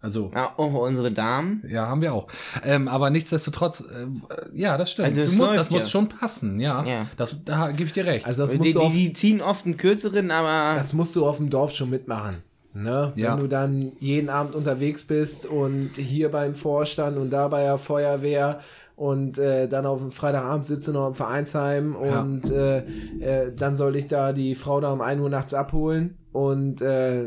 Also, 0.00 0.30
Ja, 0.34 0.52
auch 0.56 0.72
unsere 0.74 1.10
Damen. 1.10 1.64
ja, 1.68 1.86
haben 1.88 2.00
wir 2.00 2.12
auch. 2.14 2.28
Ähm, 2.62 2.86
aber 2.86 3.10
nichtsdestotrotz, 3.10 3.80
äh, 3.80 4.06
ja, 4.54 4.76
das 4.76 4.92
stimmt. 4.92 5.08
Also 5.08 5.22
du 5.24 5.28
musst, 5.28 5.38
läuft 5.38 5.58
das 5.58 5.70
muss 5.70 5.82
ja. 5.82 5.88
schon 5.88 6.08
passen, 6.08 6.60
ja. 6.60 6.84
Ja. 6.84 7.06
Das, 7.16 7.42
da 7.44 7.70
gebe 7.72 7.84
ich 7.84 7.92
dir 7.92 8.06
recht. 8.06 8.24
Also 8.26 8.42
das 8.42 8.52
Die, 8.52 8.58
musst, 8.58 8.74
du 8.74 8.78
die, 8.80 8.84
auf, 8.86 8.92
die 8.92 9.12
ziehen 9.14 9.40
oft 9.40 9.64
einen 9.66 9.76
kürzeren, 9.76 10.30
aber 10.30 10.78
das 10.78 10.92
musst 10.92 11.16
du 11.16 11.26
auf 11.26 11.38
dem 11.38 11.50
Dorf 11.50 11.74
schon 11.74 11.90
mitmachen. 11.90 12.36
Ne? 12.72 13.14
Ja. 13.16 13.32
Wenn 13.32 13.40
du 13.42 13.48
dann 13.48 13.92
jeden 13.98 14.28
Abend 14.28 14.54
unterwegs 14.54 15.02
bist 15.02 15.46
und 15.46 15.92
hier 15.96 16.30
beim 16.30 16.54
Vorstand 16.54 17.16
und 17.16 17.30
da 17.30 17.48
bei 17.48 17.62
der 17.62 17.78
Feuerwehr 17.78 18.60
und 18.96 19.36
äh, 19.38 19.68
dann 19.68 19.84
auf 19.86 20.00
dem 20.00 20.10
Freitagabend 20.10 20.64
sitze 20.66 20.90
noch 20.90 21.06
im 21.08 21.14
Vereinsheim 21.14 21.94
Ja. 22.02 22.20
und 22.22 22.50
äh, 22.50 22.78
äh, 22.78 23.52
dann 23.54 23.76
soll 23.76 23.94
ich 23.96 24.08
da 24.08 24.32
die 24.32 24.54
Frau 24.54 24.80
da 24.80 24.90
um 24.90 25.00
1 25.02 25.20
Uhr 25.20 25.28
nachts 25.28 25.52
abholen 25.52 26.16
und, 26.32 26.80
äh, 26.80 27.24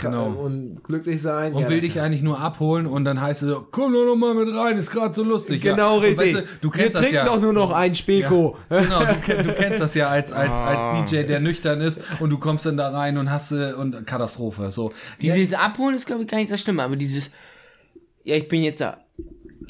Genau. 0.00 0.28
und 0.32 0.82
glücklich 0.82 1.20
sein. 1.20 1.52
und 1.52 1.62
Ja, 1.62 1.68
will 1.68 1.80
dich 1.82 2.00
eigentlich 2.00 2.22
nur 2.22 2.38
abholen 2.40 2.86
und 2.86 3.04
dann 3.04 3.20
heißt 3.20 3.42
es 3.42 3.48
so, 3.50 3.66
komm 3.70 3.92
doch 3.92 4.06
noch 4.06 4.16
mal 4.16 4.34
mit 4.34 4.54
rein, 4.54 4.78
ist 4.78 4.90
gerade 4.90 5.12
so 5.12 5.22
lustig. 5.22 5.60
Genau 5.60 5.96
ja. 5.96 6.00
Richtig. 6.00 6.34
Weißt 6.36 6.46
du, 6.46 6.48
du 6.62 6.68
Wir 6.72 6.80
kennst 6.80 6.94
das 6.94 7.02
trinken 7.02 7.16
ja. 7.16 7.24
doch 7.26 7.40
nur 7.40 7.52
noch 7.52 7.72
ein 7.72 7.94
Speko. 7.94 8.56
Ja, 8.70 8.80
genau, 8.80 9.00
du, 9.00 9.42
du 9.42 9.52
kennst 9.54 9.80
das 9.82 9.94
ja 9.94 10.08
als, 10.08 10.32
als, 10.32 10.50
Ah. 10.50 10.92
als 10.94 11.10
DJ, 11.10 11.24
der 11.24 11.40
nüchtern 11.40 11.82
ist 11.82 12.02
und 12.20 12.30
du 12.30 12.38
kommst 12.38 12.64
dann 12.64 12.78
da 12.78 12.88
rein 12.88 13.18
und 13.18 13.30
hast 13.30 13.52
äh, 13.52 13.72
und 13.74 14.06
Katastrophe. 14.06 14.70
So. 14.70 14.92
dieses 15.20 15.52
Abholen 15.58 15.94
ist, 15.94 16.06
glaube 16.06 16.22
ich, 16.22 16.28
gar 16.28 16.38
nicht 16.38 16.50
das 16.50 16.60
Schlimme. 16.62 16.82
Aber 16.82 16.96
dieses, 16.96 17.30
ja, 18.24 18.34
ich 18.36 18.48
bin 18.48 18.62
jetzt 18.62 18.80
da. 18.80 18.96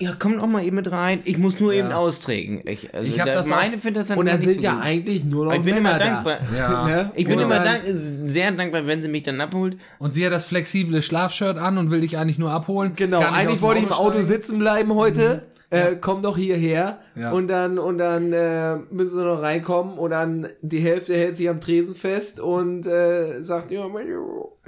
Ja, 0.03 0.17
komm 0.19 0.39
doch 0.39 0.47
mal 0.47 0.65
eben 0.65 0.77
mit 0.77 0.91
rein. 0.91 1.21
Ich 1.25 1.39
muss 1.39 1.59
nur 1.61 1.73
eben 1.73 1.93
austragen. 1.93 2.63
Ich, 2.65 2.93
also 2.95 3.07
Ich 3.09 3.19
hab 3.21 3.27
da, 3.27 3.35
das 3.35 3.47
meine 3.47 3.77
auch- 3.77 3.81
finde 3.81 4.01
das 4.01 4.09
dann 4.09 4.19
Und 4.19 4.27
dann 4.27 4.43
sind 4.43 4.57
so 4.57 4.61
ja 4.61 4.75
gut. 4.75 4.83
eigentlich 4.85 5.25
nur 5.25 5.45
noch 5.45 5.55
ich 5.55 5.63
bin 5.63 5.75
Männer 5.77 5.91
immer 5.91 5.99
da. 5.99 6.05
dankbar. 6.07 6.39
Ja. 6.57 6.87
Ne? 6.87 7.11
Ich 7.15 7.25
bin 7.27 7.37
Und 7.39 7.45
immer 7.45 7.61
dank, 7.61 7.81
sehr 7.85 8.51
dankbar, 8.53 8.87
wenn 8.87 9.03
sie 9.03 9.09
mich 9.09 9.23
dann 9.23 9.41
abholt. 9.41 9.77
Und 9.99 10.13
sie 10.15 10.25
hat 10.27 10.33
das 10.33 10.45
flexible 10.45 11.03
Schlafshirt 11.03 11.57
an 11.59 11.79
und 11.79 11.91
will 11.91 12.01
dich 12.01 12.19
eigentlich 12.19 12.39
nur 12.39 12.51
abholen. 12.51 12.93
Genau, 12.97 13.21
eigentlich 13.21 13.61
wollte 13.63 13.81
ich 13.81 13.87
im 13.87 13.93
Auto 13.93 14.23
sitzen 14.23 14.59
bleiben 14.59 14.95
heute. 14.95 15.43
Äh, 15.73 15.97
komm 16.01 16.21
doch 16.23 16.37
hierher 16.37 16.99
Ja. 17.15 17.33
und 17.33 17.49
dann 17.49 17.79
und 17.79 17.97
dann 17.99 18.33
äh, 18.33 18.77
müssen 18.91 19.17
sie 19.17 19.25
noch 19.25 19.41
reinkommen 19.41 19.97
und 19.99 20.11
dann 20.11 20.49
die 20.61 20.81
Hälfte 20.81 21.15
hält 21.17 21.37
sich 21.37 21.49
am 21.49 21.61
Tresen 21.61 21.95
fest 21.95 22.41
und 22.41 22.87
äh, 22.87 23.43
sagt 23.43 23.71
ja 23.71 23.83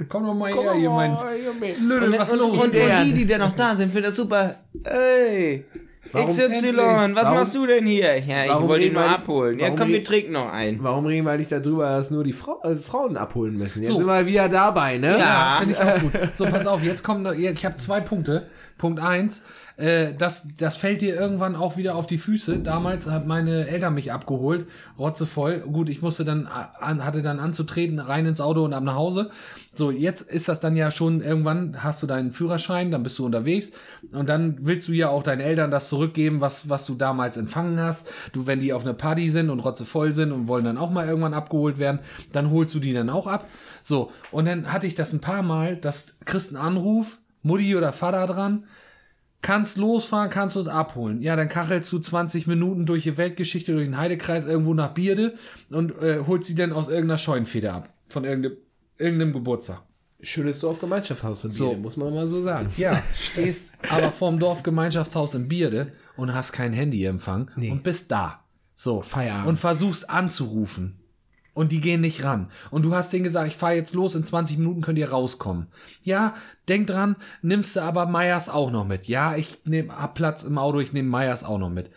Komm 0.09 0.25
doch 0.27 0.35
mal 0.35 0.51
komm 0.51 0.64
her, 0.64 0.73
mal, 0.73 0.79
jemand. 0.81 1.21
Lüdel, 1.81 2.12
Und, 2.12 2.19
was 2.19 2.33
und, 2.33 2.38
los? 2.38 2.51
und, 2.53 2.61
und 2.61 2.75
Ja. 2.75 3.05
die, 3.05 3.12
die 3.12 3.27
dann 3.27 3.40
noch 3.40 3.53
da 3.55 3.77
sind, 3.77 3.93
finden 3.93 4.09
das 4.09 4.17
super. 4.17 4.57
Ey, 4.85 5.64
Warum 6.12 6.31
XY, 6.31 6.43
endlich? 6.43 6.77
was 6.77 7.14
Warum- 7.17 7.35
machst 7.38 7.55
du 7.55 7.67
denn 7.67 7.87
hier? 7.87 8.19
Ja, 8.19 8.45
ich 8.45 8.51
warum 8.51 8.69
wollte 8.69 8.87
ihn 8.87 8.93
nur 8.93 9.03
nicht- 9.03 9.14
abholen. 9.14 9.59
Ja, 9.59 9.71
komm, 9.71 9.88
wir 9.88 10.05
trinken 10.05 10.33
noch 10.33 10.53
ein. 10.53 10.79
Warum 10.83 11.07
reden 11.07 11.27
wir 11.27 11.33
eigentlich 11.33 11.49
darüber, 11.49 11.88
dass 11.97 12.11
nur 12.11 12.25
die 12.25 12.33
Frau, 12.33 12.61
äh, 12.62 12.77
Frauen 12.77 13.17
abholen 13.17 13.57
müssen? 13.57 13.83
Jetzt 13.83 13.90
So. 13.93 13.99
sind 13.99 14.07
wir 14.07 14.27
wieder 14.27 14.49
dabei, 14.49 14.99
ne? 14.99 15.19
Ja, 15.19 15.57
finde 15.61 15.75
ich 15.75 15.81
auch 15.81 16.01
gut. 16.01 16.12
So, 16.37 16.45
pass 16.47 16.67
auf, 16.67 16.83
jetzt 16.83 17.03
kommt 17.03 17.23
noch, 17.25 17.35
ich 17.35 17.64
habe 17.64 17.77
zwei 17.77 18.01
Punkte. 18.01 18.47
Punkt 18.77 19.01
eins, 19.01 19.45
äh, 19.77 20.15
das, 20.17 20.47
das 20.57 20.77
fällt 20.77 21.03
dir 21.03 21.17
irgendwann 21.17 21.57
auch 21.57 21.77
wieder 21.77 21.97
auf 21.97 22.07
die 22.07 22.19
Füße. 22.19 22.59
Damals 22.59 23.11
hat 23.11 23.27
meine 23.27 23.67
Eltern 23.67 23.95
mich 23.95 24.13
abgeholt, 24.13 24.67
rotzevoll. 24.99 25.61
Gut, 25.61 25.89
ich 25.89 26.01
musste 26.01 26.25
dann, 26.25 26.47
an, 26.47 27.05
hatte 27.05 27.23
dann 27.23 27.41
anzutreten, 27.41 27.99
rein 27.99 28.27
ins 28.27 28.41
Auto 28.41 28.65
und 28.65 28.73
ab 28.73 28.85
nach 28.85 28.95
Hause. 28.95 29.31
So, 29.75 29.91
jetzt 29.91 30.23
ist 30.31 30.49
das 30.49 30.61
dann 30.61 30.77
ja 30.77 30.93
schon 30.93 31.21
irgendwann, 31.21 31.83
hast 31.83 32.01
du 32.03 32.07
deinen 32.07 32.31
Führerschein, 32.31 32.93
dann 32.93 33.03
bist 33.03 33.19
du 33.19 33.27
unterwegs 33.27 33.73
und 34.13 34.29
dann 34.29 34.59
willst 34.61 34.87
du 34.87 34.93
ja 34.93 35.09
auch 35.09 35.25
deinen 35.25 35.41
Eltern 35.41 35.73
das 35.73 35.89
zurückgeben, 35.89 36.41
was, 36.41 36.69
was 36.69 36.87
du 36.87 36.95
damals 36.95 37.37
empfangen 37.37 37.81
hast. 37.81 38.09
Du, 38.33 38.47
wenn 38.47 38.61
die 38.61 38.73
auf 38.73 38.85
einer 38.85 38.95
Party 38.95 39.29
sind 39.29 39.51
und 39.51 39.59
rotzevoll 39.59 40.13
sind 40.13 40.31
und 40.31 40.47
wollen 40.47 40.65
dann 40.65 40.79
auch 40.79 40.91
mal 40.91 41.09
irgendwann 41.09 41.35
abgeholt 41.35 41.79
werden, 41.79 41.99
dann 42.31 42.51
holst 42.51 42.73
du 42.77 42.79
die 42.79 42.93
dann 42.93 43.11
auch 43.11 43.27
ab. 43.27 43.49
So, 43.83 44.13
und 44.31 44.47
dann 44.47 44.73
hatte 44.73 44.87
ich 44.87 44.95
das 44.95 45.13
ein 45.13 45.21
paar 45.21 45.43
Mal, 45.43 45.77
dass 45.77 46.17
kriegst 46.25 46.55
einen 46.55 46.65
Anruf, 46.65 47.19
Mutti 47.43 47.75
oder 47.75 47.93
Vater 47.93 48.27
dran, 48.29 48.65
kannst 49.45 49.77
losfahren, 49.77 50.31
kannst 50.31 50.57
du 50.57 50.61
es 50.61 50.67
abholen. 50.67 51.21
Ja, 51.21 51.37
dann 51.37 51.49
kachelst 51.51 51.93
du 51.93 51.99
20 51.99 52.47
Minuten 52.47 52.87
durch 52.87 53.03
die 53.05 53.17
Weltgeschichte, 53.19 53.73
durch 53.73 53.85
den 53.87 53.99
Heidekreis 53.99 54.47
irgendwo 54.47 54.73
nach 54.75 54.95
Bierde 54.95 55.35
und 55.71 55.93
äh, 56.03 56.21
holst 56.27 56.49
sie 56.49 56.55
dann 56.55 56.73
aus 56.73 56.89
irgendeiner 56.89 57.19
Scheunenfeder 57.19 57.75
ab. 57.75 57.93
Von 58.09 58.25
irgendeinem, 58.25 58.57
irgendeinem 58.99 59.33
Geburtstag. 59.35 59.83
Schönes 60.23 60.61
Dorfgemeinschaftshaus 60.61 61.45
in 61.45 61.51
So. 61.51 61.69
Biele, 61.69 61.81
muss 61.83 61.97
man 61.99 62.15
mal 62.15 62.27
so 62.27 62.41
sagen. 62.41 62.71
Ja, 62.79 63.03
stehst 63.21 63.75
aber 63.91 64.11
vorm 64.11 64.39
Dorfgemeinschaftshaus 64.39 65.35
in 65.35 65.49
Bierde 65.49 65.93
und 66.17 66.33
hast 66.35 66.53
kein 66.53 66.73
Handyempfang 66.73 67.51
Nee. 67.57 67.71
und 67.71 67.83
bist 67.83 68.11
da. 68.11 68.41
So. 68.75 69.03
Feierabend. 69.03 69.47
Und 69.49 69.59
versuchst 69.59 70.09
anzurufen. 70.09 70.99
Und 71.55 71.71
die 71.71 71.81
gehen 71.81 72.01
nicht 72.01 72.25
ran. 72.25 72.51
Und 72.71 72.83
du 72.83 72.95
hast 72.95 73.12
denen 73.12 73.25
gesagt, 73.25 73.49
ich 73.49 73.57
fahre 73.57 73.75
jetzt 73.75 73.95
los, 73.95 74.17
in 74.17 74.25
20 74.25 74.59
Minuten 74.59 74.81
könnt 74.81 74.99
ihr 74.99 75.11
rauskommen. 75.11 75.69
Ja, 76.03 76.35
denk 76.69 76.88
dran, 76.88 77.17
nimmst 77.43 77.77
du 77.77 77.81
aber 77.81 78.07
Meyers 78.07 78.49
auch 78.49 78.71
noch 78.71 78.85
mit. 78.85 79.07
Ja, 79.07 79.37
ich 79.37 79.61
nehme 79.64 79.97
hab 79.97 80.14
Platz 80.14 80.43
im 80.43 80.59
Auto, 80.59 80.81
ich 80.81 80.93
nehme 80.93 81.09
Meyers 81.09 81.45
auch 81.45 81.59
noch 81.59 81.71
mit. 81.71 81.90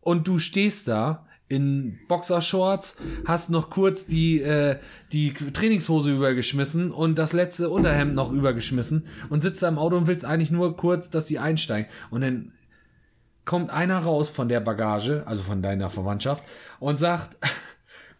Und 0.00 0.28
du 0.28 0.38
stehst 0.38 0.86
da 0.88 1.26
in 1.48 1.98
Boxershorts, 2.08 2.96
hast 3.26 3.50
noch 3.50 3.68
kurz 3.68 4.06
die, 4.06 4.40
äh, 4.40 4.78
die 5.12 5.34
Trainingshose 5.34 6.10
übergeschmissen 6.10 6.90
und 6.90 7.18
das 7.18 7.34
letzte 7.34 7.68
Unterhemd 7.68 8.14
noch 8.14 8.32
übergeschmissen 8.32 9.06
und 9.28 9.42
sitzt 9.42 9.62
da 9.62 9.68
im 9.68 9.78
Auto 9.78 9.96
und 9.96 10.06
willst 10.06 10.24
eigentlich 10.24 10.50
nur 10.50 10.78
kurz, 10.78 11.10
dass 11.10 11.26
sie 11.26 11.38
einsteigen. 11.38 11.90
Und 12.10 12.22
dann 12.22 12.52
kommt 13.44 13.70
einer 13.70 13.98
raus 13.98 14.30
von 14.30 14.48
der 14.48 14.60
Bagage, 14.60 15.24
also 15.26 15.42
von 15.42 15.60
deiner 15.60 15.90
Verwandtschaft, 15.90 16.42
und 16.80 16.98
sagt, 16.98 17.36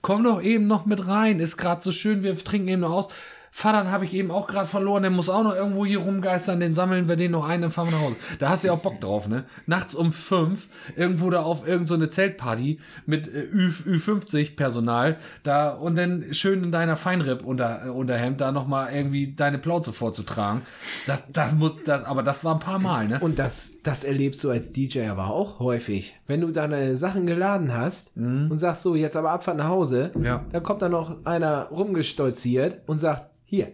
komm 0.02 0.24
doch 0.24 0.42
eben 0.42 0.66
noch 0.66 0.84
mit 0.84 1.06
rein, 1.06 1.40
ist 1.40 1.56
gerade 1.56 1.80
so 1.80 1.92
schön, 1.92 2.22
wir 2.22 2.36
trinken 2.36 2.68
eben 2.68 2.82
noch 2.82 2.92
aus. 2.92 3.08
Vater 3.54 3.92
habe 3.92 4.06
ich 4.06 4.14
eben 4.14 4.30
auch 4.30 4.46
gerade 4.46 4.66
verloren, 4.66 5.02
der 5.02 5.10
muss 5.10 5.28
auch 5.28 5.42
noch 5.44 5.54
irgendwo 5.54 5.84
hier 5.84 5.98
rumgeistern, 5.98 6.58
den 6.58 6.72
sammeln 6.72 7.06
wir 7.06 7.16
den 7.16 7.32
noch 7.32 7.46
ein, 7.46 7.60
dann 7.60 7.70
fahren 7.70 7.88
wir 7.88 7.92
nach 7.98 8.00
Hause. 8.04 8.16
Da 8.38 8.48
hast 8.48 8.64
du 8.64 8.68
ja 8.68 8.72
auch 8.72 8.78
Bock 8.78 8.98
drauf, 8.98 9.28
ne? 9.28 9.44
Nachts 9.66 9.94
um 9.94 10.10
fünf, 10.10 10.68
irgendwo 10.96 11.28
da 11.28 11.42
auf 11.42 11.60
irgendeine 11.60 11.86
so 11.86 11.94
eine 11.94 12.08
Zeltparty 12.08 12.80
mit 13.04 13.28
äh, 13.28 13.42
Ü, 13.42 13.70
Ü50 13.86 14.56
Personal, 14.56 15.18
da 15.42 15.68
und 15.70 15.96
dann 15.96 16.32
schön 16.32 16.64
in 16.64 16.72
deiner 16.72 16.96
Feinripp 16.96 17.44
unter, 17.44 17.84
äh, 17.86 17.88
Unterhemd 17.90 18.40
da 18.40 18.52
nochmal 18.52 18.94
irgendwie 18.94 19.34
deine 19.34 19.58
Plauze 19.58 19.92
vorzutragen. 19.92 20.62
Das, 21.06 21.24
das 21.30 21.52
muss, 21.52 21.74
das, 21.84 22.04
aber 22.04 22.22
das 22.22 22.44
war 22.44 22.54
ein 22.54 22.60
paar 22.60 22.78
Mal, 22.78 23.06
ne? 23.06 23.18
Und 23.20 23.38
das, 23.38 23.82
das 23.82 24.02
erlebst 24.02 24.42
du 24.44 24.50
als 24.50 24.72
DJ 24.72 25.08
aber 25.08 25.26
auch 25.26 25.58
häufig. 25.58 26.14
Wenn 26.26 26.40
du 26.40 26.52
deine 26.52 26.96
Sachen 26.96 27.26
geladen 27.26 27.74
hast 27.74 28.16
und 28.16 28.54
sagst 28.56 28.82
so, 28.82 28.94
jetzt 28.96 29.14
aber 29.14 29.30
Abfahrt 29.30 29.58
nach 29.58 29.68
Hause, 29.68 30.10
Mhm. 30.14 30.24
Ja. 30.24 30.44
dann 30.52 30.62
kommt 30.62 30.80
da 30.80 30.88
noch 30.88 31.26
einer 31.26 31.64
rumgestolziert 31.66 32.80
und 32.86 32.96
sagt, 32.98 33.26
hier, 33.52 33.68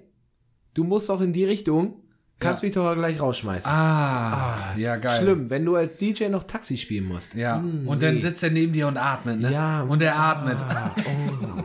du 0.75 0.83
musst 0.83 1.09
auch 1.09 1.21
in 1.21 1.33
die 1.33 1.45
Richtung, 1.45 2.03
kannst 2.41 2.63
Ja. 2.63 2.67
mich 2.67 2.75
doch 2.75 2.95
gleich 2.97 3.21
rausschmeißen. 3.21 3.71
Ah, 3.71 4.75
ja, 4.77 4.97
geil. 4.97 5.21
Schlimm, 5.21 5.51
wenn 5.51 5.65
du 5.65 5.77
als 5.77 5.99
DJ 5.99 6.25
noch 6.31 6.43
Taxi 6.45 6.77
spielen 6.77 7.05
musst. 7.05 7.35
Ja, 7.37 7.59
Hm, 7.59 7.87
und 7.87 8.03
dann 8.03 8.17
nee. 8.17 8.21
sitzt 8.21 8.43
er 8.43 8.51
neben 8.51 8.73
dir 8.73 8.89
und 8.89 8.97
atmet, 8.97 9.39
ne? 9.41 9.53
Ja, 9.53 9.83
und 9.83 10.03
er 10.03 10.17
atmet. 10.17 10.57
Ah, 10.69 10.91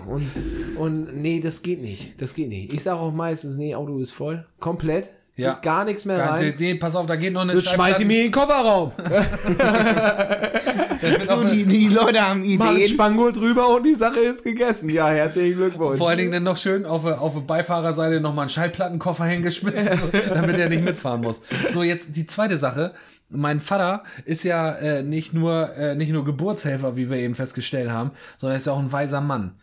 oh, 0.07 0.13
und, 0.13 0.29
und 0.77 1.21
nee, 1.21 1.39
das 1.39 1.63
geht 1.63 1.81
nicht. 1.81 2.21
Das 2.21 2.35
geht 2.35 2.49
nicht. 2.49 2.71
Ich 2.71 2.83
sage 2.83 2.99
auch 2.99 3.11
meistens, 3.11 3.57
nee, 3.57 3.73
Auto 3.73 3.97
ist 3.97 4.11
voll. 4.11 4.45
Komplett. 4.59 5.09
Ja. 5.35 5.53
Geht 5.55 5.63
Gar 5.63 5.85
nichts 5.85 6.05
mehr 6.05 6.19
rein. 6.19 6.53
Nee, 6.59 6.75
pass 6.75 6.95
auf, 6.95 7.07
da 7.07 7.15
geht 7.15 7.33
noch 7.33 7.41
eine 7.41 7.53
Jetzt 7.55 7.69
schmeiß 7.71 7.99
ich 7.99 8.05
mir 8.05 8.17
in 8.17 8.25
den 8.25 8.31
Kofferraum. 8.31 8.91
Und 11.37 11.51
die, 11.51 11.65
die 11.65 11.87
Leute 11.87 12.21
haben 12.21 12.41
Mach 12.57 12.67
ein 12.69 12.75
Ideen. 12.75 12.87
Spanngurt 12.89 13.35
drüber 13.37 13.69
und 13.75 13.83
die 13.83 13.95
Sache 13.95 14.19
ist 14.19 14.43
gegessen. 14.43 14.89
Ja, 14.89 15.07
herzlichen 15.09 15.57
Glückwunsch. 15.57 15.97
Vor 15.97 16.09
allen 16.09 16.17
Dingen 16.17 16.31
dann 16.31 16.43
noch 16.43 16.57
schön 16.57 16.85
auf, 16.85 17.03
der- 17.03 17.21
auf 17.21 17.33
der 17.33 17.41
Beifahrerseite 17.41 18.19
nochmal 18.21 18.43
einen 18.43 18.49
Schallplattenkoffer 18.49 19.25
hingeschmissen, 19.25 19.89
damit 20.33 20.57
er 20.57 20.69
nicht 20.69 20.83
mitfahren 20.83 21.21
muss. 21.21 21.41
So, 21.71 21.83
jetzt 21.83 22.15
die 22.15 22.27
zweite 22.27 22.57
Sache. 22.57 22.93
Mein 23.29 23.59
Vater 23.59 24.03
ist 24.25 24.43
ja 24.43 24.73
äh, 24.75 25.01
nicht 25.03 25.33
nur 25.33 25.75
äh, 25.75 25.95
nicht 25.95 26.11
nur 26.11 26.23
Geburtshelfer, 26.23 26.95
wie 26.95 27.09
wir 27.09 27.17
eben 27.17 27.33
festgestellt 27.35 27.89
haben, 27.89 28.11
sondern 28.37 28.55
er 28.55 28.57
ist 28.57 28.67
ja 28.67 28.73
auch 28.73 28.79
ein 28.79 28.91
weiser 28.91 29.21
Mann. 29.21 29.55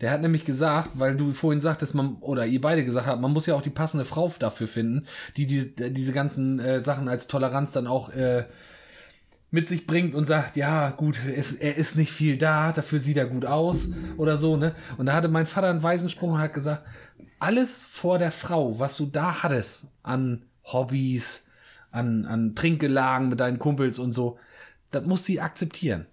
Der 0.00 0.12
hat 0.12 0.22
nämlich 0.22 0.44
gesagt, 0.44 0.90
weil 0.94 1.16
du 1.16 1.32
vorhin 1.32 1.60
sagtest, 1.60 1.94
man 1.94 2.16
oder 2.20 2.46
ihr 2.46 2.60
beide 2.60 2.84
gesagt 2.84 3.06
habt, 3.08 3.20
man 3.20 3.32
muss 3.32 3.46
ja 3.46 3.54
auch 3.56 3.62
die 3.62 3.68
passende 3.70 4.04
Frau 4.04 4.32
dafür 4.38 4.68
finden, 4.68 5.06
die 5.36 5.46
diese, 5.46 5.72
diese 5.90 6.12
ganzen 6.12 6.58
äh, 6.60 6.80
Sachen 6.80 7.08
als 7.08 7.26
Toleranz 7.26 7.72
dann 7.72 7.86
auch 7.88 8.08
äh, 8.14 8.44
mit 9.50 9.68
sich 9.68 9.86
bringt 9.86 10.14
und 10.14 10.26
sagt, 10.26 10.56
ja, 10.56 10.90
gut, 10.90 11.18
es, 11.34 11.54
er 11.54 11.76
ist 11.76 11.96
nicht 11.96 12.12
viel 12.12 12.36
da, 12.36 12.72
dafür 12.72 12.98
sieht 12.98 13.16
er 13.16 13.26
gut 13.26 13.46
aus 13.46 13.88
oder 14.18 14.36
so, 14.36 14.56
ne? 14.56 14.74
Und 14.98 15.06
da 15.06 15.14
hatte 15.14 15.28
mein 15.28 15.46
Vater 15.46 15.70
einen 15.70 15.82
weisen 15.82 16.10
Spruch 16.10 16.32
und 16.32 16.38
hat 16.38 16.52
gesagt, 16.52 16.82
alles 17.38 17.82
vor 17.82 18.18
der 18.18 18.32
Frau, 18.32 18.78
was 18.78 18.96
du 18.96 19.06
da 19.06 19.42
hattest 19.42 19.88
an 20.02 20.42
Hobbys, 20.64 21.46
an, 21.90 22.26
an 22.26 22.54
Trinkgelagen 22.54 23.30
mit 23.30 23.40
deinen 23.40 23.58
Kumpels 23.58 23.98
und 23.98 24.12
so, 24.12 24.38
das 24.90 25.04
muss 25.06 25.24
sie 25.24 25.40
akzeptieren. 25.40 26.06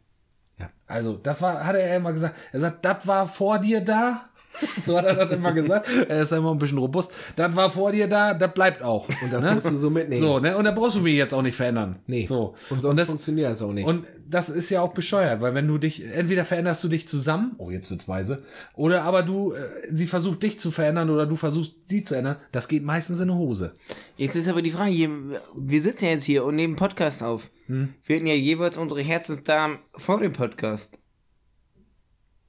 Ja. 0.58 0.70
Also, 0.88 1.18
das 1.18 1.42
war, 1.42 1.66
hat 1.66 1.76
er 1.76 1.96
immer 1.98 2.14
gesagt. 2.14 2.36
Er 2.52 2.60
sagt, 2.62 2.86
das 2.86 3.06
war 3.08 3.28
vor 3.28 3.60
dir 3.60 3.82
da. 3.82 4.30
So 4.82 4.98
hat 4.98 5.06
er 5.06 5.16
das 5.16 5.32
immer 5.32 5.52
gesagt. 5.54 5.90
Er 6.08 6.22
ist 6.22 6.32
immer 6.32 6.52
ein 6.52 6.58
bisschen 6.58 6.78
robust. 6.78 7.12
Das 7.36 7.56
war 7.56 7.70
vor 7.70 7.92
dir 7.92 8.08
da, 8.08 8.34
das 8.34 8.54
bleibt 8.54 8.82
auch. 8.82 9.08
Und 9.24 9.32
das 9.34 9.46
musst 9.54 9.70
du 9.70 9.78
so 9.78 9.90
mitnehmen. 9.90 10.20
So, 10.22 10.40
ne? 10.40 10.56
Und 10.58 10.66
da 10.66 10.72
brauchst 10.72 10.96
du 10.96 11.02
mich 11.02 11.16
jetzt 11.16 11.34
auch 11.34 11.42
nicht 11.42 11.56
verändern. 11.56 12.00
Nee. 12.08 12.26
So. 12.26 12.56
Und 12.70 12.82
sonst 12.82 13.00
das, 13.00 13.08
funktioniert 13.08 13.50
das 13.52 13.62
auch 13.62 13.72
nicht. 13.72 13.86
und 13.88 14.06
das 14.28 14.50
ist 14.50 14.70
ja 14.72 14.82
auch 14.82 14.94
bescheuert, 14.94 15.40
weil 15.42 15.54
wenn 15.54 15.68
du 15.68 15.78
dich, 15.78 16.04
entweder 16.04 16.46
veränderst 16.46 16.84
du 16.84 16.88
dich 16.88 17.08
zusammen, 17.08 17.54
oh, 17.60 17.70
jetzt 17.70 17.92
wird's 17.92 18.08
weise, 18.08 18.44
oder 18.74 19.04
aber 19.04 19.22
du, 19.22 19.54
äh, 19.54 19.60
sie 19.92 20.08
versucht 20.08 20.42
dich 20.42 20.60
zu 20.60 20.72
verändern 20.72 21.12
oder 21.12 21.28
du 21.28 21.36
versuchst 21.36 21.74
sie 21.88 22.04
zu 22.04 22.16
ändern, 22.16 22.38
das 22.52 22.68
geht 22.68 22.84
meistens 22.84 23.20
in 23.20 23.30
eine 23.30 23.38
Hose. 23.38 23.76
Jetzt 24.18 24.36
ist 24.36 24.48
aber 24.50 24.64
die 24.64 24.72
Frage, 24.72 24.90
hier, 24.92 25.10
wir 25.56 25.82
sitzen 25.82 26.06
ja 26.06 26.12
jetzt 26.12 26.24
hier 26.24 26.44
und 26.44 26.56
nehmen 26.56 26.76
Podcast 26.76 27.22
auf. 27.22 27.52
Hm. 27.68 27.94
Wir 28.04 28.16
hatten 28.16 28.26
ja 28.28 28.34
jeweils 28.34 28.78
unsere 28.78 29.02
Herzensdamen 29.04 29.78
vor 29.96 30.20
dem 30.20 30.34
Podcast. 30.34 30.98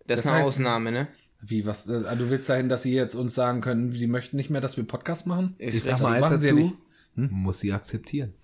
Das, 0.07 0.19
Das 0.19 0.21
ist 0.21 0.27
eine 0.33 0.43
heißt- 0.45 0.47
Ausnahme, 0.47 0.93
ne? 0.93 1.09
Wie, 1.49 1.65
was, 1.65 1.87
äh, 1.87 2.17
du 2.17 2.29
willst 2.29 2.49
dahin, 2.49 2.69
dass 2.69 2.83
sie 2.83 2.93
jetzt 2.93 3.15
uns 3.15 3.35
sagen 3.35 3.61
können, 3.61 3.93
sie 3.93 4.09
möchten 4.09 4.37
nicht 4.37 4.51
mehr, 4.51 4.61
dass 4.61 4.77
wir 4.77 4.85
Podcast 4.85 5.29
machen? 5.29 5.55
Ist 5.59 5.77
ich 5.77 5.85
sag 5.85 6.01
mal 6.01 6.23
eins 6.23 6.41
sie 6.41 6.49
ja 6.49 6.55
dazu, 6.55 6.77
nicht. 7.15 7.31
muss 7.31 7.61
sie 7.61 7.73
akzeptieren. 7.73 8.35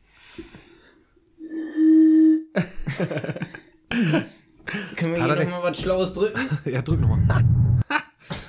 Können 4.97 5.15
wir 5.15 5.23
Hat 5.23 5.31
hier 5.31 5.39
er 5.39 5.45
nochmal 5.45 5.65
was 5.65 5.81
Schlaues 5.81 6.13
drücken? 6.13 6.41
ja, 6.65 6.81
drück 6.83 7.01
nochmal. 7.01 7.45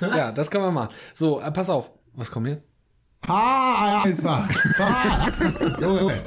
ja, 0.00 0.30
das 0.30 0.50
können 0.50 0.64
wir 0.64 0.70
machen. 0.70 0.94
So, 1.12 1.40
äh, 1.40 1.50
pass 1.50 1.68
auf. 1.68 1.90
Was 2.14 2.30
kommt 2.30 2.46
hier? 2.46 2.62
Fahr 3.26 4.04
einfach. 4.04 4.48
Fahr. 4.76 5.32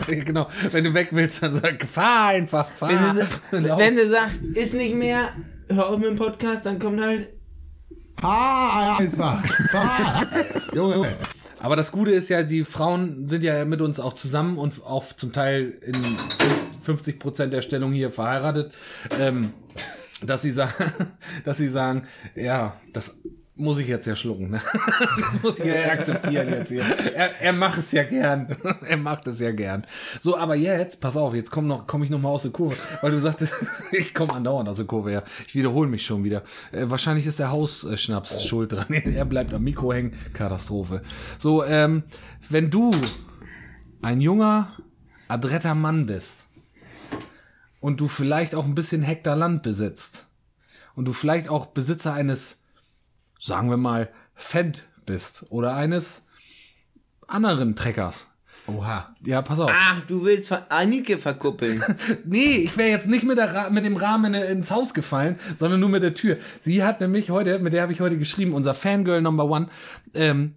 Genau, 0.08 0.50
wenn 0.72 0.84
du 0.84 0.94
weg 0.94 1.10
willst, 1.12 1.42
dann 1.44 1.54
sag, 1.54 1.86
fahr 1.86 2.30
einfach, 2.30 2.70
fahr. 2.72 2.90
Wenn 2.90 3.16
sie, 3.16 3.70
wenn 3.78 3.98
sie 3.98 4.10
sagt, 4.10 4.44
ist 4.54 4.74
nicht 4.74 4.96
mehr, 4.96 5.30
hör 5.70 5.88
auf 5.88 6.00
mit 6.00 6.10
dem 6.10 6.18
Podcast, 6.18 6.66
dann 6.66 6.80
kommt 6.80 7.00
halt, 7.00 7.37
Fahr 8.19 8.99
einfach. 8.99 9.45
Fahr. 9.69 10.27
Junge. 10.73 11.15
Aber 11.60 11.75
das 11.75 11.91
Gute 11.91 12.12
ist 12.12 12.30
ja, 12.30 12.43
die 12.43 12.63
Frauen 12.63 13.27
sind 13.27 13.43
ja 13.43 13.65
mit 13.65 13.82
uns 13.82 13.99
auch 13.99 14.13
zusammen 14.13 14.58
und 14.58 14.84
auch 14.84 15.06
zum 15.13 15.34
Teil 15.34 15.73
in 15.86 16.01
50 16.84 17.19
Prozent 17.19 17.53
der 17.53 17.62
Stellung 17.62 17.91
hier 17.91 18.12
verheiratet, 18.12 18.73
ähm, 19.19 19.53
dass 20.23 20.41
sie 20.41 20.51
sagen, 20.51 20.73
dass 21.43 21.58
sie 21.58 21.67
sagen, 21.67 22.08
ja, 22.36 22.80
das 22.93 23.17
muss 23.58 23.80
ich 23.80 23.88
jetzt 23.88 24.06
ja 24.06 24.15
schlucken, 24.15 24.52
ne? 24.52 24.62
Das 25.17 25.43
muss 25.43 25.60
ich 25.60 25.65
ja 25.65 25.91
akzeptieren 25.91 26.50
jetzt 26.50 26.72
hier. 26.72 26.84
Er, 26.84 27.41
er 27.41 27.54
macht 27.54 27.80
es 27.80 27.91
ja 27.91 28.04
gern. 28.04 28.56
Er 28.88 28.98
macht 28.98 29.28
es 29.28 29.39
ja 29.39 29.52
gern. 29.52 29.86
So, 30.20 30.38
aber 30.38 30.56
jetzt, 30.56 31.02
pass 31.02 31.17
auf, 31.17 31.34
jetzt 31.34 31.52
komme 31.52 31.67
noch, 31.67 31.88
komm 31.88 32.04
ich 32.04 32.10
noch 32.10 32.20
mal 32.20 32.30
aus 32.30 32.43
der 32.43 32.52
Kurve, 32.52 32.76
weil 33.02 33.12
du 33.12 33.20
sagtest, 33.20 33.54
ich 33.91 34.13
komme 34.13 34.34
andauernd 34.34 34.70
aus 34.70 34.78
der 34.78 34.86
Kurve, 34.86 35.12
ja. 35.12 35.24
Ich 35.46 35.56
wiederhole 35.56 35.89
mich 35.89 36.06
schon 36.06 36.24
wieder. 36.24 36.43
Äh, 36.72 36.86
wahrscheinlich 36.89 37.26
ist 37.26 37.39
der 37.39 37.52
Hausschnaps 37.52 38.46
schuld 38.46 38.72
dran. 38.72 38.88
Er 38.89 39.26
bleibt 39.26 39.54
am 39.54 39.63
Mikro 39.63 39.93
hängen. 39.93 40.13
Katastrophe. 40.34 41.02
So, 41.39 41.63
ähm, 41.63 42.04
wenn 42.50 42.70
du 42.70 42.91
ein 44.02 44.22
junger, 44.22 44.74
adretter 45.28 45.76
Mann 45.76 46.06
bist 46.06 46.48
und 47.80 48.00
du 48.00 48.08
vielleicht 48.08 48.56
auch 48.56 48.65
ein 48.65 48.76
bisschen 48.76 49.02
Hektar 49.02 49.36
Land 49.36 49.63
besitzt 49.63 50.28
und 50.96 51.06
du 51.06 51.13
vielleicht 51.13 51.50
auch 51.50 51.67
Besitzer 51.67 52.13
eines 52.13 52.66
sagen 53.39 53.69
wir 53.69 53.78
mal, 53.78 54.10
Fendt 54.36 54.84
bist 55.06 55.45
oder 55.50 55.73
eines 55.76 56.28
anderen 57.28 57.76
Treckers, 57.76 58.28
Oha. 58.67 59.15
Ja, 59.26 59.41
pass 59.41 59.62
auf. 59.62 59.71
Ach, 59.73 60.02
du 60.08 60.26
willst 60.26 60.52
Anike 60.69 61.17
verkuppeln. 61.19 61.82
Nee, 62.26 62.58
ich 62.58 62.76
wäre 62.76 62.89
jetzt 62.89 63.08
nicht 63.08 63.23
mit, 63.23 63.39
mit 63.71 63.86
dem 63.86 63.95
Rahmen 63.95 64.34
in- 64.34 64.41
ins 64.58 64.71
Haus 64.71 64.93
gefallen, 64.93 65.39
sondern 65.56 65.80
nur 65.80 65.88
mit 65.88 66.04
der 66.04 66.13
Tür. 66.13 66.38
Sie 66.60 66.84
hat 66.84 67.00
nämlich 67.00 67.30
heute, 67.30 67.60
mit 67.60 67.71
der 67.71 67.82
habe 67.84 67.93
ich 67.93 68.02
heute 68.02 68.17
geschrieben, 68.17 68.52
unser 68.54 68.73
Fangirl 68.73 69.21
Number 69.21 69.45
One, 69.45 69.67
ähm, 70.13 70.56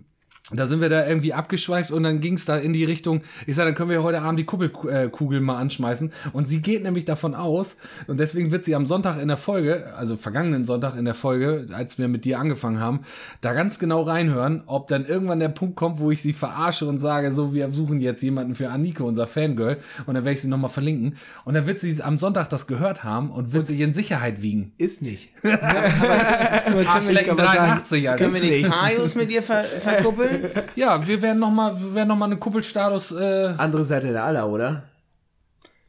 da 0.58 0.66
sind 0.66 0.80
wir 0.80 0.88
da 0.88 1.06
irgendwie 1.06 1.32
abgeschweift 1.32 1.90
und 1.90 2.02
dann 2.02 2.20
ging 2.20 2.34
es 2.34 2.44
da 2.44 2.56
in 2.56 2.72
die 2.72 2.84
Richtung, 2.84 3.22
ich 3.46 3.56
sag, 3.56 3.66
dann 3.66 3.74
können 3.74 3.90
wir 3.90 4.02
heute 4.02 4.22
Abend 4.22 4.38
die 4.38 4.44
Kuppelkugel 4.44 5.40
mal 5.40 5.58
anschmeißen. 5.58 6.12
Und 6.32 6.48
sie 6.48 6.60
geht 6.62 6.82
nämlich 6.82 7.04
davon 7.04 7.34
aus, 7.34 7.76
und 8.06 8.18
deswegen 8.18 8.50
wird 8.52 8.64
sie 8.64 8.74
am 8.74 8.86
Sonntag 8.86 9.20
in 9.20 9.28
der 9.28 9.36
Folge, 9.36 9.92
also 9.96 10.16
vergangenen 10.16 10.64
Sonntag 10.64 10.96
in 10.96 11.04
der 11.04 11.14
Folge, 11.14 11.66
als 11.72 11.98
wir 11.98 12.08
mit 12.08 12.24
dir 12.24 12.38
angefangen 12.38 12.80
haben, 12.80 13.00
da 13.40 13.52
ganz 13.52 13.78
genau 13.78 14.02
reinhören, 14.02 14.62
ob 14.66 14.88
dann 14.88 15.06
irgendwann 15.06 15.40
der 15.40 15.48
Punkt 15.48 15.76
kommt, 15.76 15.98
wo 16.00 16.10
ich 16.10 16.22
sie 16.22 16.32
verarsche 16.32 16.86
und 16.86 16.98
sage, 16.98 17.32
so, 17.32 17.54
wir 17.54 17.72
suchen 17.72 18.00
jetzt 18.00 18.22
jemanden 18.22 18.54
für 18.54 18.70
Anike, 18.70 19.04
unser 19.04 19.26
Fangirl, 19.26 19.78
und 20.06 20.14
dann 20.14 20.24
werde 20.24 20.34
ich 20.34 20.42
sie 20.42 20.48
nochmal 20.48 20.70
verlinken. 20.70 21.16
Und 21.44 21.54
dann 21.54 21.66
wird 21.66 21.80
sie 21.80 22.02
am 22.02 22.18
Sonntag 22.18 22.48
das 22.48 22.66
gehört 22.66 23.04
haben 23.04 23.30
und 23.30 23.52
wird 23.52 23.66
sich 23.66 23.80
in 23.80 23.94
Sicherheit 23.94 24.42
wiegen. 24.42 24.72
Ist 24.78 25.02
nicht. 25.02 25.30
Arschlecken 26.86 27.36
83, 27.36 28.08
Alter. 28.08 28.24
Können 28.24 28.42
wir 28.42 28.50
nicht 28.50 28.68
Marius 28.68 29.14
mit 29.14 29.30
dir 29.30 29.42
ver 29.42 29.62
verkuppeln? 29.62 30.39
Ja, 30.76 31.07
wir 31.07 31.22
werden 31.22 31.38
nochmal, 31.38 31.81
wir 31.81 31.94
werden 31.94 32.09
noch 32.09 32.16
mal 32.16 32.26
einen 32.26 32.40
Kuppelstatus, 32.40 33.12
äh, 33.12 33.55
Andere 33.57 33.85
Seite 33.85 34.12
der 34.12 34.24
Aller, 34.24 34.48
oder? 34.48 34.85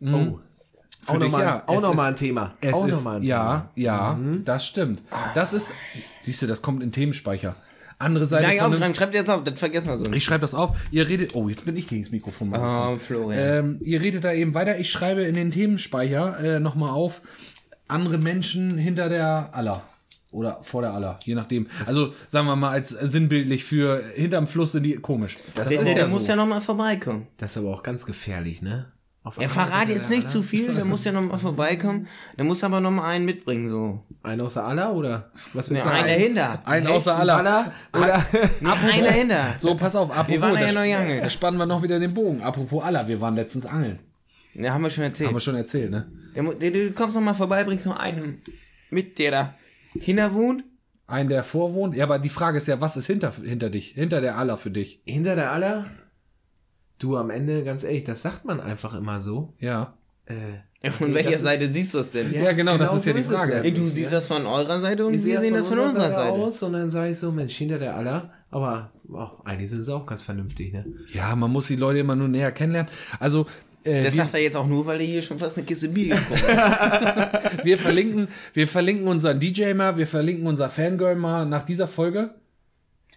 Oh. 0.02 0.40
Auch 1.08 1.18
nochmal 1.18 1.42
ja. 1.42 1.64
auch 1.66 1.82
noch 1.82 1.96
mal 1.96 2.10
ein 2.10 2.16
Thema. 2.16 2.54
Es 2.62 2.74
auch 2.74 2.88
ist, 2.88 2.96
noch 2.96 3.04
mal 3.04 3.18
ein 3.18 3.24
ja, 3.24 3.72
Thema. 3.76 3.88
ja, 3.88 4.20
das 4.46 4.68
stimmt. 4.68 5.02
Das 5.34 5.54
ist, 5.54 5.74
siehst 6.22 6.42
du, 6.42 6.48
das 6.48 6.62
kommt 6.62 6.84
in 6.84 6.92
Themenspeicher. 6.92 7.56
Andere 7.98 8.26
Seite 8.26 8.48
dem, 8.48 8.60
aufschreiben, 8.62 8.96
schreib 8.96 9.12
dir 9.12 9.20
das 9.20 9.30
auf, 9.30 9.44
das 9.44 9.60
vergessen 9.60 9.88
wir 9.88 9.98
so. 9.98 10.12
Ich 10.12 10.24
schreibe 10.24 10.42
das 10.42 10.56
auf. 10.56 10.76
Ihr 10.92 11.08
redet, 11.08 11.36
oh, 11.36 11.50
jetzt 11.50 11.66
bin 11.66 11.78
ich 11.78 11.88
gegen 11.88 12.02
das 12.02 12.12
Mikrofon. 12.12 12.50
mal. 12.50 12.94
Oh, 12.94 12.98
Florian. 12.98 13.40
Ähm, 13.40 13.78
ihr 13.82 14.02
redet 14.02 14.24
da 14.24 14.34
eben 14.34 14.54
weiter. 14.54 14.80
Ich 14.80 14.92
schreibe 14.92 15.22
in 15.22 15.36
den 15.36 15.52
Themenspeicher 15.52 16.40
äh, 16.40 16.60
nochmal 16.60 16.90
auf, 16.90 17.22
andere 17.88 18.18
Menschen 18.18 18.78
hinter 18.78 19.10
der 19.10 19.50
Aller. 19.52 19.82
Oder 20.32 20.60
vor 20.64 20.82
der 20.82 20.94
Aller, 20.94 21.20
je 21.26 21.36
nachdem. 21.36 21.68
also 21.86 22.14
sagen 22.28 22.48
wir 22.48 22.56
mal 22.56 22.72
als 22.72 22.94
äh, 22.94 23.06
sinnbildlich 23.06 23.66
für 23.66 24.02
hinterm 24.16 24.48
Fluss 24.48 24.72
sind 24.72 24.84
die 24.84 24.96
komisch. 24.96 25.38
Das, 25.56 25.68
der 25.68 25.82
ist 25.82 25.88
der 25.88 25.98
ja 25.98 26.08
muss 26.08 26.24
so. 26.24 26.30
ja 26.30 26.36
noch 26.38 26.48
mal 26.48 26.62
vorbeikommen. 26.62 27.28
Das 27.38 27.52
ist 27.52 27.58
aber 27.58 27.70
auch 27.76 27.84
ganz 27.84 28.06
gefährlich, 28.06 28.62
ne? 28.62 28.86
Auf 29.24 29.36
Er 29.38 29.42
der 29.42 29.50
Seite 29.50 29.92
jetzt 29.92 30.10
der 30.10 30.16
nicht 30.16 30.24
Aller. 30.26 30.34
zu 30.34 30.42
viel, 30.42 30.74
der 30.74 30.86
muss 30.86 31.04
ja 31.04 31.12
noch 31.12 31.22
mal 31.22 31.38
vorbeikommen. 31.38 32.08
Der 32.38 32.46
muss 32.46 32.64
aber 32.64 32.80
noch 32.80 32.92
mal 32.92 33.10
einen 33.10 33.26
mitbringen, 33.26 33.70
so. 33.70 34.04
Einer 34.24 34.46
aus 34.46 34.54
der 34.54 34.64
Aller 34.64 34.94
oder? 34.94 35.32
Was 35.54 35.70
Ne, 35.70 35.76
willst 35.76 35.88
du 35.88 35.92
einen 35.92 36.08
dahinter. 36.08 36.62
Ein 36.66 36.88
außer 36.88 37.14
Aller. 37.16 37.36
Aller 37.36 37.72
oder? 37.94 38.26
Nee, 38.62 38.70
einen 38.70 39.04
dahinter. 39.06 39.56
So, 39.60 39.76
pass 39.76 39.96
auf, 39.98 40.12
apropos, 40.12 40.42
waren 40.42 40.56
ja 40.56 40.68
da, 40.68 40.74
noch 40.74 40.84
geangelt. 40.84 41.24
da 41.24 41.30
spannen 41.30 41.60
wir 41.60 41.66
noch 41.66 41.84
wieder 41.84 42.00
den 42.00 42.14
Bogen. 42.14 42.42
Apropos 42.42 42.82
Aller, 42.84 43.08
wir 43.08 43.20
waren 43.20 43.36
letztens 43.36 43.66
angeln. 43.66 44.00
Ja, 44.54 44.74
haben 44.74 44.82
wir 44.82 44.90
schon 44.90 45.04
Haben 45.04 45.14
wir 45.20 45.26
erzählt. 45.26 45.44
schon 45.44 45.56
erzählt, 45.56 45.92
ne? 45.92 46.10
Der, 46.36 46.44
der, 46.44 46.72
du 46.72 46.92
kommst 46.94 47.16
noch 47.16 47.22
mal 47.22 47.34
vorbei, 47.34 47.64
bringst 47.66 47.86
noch 47.86 48.00
einen 48.00 48.42
mit, 48.90 49.20
der 49.20 49.32
da 49.32 49.54
hinter 50.00 50.34
wohnt. 50.34 50.64
Ein, 51.08 51.28
der 51.30 51.44
vorwohnt. 51.44 51.96
Ja, 51.96 52.06
aber 52.06 52.20
die 52.20 52.30
Frage 52.30 52.58
ist 52.58 52.68
ja, 52.68 52.80
was 52.80 52.96
ist 52.98 53.08
hinter, 53.08 53.32
hinter 53.44 53.70
dich? 53.70 53.90
Hinter 53.90 54.22
der 54.22 54.38
Aller 54.38 54.56
für 54.58 54.72
dich? 54.72 55.02
Hinter 55.06 55.36
der 55.36 55.52
Aller? 55.52 55.86
Du, 57.00 57.18
am 57.18 57.30
Ende, 57.30 57.64
ganz 57.64 57.84
ehrlich, 57.84 58.04
das 58.04 58.22
sagt 58.22 58.46
man 58.46 58.62
einfach 58.62 58.94
immer 58.94 59.20
so. 59.20 59.54
Ja. 59.60 59.94
Äh, 60.26 60.36
Von 60.92 61.10
Nee, 61.10 61.16
welcher 61.16 61.30
das 61.32 61.40
ist- 61.40 61.46
Seite 61.46 61.70
siehst 61.70 61.94
du 61.94 62.00
es 62.00 62.12
denn? 62.12 62.34
Ja, 62.34 62.54
genau, 62.54 62.78
das 62.78 62.96
ist 62.96 63.06
ja 63.06 63.12
so 63.14 63.18
die 63.20 63.24
es 63.26 63.32
Frage. 63.32 63.62
ja. 63.64 63.72
Du 63.72 63.88
siehst 63.88 64.12
das 64.14 64.26
von 64.26 64.46
eurer 64.48 64.80
Seite 64.82 65.06
und 65.06 65.14
Ich 65.14 65.22
sehe 65.22 65.34
wir 65.34 65.42
sehen 65.42 65.54
das 65.54 65.68
von 65.68 65.78
unserer 65.80 66.10
Seite. 66.10 66.32
aus 66.32 66.64
und 66.64 66.74
dann 66.74 66.90
sage 66.90 67.12
ich 67.12 67.20
so, 67.20 67.32
Mensch, 67.32 67.56
hinter 67.56 67.78
der 67.78 67.96
Aller. 67.96 68.32
Aber 68.50 68.92
oh, 69.10 69.28
eigentlich 69.46 69.70
sind 69.70 69.84
sie 69.84 69.94
auch 69.94 70.06
ganz 70.06 70.24
vernünftig, 70.24 70.74
ne? 70.74 70.86
Ja, 71.14 71.36
man 71.36 71.52
muss 71.52 71.68
die 71.68 71.76
Leute 71.76 72.00
immer 72.00 72.16
nur 72.16 72.28
näher 72.30 72.52
kennenlernen. 72.52 72.92
Also, 73.20 73.46
äh, 73.84 74.04
Das 74.04 74.14
wir, 74.14 74.24
sagt 74.24 74.34
er 74.34 74.42
jetzt 74.42 74.58
auch 74.58 74.68
nur, 74.68 74.86
weil 74.86 75.00
er 75.02 75.08
hier 75.08 75.22
schon 75.22 75.38
fast 75.40 75.58
eine 75.58 75.66
Kiste 75.66 75.90
Bier 75.90 76.16
getrunken 76.16 76.58
hat. 76.58 77.42
wir 77.66 77.78
verlinken, 77.78 78.28
wir 78.54 78.68
verlinken 78.68 79.08
unseren 79.08 79.40
DJ 79.40 79.74
mal, 79.74 79.98
wir 79.98 80.08
verlinken 80.08 80.48
unser 80.48 80.70
Fangirl 80.70 81.16
mal 81.16 81.46
nach 81.46 81.64
dieser 81.64 81.88
Folge. 81.88 82.32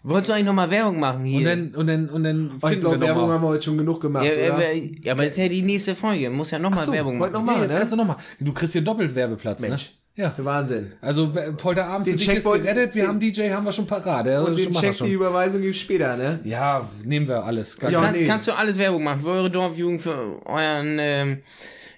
Wolltest 0.07 0.29
du 0.29 0.33
eigentlich 0.35 0.44
noch 0.46 0.53
mal 0.53 0.70
Werbung 0.70 1.00
machen 1.00 1.24
hier? 1.24 1.38
Und 1.38 1.44
dann, 1.46 1.74
und 1.74 1.87
dann, 1.87 2.09
und 2.11 2.24
dann 2.24 2.50
Oh, 2.50 2.55
ich 2.57 2.62
finden 2.74 2.81
glaube, 2.81 3.00
wir 3.00 3.07
Werbung 3.09 3.31
haben 3.31 3.42
wir 3.42 3.48
heute 3.48 3.64
schon 3.64 3.79
genug 3.79 4.03
gemacht, 4.03 4.27
ja, 4.27 4.33
oder? 4.55 4.72
ja, 4.74 4.83
ja, 5.03 5.12
aber 5.12 5.22
das 5.22 5.33
ist 5.33 5.38
ja 5.38 5.48
die 5.48 5.62
nächste 5.62 5.94
Folge. 5.94 6.29
Muss 6.29 6.50
ja 6.50 6.59
noch 6.59 6.68
mal 6.70 6.85
so, 6.85 6.92
Werbung 6.92 7.16
machen. 7.16 7.33
noch 7.33 7.42
mal, 7.42 7.57
Nee, 7.57 7.62
jetzt 7.62 7.72
ne? 7.72 7.79
kannst 7.79 7.92
du 7.94 7.96
noch 7.96 8.07
mal. 8.07 8.16
Du 8.38 8.53
kriegst 8.53 8.74
hier 8.74 8.83
doppelt 8.83 9.14
Werbeplatz, 9.14 9.62
Mensch. 9.62 9.83
ne? 9.92 10.03
Ja. 10.16 10.27
Das 10.29 10.38
ist 10.38 10.44
Wahnsinn. 10.44 10.92
Also, 11.00 11.33
Polterabend 11.57 12.07
für 12.07 12.12
Den 12.12 12.18
dich 12.18 12.29
ist 12.29 12.35
Checkpoint- 12.35 12.62
gerettet. 12.62 12.94
Wir 12.94 13.03
den- 13.03 13.09
haben 13.09 13.18
DJ, 13.20 13.50
haben 13.50 13.64
wir 13.64 13.72
schon 13.72 13.87
parat. 13.87 14.27
Ja, 14.27 14.42
Und 14.42 14.57
den 14.57 14.72
Check, 14.72 14.94
schon. 14.94 15.09
die 15.09 15.12
Überweisung 15.14 15.61
gibt's 15.61 15.81
später, 15.81 16.16
ne? 16.16 16.38
Ja, 16.44 16.88
nehmen 17.03 17.27
wir 17.27 17.42
alles. 17.44 17.77
Gar 17.79 17.90
Ja, 17.90 18.00
Kann, 18.03 18.12
nee. 18.12 18.24
Kannst 18.24 18.46
du 18.46 18.53
alles 18.57 18.79
Werbung 18.79 19.03
machen 19.03 19.22
für 19.22 19.31
eure 19.31 19.50
Dorfjugend, 19.50 20.00
für 20.03 20.40
euren 20.46 20.98
ähm, 21.00 21.38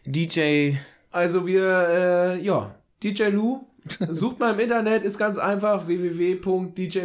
DJ. 0.06 0.76
Also 1.12 1.46
wir, 1.46 1.62
äh, 2.38 2.40
ja, 2.42 2.74
DJ 3.02 3.24
Lou, 3.28 3.66
sucht 4.08 4.40
mal 4.40 4.54
im 4.54 4.60
Internet, 4.60 5.04
ist 5.04 5.18
ganz 5.18 5.36
einfach, 5.38 5.86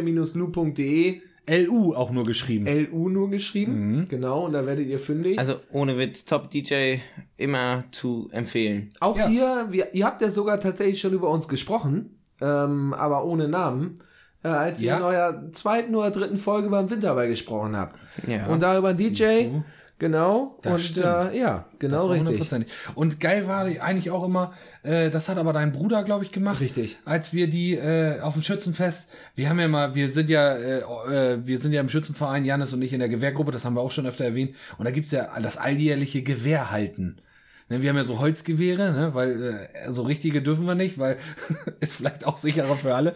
www.dj-lu.de, 0.02 1.20
LU 1.48 1.94
auch 1.94 2.10
nur 2.10 2.24
geschrieben. 2.24 2.66
LU 2.66 3.08
nur 3.08 3.28
geschrieben, 3.30 4.06
genau, 4.08 4.44
und 4.46 4.52
da 4.52 4.64
werdet 4.64 4.86
ihr 4.86 4.98
fündig. 5.00 5.38
Also 5.38 5.56
ohne 5.72 5.98
Witz, 5.98 6.24
Top 6.24 6.50
DJ 6.50 6.96
immer 7.36 7.84
zu 7.90 8.28
empfehlen. 8.32 8.92
Auch 9.00 9.16
Ja. 9.16 9.26
hier, 9.28 9.66
wir, 9.70 9.92
ihr 9.94 10.06
habt 10.06 10.22
ja 10.22 10.30
sogar 10.30 10.60
tatsächlich 10.60 11.00
schon 11.00 11.12
über 11.12 11.30
uns 11.30 11.48
gesprochen, 11.48 12.18
ähm, 12.40 12.94
aber 12.94 13.24
ohne 13.24 13.48
Namen, 13.48 13.96
äh, 14.44 14.48
als 14.48 14.80
ihr 14.82 14.88
Ja. 14.90 14.96
in 14.98 15.02
eurer 15.02 15.52
zweiten 15.52 15.94
oder 15.96 16.10
dritten 16.12 16.38
Folge 16.38 16.68
beim 16.70 16.88
Winterball 16.90 17.28
gesprochen 17.28 17.76
habt. 17.76 17.98
Ja. 18.28 18.46
Und 18.46 18.62
da 18.62 18.78
über 18.78 18.94
DJ, 18.94 19.22
du? 19.48 19.64
Genau, 20.02 20.58
Das 20.62 20.72
und 20.72 20.78
stimmt. 20.80 21.06
äh, 21.06 21.38
ja, 21.38 21.64
genau 21.78 22.08
richtig. 22.08 22.66
Und 22.94 23.20
geil 23.20 23.46
war 23.46 23.64
eigentlich 23.64 24.10
auch 24.10 24.24
immer, 24.24 24.52
äh, 24.82 25.10
das 25.10 25.28
hat 25.28 25.38
aber 25.38 25.52
dein 25.52 25.70
Bruder, 25.72 26.02
glaube 26.02 26.24
ich, 26.24 26.32
gemacht. 26.32 26.60
Richtig. 26.60 26.98
Als 27.04 27.32
wir 27.32 27.46
die 27.48 27.74
äh, 27.74 28.20
auf 28.20 28.34
dem 28.34 28.42
Schützenfest, 28.42 29.10
wir 29.36 29.48
haben 29.48 29.60
ja 29.60 29.68
mal, 29.68 29.94
wir 29.94 30.08
sind 30.08 30.28
ja, 30.28 30.56
äh, 30.56 30.78
äh, 30.80 31.46
wir 31.46 31.56
sind 31.58 31.72
ja 31.72 31.80
im 31.80 31.88
Schützenverein, 31.88 32.44
Janis 32.44 32.72
und 32.72 32.82
ich 32.82 32.92
in 32.92 32.98
der 32.98 33.08
Gewehrgruppe, 33.08 33.52
das 33.52 33.64
haben 33.64 33.74
wir 33.74 33.80
auch 33.80 33.92
schon 33.92 34.06
öfter 34.06 34.24
erwähnt. 34.24 34.56
Und 34.76 34.84
da 34.86 34.90
gibt's 34.90 35.12
ja 35.12 35.30
das 35.40 35.56
alljährliche 35.56 36.22
Gewehrhalten. 36.22 37.20
Ne, 37.68 37.80
wir 37.80 37.90
haben 37.90 37.96
ja 37.96 38.04
so 38.04 38.18
Holzgewehre, 38.18 38.90
ne, 38.92 39.14
weil 39.14 39.68
äh, 39.84 39.90
so 39.90 40.02
richtige 40.02 40.42
dürfen 40.42 40.66
wir 40.66 40.74
nicht, 40.74 40.98
weil 40.98 41.16
ist 41.80 41.92
vielleicht 41.94 42.26
auch 42.26 42.36
sicherer 42.36 42.76
für 42.76 42.94
alle. 42.96 43.14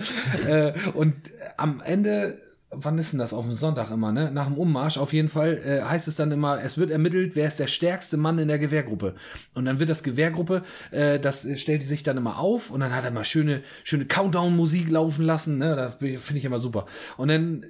äh, 0.49 0.73
und 0.95 1.15
am 1.57 1.83
Ende 1.85 2.39
wann 2.79 2.99
ist 2.99 3.13
denn 3.13 3.19
das 3.19 3.33
auf 3.33 3.45
dem 3.45 3.55
Sonntag 3.55 3.91
immer, 3.91 4.13
ne? 4.13 4.31
Nach 4.31 4.47
dem 4.47 4.59
Ummarsch 4.59 4.99
auf 4.99 5.13
jeden 5.13 5.29
Fall 5.29 5.59
äh, 5.65 5.83
heißt 5.83 6.09
es 6.09 6.17
dann 6.17 6.33
immer, 6.33 6.63
es 6.63 6.79
wird 6.79 6.91
ermittelt, 6.91 7.37
wer 7.37 7.47
ist 7.47 7.59
der 7.59 7.67
stärkste 7.67 8.17
Mann 8.17 8.39
in 8.39 8.49
der 8.49 8.59
Gewehrgruppe. 8.59 9.15
Und 9.55 9.65
dann 9.65 9.79
wird 9.79 9.91
das 9.91 10.03
Gewehrgruppe, 10.03 10.63
äh, 10.91 11.19
das 11.19 11.47
stellt 11.57 11.83
die 11.83 11.87
sich 11.87 12.03
dann 12.03 12.17
immer 12.17 12.39
auf 12.39 12.71
und 12.71 12.81
dann 12.81 12.95
hat 12.95 13.05
er 13.05 13.11
mal 13.11 13.25
schöne, 13.25 13.63
schöne 13.85 14.07
Countdown-Musik 14.07 14.91
laufen 14.91 15.25
lassen, 15.25 15.59
ne? 15.59 15.77
Das 15.77 15.95
finde 15.95 16.39
ich 16.39 16.45
immer 16.45 16.59
super. 16.59 16.87
Und 17.17 17.29
dann 17.29 17.65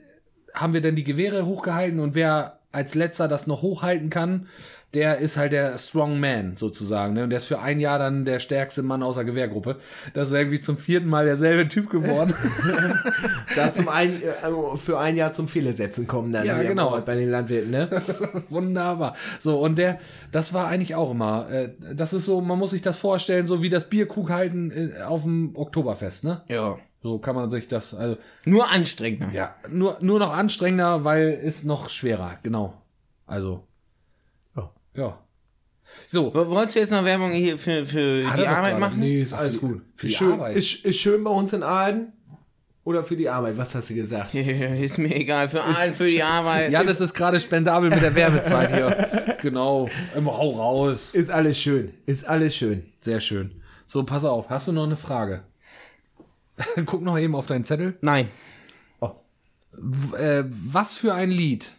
haben 0.54 0.72
wir 0.72 0.80
dann 0.80 0.96
die 0.96 1.04
Gewehre 1.04 1.46
hochgehalten 1.46 2.00
und 2.00 2.14
wer 2.14 2.60
als 2.76 2.94
letzter 2.94 3.26
das 3.26 3.46
noch 3.46 3.62
hochhalten 3.62 4.10
kann, 4.10 4.46
der 4.94 5.18
ist 5.18 5.36
halt 5.36 5.52
der 5.52 5.76
Strong 5.78 6.20
Man 6.20 6.56
sozusagen. 6.56 7.14
Ne? 7.14 7.24
Und 7.24 7.30
der 7.30 7.38
ist 7.38 7.46
für 7.46 7.58
ein 7.58 7.80
Jahr 7.80 7.98
dann 7.98 8.24
der 8.24 8.38
stärkste 8.38 8.82
Mann 8.82 9.02
aus 9.02 9.16
der 9.16 9.24
Gewehrgruppe. 9.24 9.76
Das 10.14 10.28
ist 10.28 10.34
irgendwie 10.34 10.60
zum 10.60 10.78
vierten 10.78 11.08
Mal 11.08 11.26
derselbe 11.26 11.68
Typ 11.68 11.90
geworden. 11.90 12.34
Da 13.54 13.72
zum 13.72 13.88
ein, 13.88 14.20
also 14.42 14.76
für 14.76 14.98
ein 14.98 15.16
Jahr 15.16 15.32
zum 15.32 15.48
Fehler 15.48 15.72
setzen 15.72 16.06
kommen 16.06 16.30
dann 16.30 16.44
Ja, 16.44 16.62
genau. 16.62 17.00
bei 17.00 17.14
den 17.14 17.30
Landwirten, 17.30 17.70
ne? 17.70 17.88
Wunderbar. 18.50 19.16
So, 19.38 19.58
und 19.58 19.78
der, 19.78 19.98
das 20.30 20.52
war 20.52 20.66
eigentlich 20.68 20.94
auch 20.94 21.10
immer, 21.12 21.48
äh, 21.50 21.70
das 21.94 22.12
ist 22.12 22.26
so, 22.26 22.42
man 22.42 22.58
muss 22.58 22.72
sich 22.72 22.82
das 22.82 22.98
vorstellen, 22.98 23.46
so 23.46 23.62
wie 23.62 23.70
das 23.70 23.88
Bierkrug 23.88 24.30
halten 24.30 24.70
äh, 24.70 25.02
auf 25.02 25.22
dem 25.22 25.52
Oktoberfest, 25.54 26.24
ne? 26.24 26.42
Ja. 26.48 26.76
So 27.06 27.18
kann 27.20 27.36
man 27.36 27.50
sich 27.50 27.68
das, 27.68 27.94
also, 27.94 28.16
Nur 28.44 28.68
anstrengender. 28.68 29.32
ja, 29.32 29.54
nur, 29.68 29.96
nur 30.00 30.18
noch 30.18 30.32
anstrengender, 30.32 31.04
weil 31.04 31.34
ist 31.34 31.64
noch 31.64 31.88
schwerer, 31.88 32.38
genau. 32.42 32.82
Also, 33.26 33.62
Ja. 34.56 34.70
ja. 34.94 35.18
So, 36.10 36.34
Wo- 36.34 36.48
Wolltest 36.48 36.74
du 36.74 36.80
jetzt 36.80 36.90
noch 36.90 37.04
Werbung 37.04 37.30
hier 37.30 37.58
für, 37.58 37.86
für 37.86 38.28
Hat 38.28 38.40
die 38.40 38.46
Arbeit 38.48 38.80
machen? 38.80 38.98
Nee, 38.98 39.22
ist 39.22 39.34
alles 39.34 39.60
gut. 39.60 39.82
für 39.94 40.06
ist 40.08 40.12
die 40.14 40.16
schön, 40.16 40.32
Arbeit. 40.32 40.56
Ist, 40.56 40.84
ist 40.84 40.96
schön 40.98 41.22
bei 41.22 41.30
uns 41.30 41.52
in 41.52 41.62
Aalen. 41.62 42.12
Oder 42.82 43.04
für 43.04 43.16
die 43.16 43.28
Arbeit, 43.28 43.56
was 43.56 43.72
hast 43.76 43.90
du 43.90 43.94
gesagt? 43.94 44.34
ist 44.34 44.98
mir 44.98 45.14
egal. 45.14 45.48
Für 45.48 45.62
allen, 45.62 45.94
für 45.94 46.10
die 46.10 46.22
Arbeit. 46.24 46.72
ja, 46.72 46.82
das 46.82 47.00
ist 47.00 47.14
gerade 47.14 47.38
spendabel 47.38 47.88
mit 47.90 48.02
der 48.02 48.16
Werbezeit 48.16 48.72
hier. 48.74 49.36
genau, 49.42 49.88
immer 50.16 50.36
hau 50.36 50.50
raus. 50.50 51.14
Ist 51.14 51.30
alles 51.30 51.56
schön. 51.56 51.94
Ist 52.06 52.28
alles 52.28 52.56
schön. 52.56 52.84
Sehr 53.00 53.20
schön. 53.20 53.62
So, 53.86 54.02
pass 54.02 54.24
auf, 54.24 54.50
hast 54.50 54.66
du 54.66 54.72
noch 54.72 54.84
eine 54.86 54.96
Frage? 54.96 55.44
Guck 56.86 57.02
noch 57.02 57.18
eben 57.18 57.34
auf 57.34 57.46
deinen 57.46 57.64
Zettel. 57.64 57.96
Nein. 58.00 58.28
W- 59.78 60.16
äh, 60.16 60.44
was 60.48 60.94
für 60.94 61.12
ein 61.12 61.30
Lied, 61.30 61.72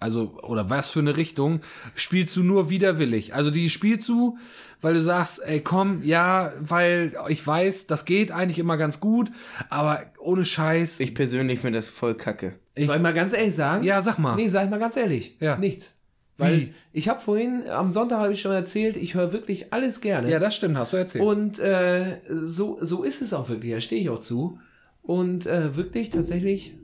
also, 0.00 0.36
oder 0.42 0.68
was 0.68 0.90
für 0.90 0.98
eine 0.98 1.16
Richtung, 1.16 1.60
spielst 1.94 2.34
du 2.34 2.42
nur 2.42 2.70
widerwillig? 2.70 3.34
Also, 3.34 3.50
die 3.52 3.70
spielst 3.70 4.08
du, 4.08 4.36
weil 4.80 4.94
du 4.94 5.00
sagst, 5.00 5.42
ey, 5.46 5.60
komm, 5.60 6.02
ja, 6.02 6.52
weil 6.58 7.16
ich 7.28 7.46
weiß, 7.46 7.86
das 7.86 8.04
geht 8.04 8.32
eigentlich 8.32 8.58
immer 8.58 8.76
ganz 8.76 8.98
gut, 8.98 9.30
aber 9.68 10.02
ohne 10.18 10.44
Scheiß. 10.44 10.98
Ich 11.00 11.14
persönlich 11.14 11.60
finde 11.60 11.78
das 11.78 11.88
voll 11.88 12.16
kacke. 12.16 12.58
Ich- 12.74 12.86
Soll 12.88 12.96
ich 12.96 13.02
mal 13.02 13.14
ganz 13.14 13.32
ehrlich 13.32 13.54
sagen? 13.54 13.84
ja, 13.84 14.02
sag 14.02 14.18
mal. 14.18 14.34
Nee, 14.34 14.48
sag 14.48 14.64
ich 14.64 14.70
mal 14.70 14.80
ganz 14.80 14.96
ehrlich. 14.96 15.36
Ja. 15.38 15.56
Nichts. 15.56 15.94
Weil 16.38 16.58
Wie? 16.60 16.74
ich 16.92 17.08
habe 17.08 17.20
vorhin, 17.20 17.62
am 17.70 17.92
Sonntag 17.92 18.18
habe 18.20 18.32
ich 18.32 18.40
schon 18.42 18.52
erzählt, 18.52 18.96
ich 18.96 19.14
höre 19.14 19.32
wirklich 19.32 19.72
alles 19.72 20.00
gerne. 20.02 20.30
Ja, 20.30 20.38
das 20.38 20.54
stimmt, 20.54 20.76
hast 20.76 20.92
du 20.92 20.98
erzählt. 20.98 21.24
Und 21.24 21.58
äh, 21.58 22.18
so, 22.28 22.76
so 22.82 23.02
ist 23.04 23.22
es 23.22 23.32
auch 23.32 23.48
wirklich, 23.48 23.72
da 23.72 23.80
stehe 23.80 24.02
ich 24.02 24.10
auch 24.10 24.18
zu. 24.18 24.58
Und 25.02 25.46
äh, 25.46 25.76
wirklich 25.76 26.10
tatsächlich, 26.10 26.74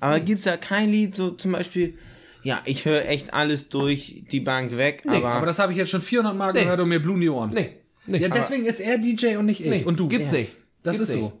Aber 0.00 0.18
gibt's 0.20 0.44
da 0.44 0.56
kein 0.56 0.90
Lied, 0.90 1.14
so 1.14 1.30
zum 1.30 1.52
Beispiel, 1.52 1.94
ja, 2.42 2.60
ich 2.64 2.84
höre 2.84 3.06
echt 3.06 3.32
alles 3.32 3.68
durch 3.68 4.24
die 4.32 4.40
Bank 4.40 4.76
weg, 4.76 5.02
aber, 5.06 5.28
aber 5.28 5.46
das 5.46 5.58
habe 5.60 5.70
ich 5.72 5.78
jetzt 5.78 5.90
schon 5.90 6.02
400 6.02 6.34
Mal 6.36 6.52
Nee. 6.52 6.64
gehört 6.64 6.80
und 6.80 6.88
mir 6.88 7.00
blumen 7.00 7.20
die 7.20 7.28
Ohren. 7.28 7.50
nee, 7.54 7.76
nee. 8.06 8.18
Ja, 8.18 8.28
deswegen 8.28 8.64
ist 8.64 8.80
er 8.80 8.98
DJ 8.98 9.36
und 9.36 9.46
nicht 9.46 9.60
ich. 9.60 9.68
nee, 9.70 9.84
und 9.84 10.00
du. 10.00 10.08
Gibt's 10.08 10.32
Ja. 10.32 10.38
nicht. 10.38 10.54
Das 10.82 10.96
Gibt's 10.96 11.10
ist 11.10 11.16
nicht. 11.20 11.32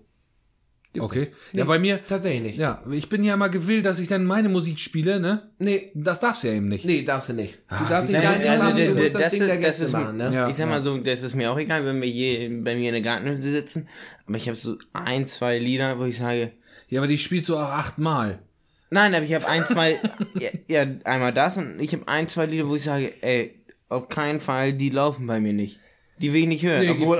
Gibt's 0.92 1.08
Okay. 1.08 1.18
nicht. 1.20 1.30
Ja, 1.52 1.64
Nee, 1.64 1.68
bei 1.68 1.78
mir, 1.78 2.06
Tatsächlich 2.06 2.42
nicht. 2.42 2.58
ja, 2.58 2.82
ich 2.90 3.08
bin 3.08 3.24
ja 3.24 3.34
immer 3.34 3.48
gewillt, 3.48 3.86
dass 3.86 3.98
ich 3.98 4.08
dann 4.08 4.24
meine 4.26 4.48
Musik 4.50 4.78
spiele, 4.78 5.20
ne? 5.20 5.50
Nee, 5.58 5.90
Das 5.94 6.20
darfst 6.20 6.42
du 6.42 6.48
ja 6.48 6.54
eben 6.54 6.68
nicht. 6.68 6.84
nee, 6.84 7.02
darfst 7.02 7.30
du 7.30 7.32
nicht. 7.32 7.54
Du 7.54 7.74
Ah, 7.74 7.88
darfst 7.88 8.08
siehst 8.08 8.20
nicht 8.20 8.30
du, 8.34 8.38
dein 8.42 8.48
also, 8.60 8.64
machen, 8.64 8.76
du 8.76 9.02
musst 9.02 9.14
das, 9.14 9.22
das 9.22 9.30
Ding 9.32 9.40
ist- 9.40 9.46
der 9.48 9.56
das 9.56 9.64
Gäste 9.64 9.84
ist- 9.84 9.92
machen, 9.92 10.16
ne? 10.18 10.30
Ja. 10.34 10.48
ich 10.50 10.56
sag 10.56 10.68
mal 10.68 10.82
so, 10.82 10.98
das 10.98 11.22
ist 11.22 11.34
mir 11.34 11.50
auch 11.50 11.58
egal, 11.58 11.86
wenn 11.86 12.00
wir 12.02 12.08
je 12.08 12.48
bei 12.48 12.76
mir 12.76 12.88
in 12.88 12.92
der 12.94 13.00
Gartenhütte 13.02 13.50
sitzen, 13.50 13.88
aber 14.26 14.36
ich 14.36 14.48
habe 14.48 14.58
so 14.58 14.76
ein, 14.92 15.24
zwei 15.26 15.58
Lieder, 15.58 15.98
wo 15.98 16.04
ich 16.04 16.18
sage, 16.18 16.52
Ja, 16.88 17.00
aber 17.00 17.08
die 17.08 17.16
spielst 17.18 17.48
du 17.48 17.56
auch 17.56 17.70
achtmal. 17.70 18.40
nein, 18.90 19.14
aber 19.14 19.24
ich 19.24 19.32
habe 19.32 19.48
ein, 19.48 19.64
zwei, 19.66 19.98
ja, 20.38 20.50
ja, 20.68 20.86
einmal 21.04 21.32
das 21.32 21.56
und 21.56 21.80
ich 21.80 21.94
habe 21.94 22.06
ein, 22.06 22.28
zwei 22.28 22.44
Lieder, 22.44 22.68
wo 22.68 22.76
ich 22.76 22.82
sage, 22.82 23.14
ey, 23.22 23.62
auf 23.88 24.10
keinen 24.10 24.40
Fall, 24.40 24.74
die 24.74 24.90
laufen 24.90 25.26
bei 25.26 25.40
mir 25.40 25.54
nicht. 25.54 25.80
Die 26.18 26.32
will 26.34 26.42
ich 26.42 26.48
nicht 26.48 26.62
hören. 26.64 26.82
Nee, 26.82 26.90
obwohl, 26.90 27.18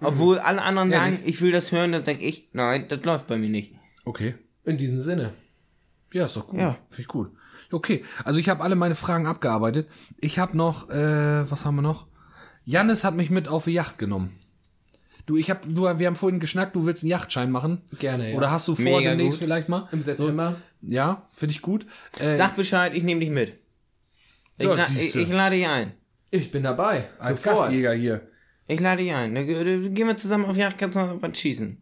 nicht. 0.00 0.08
obwohl 0.08 0.38
alle 0.38 0.62
anderen 0.62 0.90
Ja, 0.90 0.98
sagen, 1.00 1.12
nicht. 1.16 1.26
ich 1.28 1.40
will 1.42 1.52
das 1.52 1.72
hören, 1.72 1.92
dann 1.92 2.04
sag 2.04 2.20
ich, 2.20 2.48
nein, 2.52 2.86
das 2.88 3.02
läuft 3.04 3.26
bei 3.26 3.36
mir 3.38 3.48
nicht. 3.48 3.74
Okay. 4.04 4.34
In 4.64 4.76
diesem 4.78 5.00
Sinne. 5.00 5.32
Ja, 6.12 6.26
ist 6.26 6.36
doch 6.36 6.48
gut. 6.48 6.58
Ja. 6.60 6.76
Finde 6.88 7.02
ich 7.02 7.08
gut. 7.08 7.30
Okay, 7.72 8.04
also 8.24 8.38
ich 8.40 8.48
habe 8.48 8.62
alle 8.64 8.74
meine 8.74 8.96
Fragen 8.96 9.26
abgearbeitet. 9.26 9.88
Ich 10.20 10.38
habe 10.38 10.56
noch, 10.56 10.90
äh, 10.90 11.48
was 11.50 11.64
haben 11.64 11.76
wir 11.76 11.82
noch? 11.82 12.06
Jannis 12.64 13.04
hat 13.04 13.14
mich 13.14 13.30
mit 13.30 13.46
auf 13.48 13.64
die 13.64 13.72
Yacht 13.72 13.96
genommen. 13.98 14.36
Du, 15.26 15.36
ich 15.36 15.50
habe, 15.50 15.60
du, 15.68 15.82
wir 15.82 16.06
haben 16.06 16.16
vorhin 16.16 16.40
geschnackt, 16.40 16.74
du 16.74 16.84
willst 16.86 17.04
einen 17.04 17.10
Yachtschein 17.10 17.50
machen. 17.50 17.82
Gerne, 17.98 18.32
ja. 18.32 18.36
Oder 18.36 18.50
hast 18.50 18.66
du 18.66 18.74
vor, 18.74 18.84
Mega 18.84 19.10
demnächst 19.10 19.38
gut. 19.38 19.44
vielleicht 19.46 19.68
mal? 19.68 19.88
Im 19.92 20.02
September. 20.02 20.56
So, 20.82 20.92
ja, 20.92 21.28
finde 21.30 21.54
ich 21.54 21.62
gut. 21.62 21.86
Äh, 22.18 22.34
Sag 22.36 22.56
Bescheid, 22.56 22.92
ich 22.94 23.04
nehme 23.04 23.20
dich 23.20 23.30
mit. 23.30 23.56
Ich, 24.58 24.66
Ja, 24.66 24.74
ich, 24.98 25.14
ich 25.14 25.28
lade 25.28 25.54
dich 25.56 25.66
ein. 25.68 25.92
Ich 26.32 26.50
bin 26.50 26.64
dabei. 26.64 27.08
als 27.18 27.42
Sofort. 27.42 27.58
Gastjäger 27.66 27.92
hier. 27.92 28.28
Ich 28.70 28.80
lade 28.80 29.02
dich 29.02 29.12
ein. 29.12 29.34
Gehen 29.34 30.06
wir 30.06 30.16
zusammen 30.16 30.44
auf 30.44 30.56
Jagd, 30.56 30.78
kannst 30.78 30.96
du 30.96 31.00
noch 31.00 31.20
was 31.22 31.36
schießen. 31.38 31.76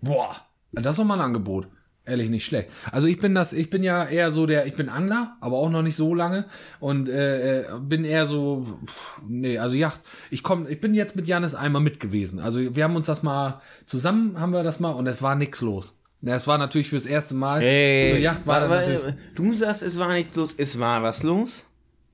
Boah, 0.00 0.36
das 0.72 0.92
ist 0.92 0.98
doch 0.98 1.04
mal 1.04 1.14
ein 1.14 1.20
Angebot. 1.26 1.66
Ehrlich 2.04 2.30
nicht 2.30 2.46
schlecht. 2.46 2.70
Also 2.90 3.06
ich 3.06 3.18
bin 3.18 3.34
das, 3.34 3.52
ich 3.52 3.68
bin 3.68 3.82
ja 3.82 4.04
eher 4.06 4.30
so 4.30 4.46
der, 4.46 4.66
ich 4.66 4.74
bin 4.74 4.88
Angler, 4.88 5.36
aber 5.42 5.56
auch 5.56 5.68
noch 5.68 5.82
nicht 5.82 5.96
so 5.96 6.14
lange 6.14 6.46
und 6.80 7.06
äh, 7.08 7.60
äh, 7.60 7.64
bin 7.80 8.02
eher 8.04 8.24
so, 8.24 8.66
pff, 8.86 9.20
nee, 9.28 9.58
also 9.58 9.76
Yacht. 9.76 10.00
Ich 10.30 10.42
komm, 10.42 10.66
ich 10.66 10.80
bin 10.80 10.94
jetzt 10.94 11.16
mit 11.16 11.26
Janis 11.26 11.54
einmal 11.54 11.82
mit 11.82 12.00
gewesen. 12.00 12.38
Also 12.40 12.74
wir 12.74 12.84
haben 12.84 12.96
uns 12.96 13.04
das 13.06 13.22
mal 13.22 13.60
zusammen, 13.84 14.40
haben 14.40 14.52
wir 14.54 14.62
das 14.62 14.80
mal 14.80 14.92
und 14.92 15.06
es 15.06 15.20
war 15.20 15.34
nix 15.34 15.60
los. 15.60 15.98
Es 16.22 16.46
war 16.46 16.56
natürlich 16.58 16.88
fürs 16.88 17.04
erste 17.06 17.34
Mal. 17.34 17.62
Ey, 17.62 18.08
so 18.10 18.16
Yacht 18.16 18.46
war 18.46 18.60
dann 18.60 18.70
wa- 18.70 18.76
wa- 18.76 18.80
natürlich. 18.80 19.14
Du 19.34 19.52
sagst, 19.52 19.82
es 19.82 19.98
war 19.98 20.12
nichts 20.14 20.34
los. 20.34 20.54
Es 20.56 20.78
war 20.78 21.02
was 21.02 21.22
los. 21.22 21.64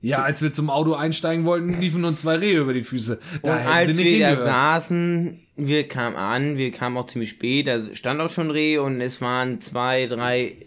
Ja, 0.05 0.21
als 0.21 0.43
wir 0.43 0.51
zum 0.51 0.69
Auto 0.69 0.93
einsteigen 0.93 1.45
wollten, 1.45 1.81
liefen 1.81 2.05
uns 2.05 2.21
zwei 2.21 2.35
Rehe 2.35 2.59
über 2.59 2.73
die 2.73 2.83
Füße. 2.83 3.19
Da 3.41 3.55
Und 3.55 3.65
als 3.65 3.97
wir 3.97 4.19
da 4.19 4.37
saßen, 4.37 5.39
wir 5.55 5.87
kamen 5.87 6.15
an, 6.15 6.57
wir 6.57 6.71
kamen 6.71 6.95
auch 6.97 7.07
ziemlich 7.07 7.31
spät, 7.31 7.67
da 7.67 7.79
stand 7.93 8.21
auch 8.21 8.29
schon 8.29 8.51
Reh 8.51 8.77
und 8.77 9.01
es 9.01 9.19
waren 9.21 9.59
zwei, 9.61 10.05
drei 10.05 10.57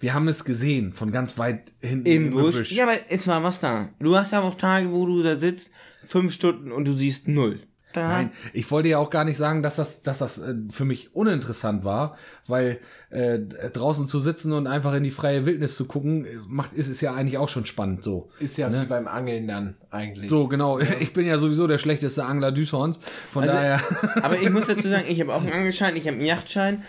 Wir 0.00 0.12
haben 0.12 0.28
es 0.28 0.44
gesehen, 0.44 0.92
von 0.92 1.12
ganz 1.12 1.38
weit 1.38 1.72
hinten 1.80 2.06
im 2.06 2.30
Busch. 2.30 2.72
Ja, 2.72 2.84
aber 2.84 2.98
es 3.08 3.26
war 3.26 3.42
was 3.42 3.60
da. 3.60 3.88
Du 4.00 4.14
hast 4.16 4.32
ja 4.32 4.42
auch 4.42 4.56
Tage, 4.56 4.92
wo 4.92 5.06
du 5.06 5.22
da 5.22 5.36
sitzt, 5.36 5.70
fünf 6.04 6.34
Stunden 6.34 6.72
und 6.72 6.84
du 6.84 6.92
siehst 6.92 7.26
null. 7.26 7.60
Da, 7.94 8.08
Nein, 8.08 8.32
ich 8.52 8.68
wollte 8.72 8.88
ja 8.88 8.98
auch 8.98 9.08
gar 9.08 9.24
nicht 9.24 9.36
sagen, 9.36 9.62
dass 9.62 9.76
das, 9.76 10.02
dass 10.02 10.18
das 10.18 10.38
äh, 10.38 10.54
für 10.70 10.84
mich 10.84 11.14
uninteressant 11.14 11.84
war, 11.84 12.18
weil 12.48 12.80
äh, 13.14 13.38
draußen 13.70 14.06
zu 14.08 14.18
sitzen 14.18 14.52
und 14.52 14.66
einfach 14.66 14.92
in 14.94 15.04
die 15.04 15.12
freie 15.12 15.46
Wildnis 15.46 15.76
zu 15.76 15.86
gucken, 15.86 16.24
äh, 16.24 16.30
macht 16.48 16.72
ist 16.72 16.88
es 16.88 17.00
ja 17.00 17.14
eigentlich 17.14 17.38
auch 17.38 17.48
schon 17.48 17.64
spannend 17.64 18.02
so. 18.02 18.28
Ist 18.40 18.58
ja 18.58 18.72
wie 18.72 18.86
beim 18.86 19.06
Angeln 19.06 19.46
dann 19.46 19.76
eigentlich. 19.90 20.28
So, 20.28 20.48
genau. 20.48 20.80
Ich 20.80 21.12
bin 21.12 21.24
ja 21.26 21.38
sowieso 21.38 21.66
der 21.66 21.78
schlechteste 21.78 22.24
Angler 22.24 22.50
Düshorns. 22.50 22.98
Von 23.32 23.44
Also- 23.44 23.54
daher. 23.54 23.80
Aber 24.22 24.40
ich 24.40 24.50
muss 24.50 24.66
dazu 24.66 24.88
sagen, 24.88 25.04
ich 25.08 25.20
habe 25.20 25.32
auch 25.32 25.42
einen 25.42 25.52
Angelschein, 25.52 25.96
ich 25.96 26.06
habe 26.08 26.16
einen 26.16 26.26
Yachtschein. 26.26 26.82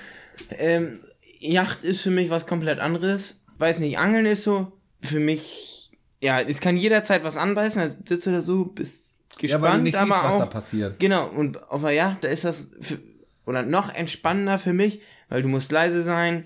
Ähm, 0.57 0.99
Yacht 1.39 1.83
ist 1.83 2.01
für 2.01 2.11
mich 2.11 2.29
was 2.29 2.47
komplett 2.47 2.79
anderes. 2.79 3.41
Weiß 3.57 3.79
nicht, 3.79 3.97
Angeln 3.99 4.25
ist 4.25 4.43
so 4.43 4.71
für 5.01 5.19
mich, 5.19 5.91
ja, 6.21 6.41
es 6.41 6.59
kann 6.59 6.75
jederzeit 6.75 7.23
was 7.23 7.37
anbeißen, 7.37 7.79
also 7.81 7.95
sitzt 8.03 8.25
du 8.25 8.31
da 8.31 8.41
so, 8.41 8.65
bist 8.65 9.13
ja, 9.41 9.61
weil 9.61 9.77
du 9.77 9.83
gespannt, 9.83 9.83
nicht 9.83 9.97
siehst, 9.97 10.11
aber 10.11 10.27
was 10.27 10.33
auch, 10.35 10.39
da 10.39 10.45
passiert. 10.47 10.99
Genau, 10.99 11.27
und 11.29 11.61
auf 11.69 11.81
der 11.81 11.91
Yacht, 11.91 12.23
da 12.23 12.29
ist 12.29 12.45
das 12.45 12.67
für, 12.81 12.97
oder 13.45 13.63
noch 13.63 13.93
entspannender 13.93 14.59
für 14.59 14.73
mich, 14.73 15.01
weil 15.29 15.41
du 15.41 15.47
musst 15.47 15.71
leise 15.71 16.03
sein, 16.03 16.45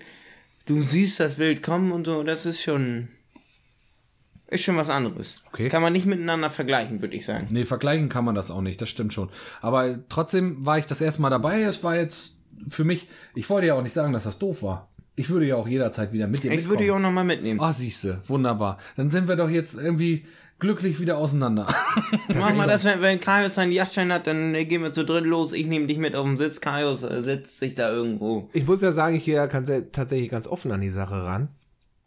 du 0.66 0.82
siehst 0.82 1.20
das 1.20 1.38
Wild 1.38 1.62
kommen 1.62 1.92
und 1.92 2.04
so, 2.06 2.22
das 2.22 2.46
ist 2.46 2.62
schon, 2.62 3.08
ist 4.48 4.64
schon 4.64 4.76
was 4.76 4.90
anderes. 4.90 5.42
Okay. 5.52 5.68
Kann 5.68 5.82
man 5.82 5.92
nicht 5.92 6.06
miteinander 6.06 6.50
vergleichen, 6.50 7.00
würde 7.00 7.16
ich 7.16 7.24
sagen. 7.24 7.48
Nee, 7.50 7.64
vergleichen 7.64 8.08
kann 8.08 8.24
man 8.24 8.34
das 8.34 8.50
auch 8.50 8.62
nicht, 8.62 8.80
das 8.80 8.88
stimmt 8.88 9.12
schon. 9.12 9.30
Aber 9.60 9.98
trotzdem 10.08 10.64
war 10.64 10.78
ich 10.78 10.86
das 10.86 11.00
erste 11.00 11.22
Mal 11.22 11.30
dabei. 11.30 11.62
Es 11.62 11.82
war 11.82 11.96
jetzt 11.96 12.36
für 12.68 12.84
mich, 12.84 13.08
ich 13.34 13.48
wollte 13.50 13.68
ja 13.68 13.74
auch 13.74 13.82
nicht 13.82 13.92
sagen, 13.92 14.12
dass 14.12 14.24
das 14.24 14.38
doof 14.38 14.62
war. 14.62 14.88
Ich 15.16 15.28
würde 15.28 15.46
ja 15.46 15.56
auch 15.56 15.68
jederzeit 15.68 16.12
wieder 16.12 16.26
mit 16.26 16.42
dir 16.42 16.52
Ich 16.52 16.66
würde 16.66 16.84
dich 16.84 16.92
auch 16.92 16.98
nochmal 16.98 17.24
mitnehmen. 17.24 17.60
Ah, 17.60 17.72
siehste, 17.72 18.22
wunderbar. 18.26 18.78
Dann 18.96 19.10
sind 19.10 19.28
wir 19.28 19.36
doch 19.36 19.50
jetzt 19.50 19.74
irgendwie 19.74 20.24
glücklich 20.60 21.00
wieder 21.00 21.16
auseinander. 21.18 21.66
Mach 22.28 22.54
mal 22.54 22.68
das, 22.68 22.84
wenn, 22.84 23.00
wenn 23.02 23.18
Kaius 23.20 23.54
seinen 23.56 23.72
Yachtschein 23.72 24.12
hat, 24.12 24.26
dann 24.26 24.54
äh, 24.54 24.64
gehen 24.64 24.82
wir 24.82 24.92
zu 24.92 25.04
dritt 25.04 25.24
los. 25.26 25.52
Ich 25.52 25.66
nehme 25.66 25.86
dich 25.86 25.98
mit 25.98 26.14
auf 26.14 26.24
den 26.26 26.36
Sitz. 26.36 26.60
Kaius 26.60 27.02
äh, 27.02 27.22
setzt 27.22 27.58
sich 27.58 27.74
da 27.74 27.90
irgendwo. 27.90 28.48
Ich 28.52 28.66
muss 28.66 28.80
ja 28.82 28.92
sagen, 28.92 29.16
ich 29.16 29.24
gehe 29.24 29.34
ja 29.36 29.46
ganz, 29.46 29.70
tatsächlich 29.92 30.30
ganz 30.30 30.46
offen 30.46 30.70
an 30.72 30.80
die 30.80 30.90
Sache 30.90 31.24
ran. 31.24 31.48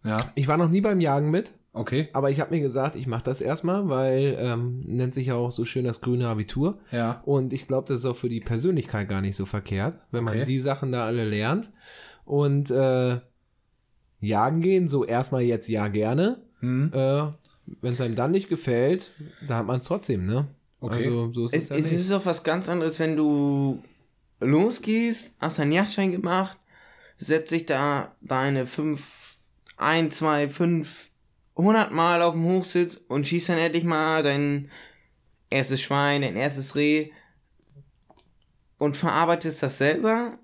ja, 0.04 0.18
Ich 0.36 0.48
war 0.48 0.58
noch 0.58 0.70
nie 0.70 0.82
beim 0.82 1.02
Jagen 1.02 1.32
mit, 1.32 1.52
okay. 1.74 2.10
aber 2.14 2.30
ich 2.32 2.40
habe 2.40 2.54
mir 2.56 2.62
gesagt, 2.62 2.96
ich 2.96 3.08
mache 3.08 3.24
das 3.24 3.42
erstmal, 3.42 3.90
weil 3.90 4.38
ähm, 4.40 4.82
nennt 4.86 5.14
sich 5.14 5.28
ja 5.28 5.36
auch 5.36 5.52
so 5.52 5.66
schön 5.66 5.86
das 5.86 6.02
grüne 6.02 6.28
Abitur. 6.28 6.78
Ja. 6.92 7.22
Und 7.26 7.52
ich 7.54 7.68
glaube, 7.68 7.88
das 7.88 8.00
ist 8.00 8.06
auch 8.06 8.16
für 8.16 8.30
die 8.30 8.42
Persönlichkeit 8.42 9.10
gar 9.10 9.22
nicht 9.22 9.36
so 9.36 9.46
verkehrt, 9.46 9.98
wenn 10.12 10.24
man 10.24 10.36
Okay. 10.36 10.46
die 10.46 10.60
Sachen 10.62 10.92
da 10.92 11.06
alle 11.06 11.26
lernt. 11.26 11.72
Und 12.26 12.72
äh, 12.72 13.20
jagen 14.22 14.62
gehen, 14.62 14.88
so 14.88 15.04
erstmal 15.04 15.42
jetzt 15.42 15.68
ja 15.68 15.88
gerne. 15.90 16.42
Hm. 16.60 16.92
Äh, 16.94 17.24
wenn 17.66 17.94
es 17.94 18.02
einem 18.02 18.16
dann 18.16 18.32
nicht 18.32 18.50
gefällt, 18.50 19.12
da 19.48 19.58
hat 19.60 19.66
man 19.68 19.78
es 19.78 19.86
trotzdem, 19.86 20.26
ne? 20.26 20.48
Okay. 20.80 20.96
Also 20.96 21.32
so 21.32 21.46
ist 21.46 21.54
es, 21.54 21.64
Es, 21.64 21.70
ja 21.70 21.78
es 21.78 21.92
ist 21.92 22.12
auch 22.12 22.26
was 22.26 22.44
ganz 22.44 22.68
anderes, 22.68 23.00
wenn 23.00 23.16
du 23.16 23.82
losgehst, 24.40 25.36
hast 25.40 25.60
deinen 25.60 25.72
Yachtschein 25.72 26.12
gemacht, 26.12 26.58
setzt 27.18 27.52
dich 27.52 27.66
da 27.66 28.16
deine 28.22 28.68
fünf, 28.68 29.38
ein, 29.78 30.12
zwei, 30.12 30.50
fünf, 30.50 31.10
hundert 31.56 31.92
Mal 31.92 32.22
auf 32.22 32.34
dem 32.34 32.46
Hochsitz 32.46 33.00
und 33.08 33.26
schießt 33.26 33.50
dann 33.50 33.58
endlich 33.58 33.84
mal 33.84 34.24
dein 34.24 34.70
erstes 35.50 35.82
Schwein, 35.82 36.22
dein 36.22 36.36
erstes 36.36 36.76
Reh 36.76 37.12
und 38.78 38.98
verarbeitest 38.98 39.64
das 39.64 39.78
selber 39.78 40.38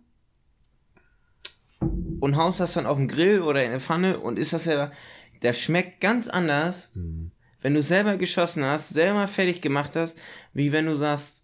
und 2.20 2.36
haust 2.36 2.59
das 2.59 2.74
dann 2.74 2.86
auf 2.86 2.97
den 2.97 3.07
Grill 3.07 3.41
oder 3.41 3.63
in 3.63 3.72
eine 3.72 3.80
Pfanne 3.80 4.20
und 4.20 4.38
ist 4.38 4.53
das 4.53 4.65
ja, 4.65 4.91
das 5.41 5.59
schmeckt 5.59 6.01
ganz 6.01 6.27
anders, 6.27 6.91
wenn 7.61 7.73
du 7.73 7.83
selber 7.83 8.17
geschossen 8.17 8.63
hast, 8.63 8.89
selber 8.89 9.27
fertig 9.27 9.61
gemacht 9.61 9.95
hast, 9.95 10.17
wie 10.53 10.71
wenn 10.71 10.85
du 10.85 10.95
sagst, 10.95 11.43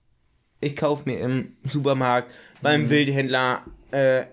ich 0.61 0.75
kauf 0.75 1.05
mir 1.05 1.19
im 1.19 1.53
Supermarkt 1.65 2.31
beim 2.61 2.89
Wildhändler 2.89 3.63
äh, 3.91 4.23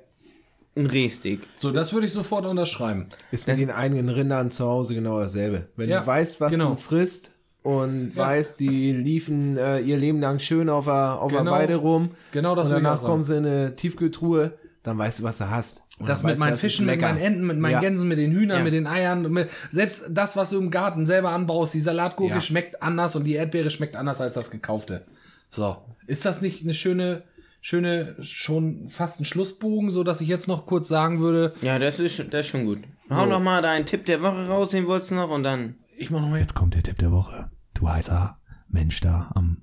ein 0.74 0.86
Rehstick. 0.86 1.40
So, 1.60 1.70
das 1.70 1.92
würde 1.92 2.06
ich 2.06 2.12
sofort 2.12 2.46
unterschreiben. 2.46 3.06
Ist 3.30 3.46
mit 3.46 3.58
den 3.58 3.70
eigenen 3.70 4.08
Rindern 4.08 4.50
zu 4.50 4.64
Hause 4.66 4.94
genau 4.94 5.18
dasselbe. 5.20 5.68
Wenn 5.76 5.90
Ja, 5.90 6.00
du 6.00 6.06
weißt, 6.06 6.40
was 6.40 6.52
genau. 6.52 6.70
du 6.70 6.76
frisst 6.76 7.32
und 7.62 8.16
weißt, 8.16 8.58
die 8.58 8.92
liefen 8.92 9.58
äh, 9.58 9.80
ihr 9.80 9.96
Leben 9.98 10.20
lang 10.20 10.38
schön 10.38 10.68
auf 10.70 10.86
der, 10.86 11.20
auf 11.20 11.30
der 11.30 11.40
Genau. 11.42 11.52
Weide 11.52 11.76
rum 11.76 12.12
Genau 12.32 12.54
das 12.54 12.68
und 12.68 12.74
danach 12.74 13.02
kommen 13.02 13.22
sie 13.22 13.36
in 13.36 13.44
eine 13.46 13.76
Tiefkühltruhe, 13.76 14.56
dann 14.82 14.96
weißt 14.96 15.18
du, 15.20 15.22
was 15.24 15.38
du 15.38 15.50
hast. 15.50 15.81
Das 16.00 16.22
mit 16.22 16.38
meinen 16.38 16.56
Fischen, 16.56 16.86
mit 16.86 17.00
meinen 17.00 17.18
Enten, 17.18 17.46
mit 17.46 17.58
meinen 17.58 17.72
Ja. 17.72 17.80
Gänsen, 17.80 18.08
mit 18.08 18.18
den 18.18 18.32
Hühnern, 18.32 18.58
Ja. 18.58 18.64
mit 18.64 18.72
den 18.72 18.86
Eiern, 18.86 19.30
mit, 19.30 19.48
selbst 19.70 20.04
das, 20.10 20.36
was 20.36 20.50
du 20.50 20.58
im 20.58 20.70
Garten 20.70 21.06
selber 21.06 21.30
anbaust, 21.30 21.74
die 21.74 21.80
Salatgurke 21.80 22.34
Ja. 22.34 22.40
schmeckt 22.40 22.82
anders 22.82 23.14
und 23.16 23.24
die 23.24 23.34
Erdbeere 23.34 23.70
schmeckt 23.70 23.94
anders 23.96 24.20
als 24.20 24.34
das 24.34 24.50
gekaufte. 24.50 25.04
So. 25.48 25.76
Ist 26.06 26.24
das 26.24 26.40
nicht 26.42 26.62
eine 26.64 26.74
schöne, 26.74 27.24
schöne, 27.60 28.16
schon 28.20 28.88
fast 28.88 29.20
ein 29.20 29.24
Schlussbogen, 29.24 29.90
so 29.90 30.02
dass 30.02 30.20
ich 30.20 30.28
jetzt 30.28 30.48
noch 30.48 30.66
kurz 30.66 30.88
sagen 30.88 31.20
würde, 31.20 31.52
Ja, 31.62 31.78
das 31.78 31.98
ist, 32.00 32.16
schon- 32.16 32.30
das 32.30 32.40
ist 32.46 32.46
schon 32.52 32.64
gut. 32.64 32.78
Hau 33.10 33.26
noch 33.26 33.40
mal 33.40 33.60
deinen 33.62 33.84
Tipp 33.86 34.06
der 34.06 34.22
Woche 34.22 34.46
raus, 34.48 34.70
den 34.70 34.86
wolltest 34.86 35.10
du 35.10 35.16
noch 35.16 35.28
und 35.30 35.42
dann. 35.42 35.76
ich 35.96 36.10
mach 36.10 36.20
noch 36.20 36.30
mal 36.30 36.40
Jetzt 36.40 36.54
kommt 36.54 36.74
der 36.74 36.82
Tipp 36.82 36.98
der 36.98 37.12
Woche. 37.12 37.50
Du 37.74 37.88
heißer 37.88 38.38
Mensch 38.68 39.00
da 39.00 39.30
am 39.34 39.62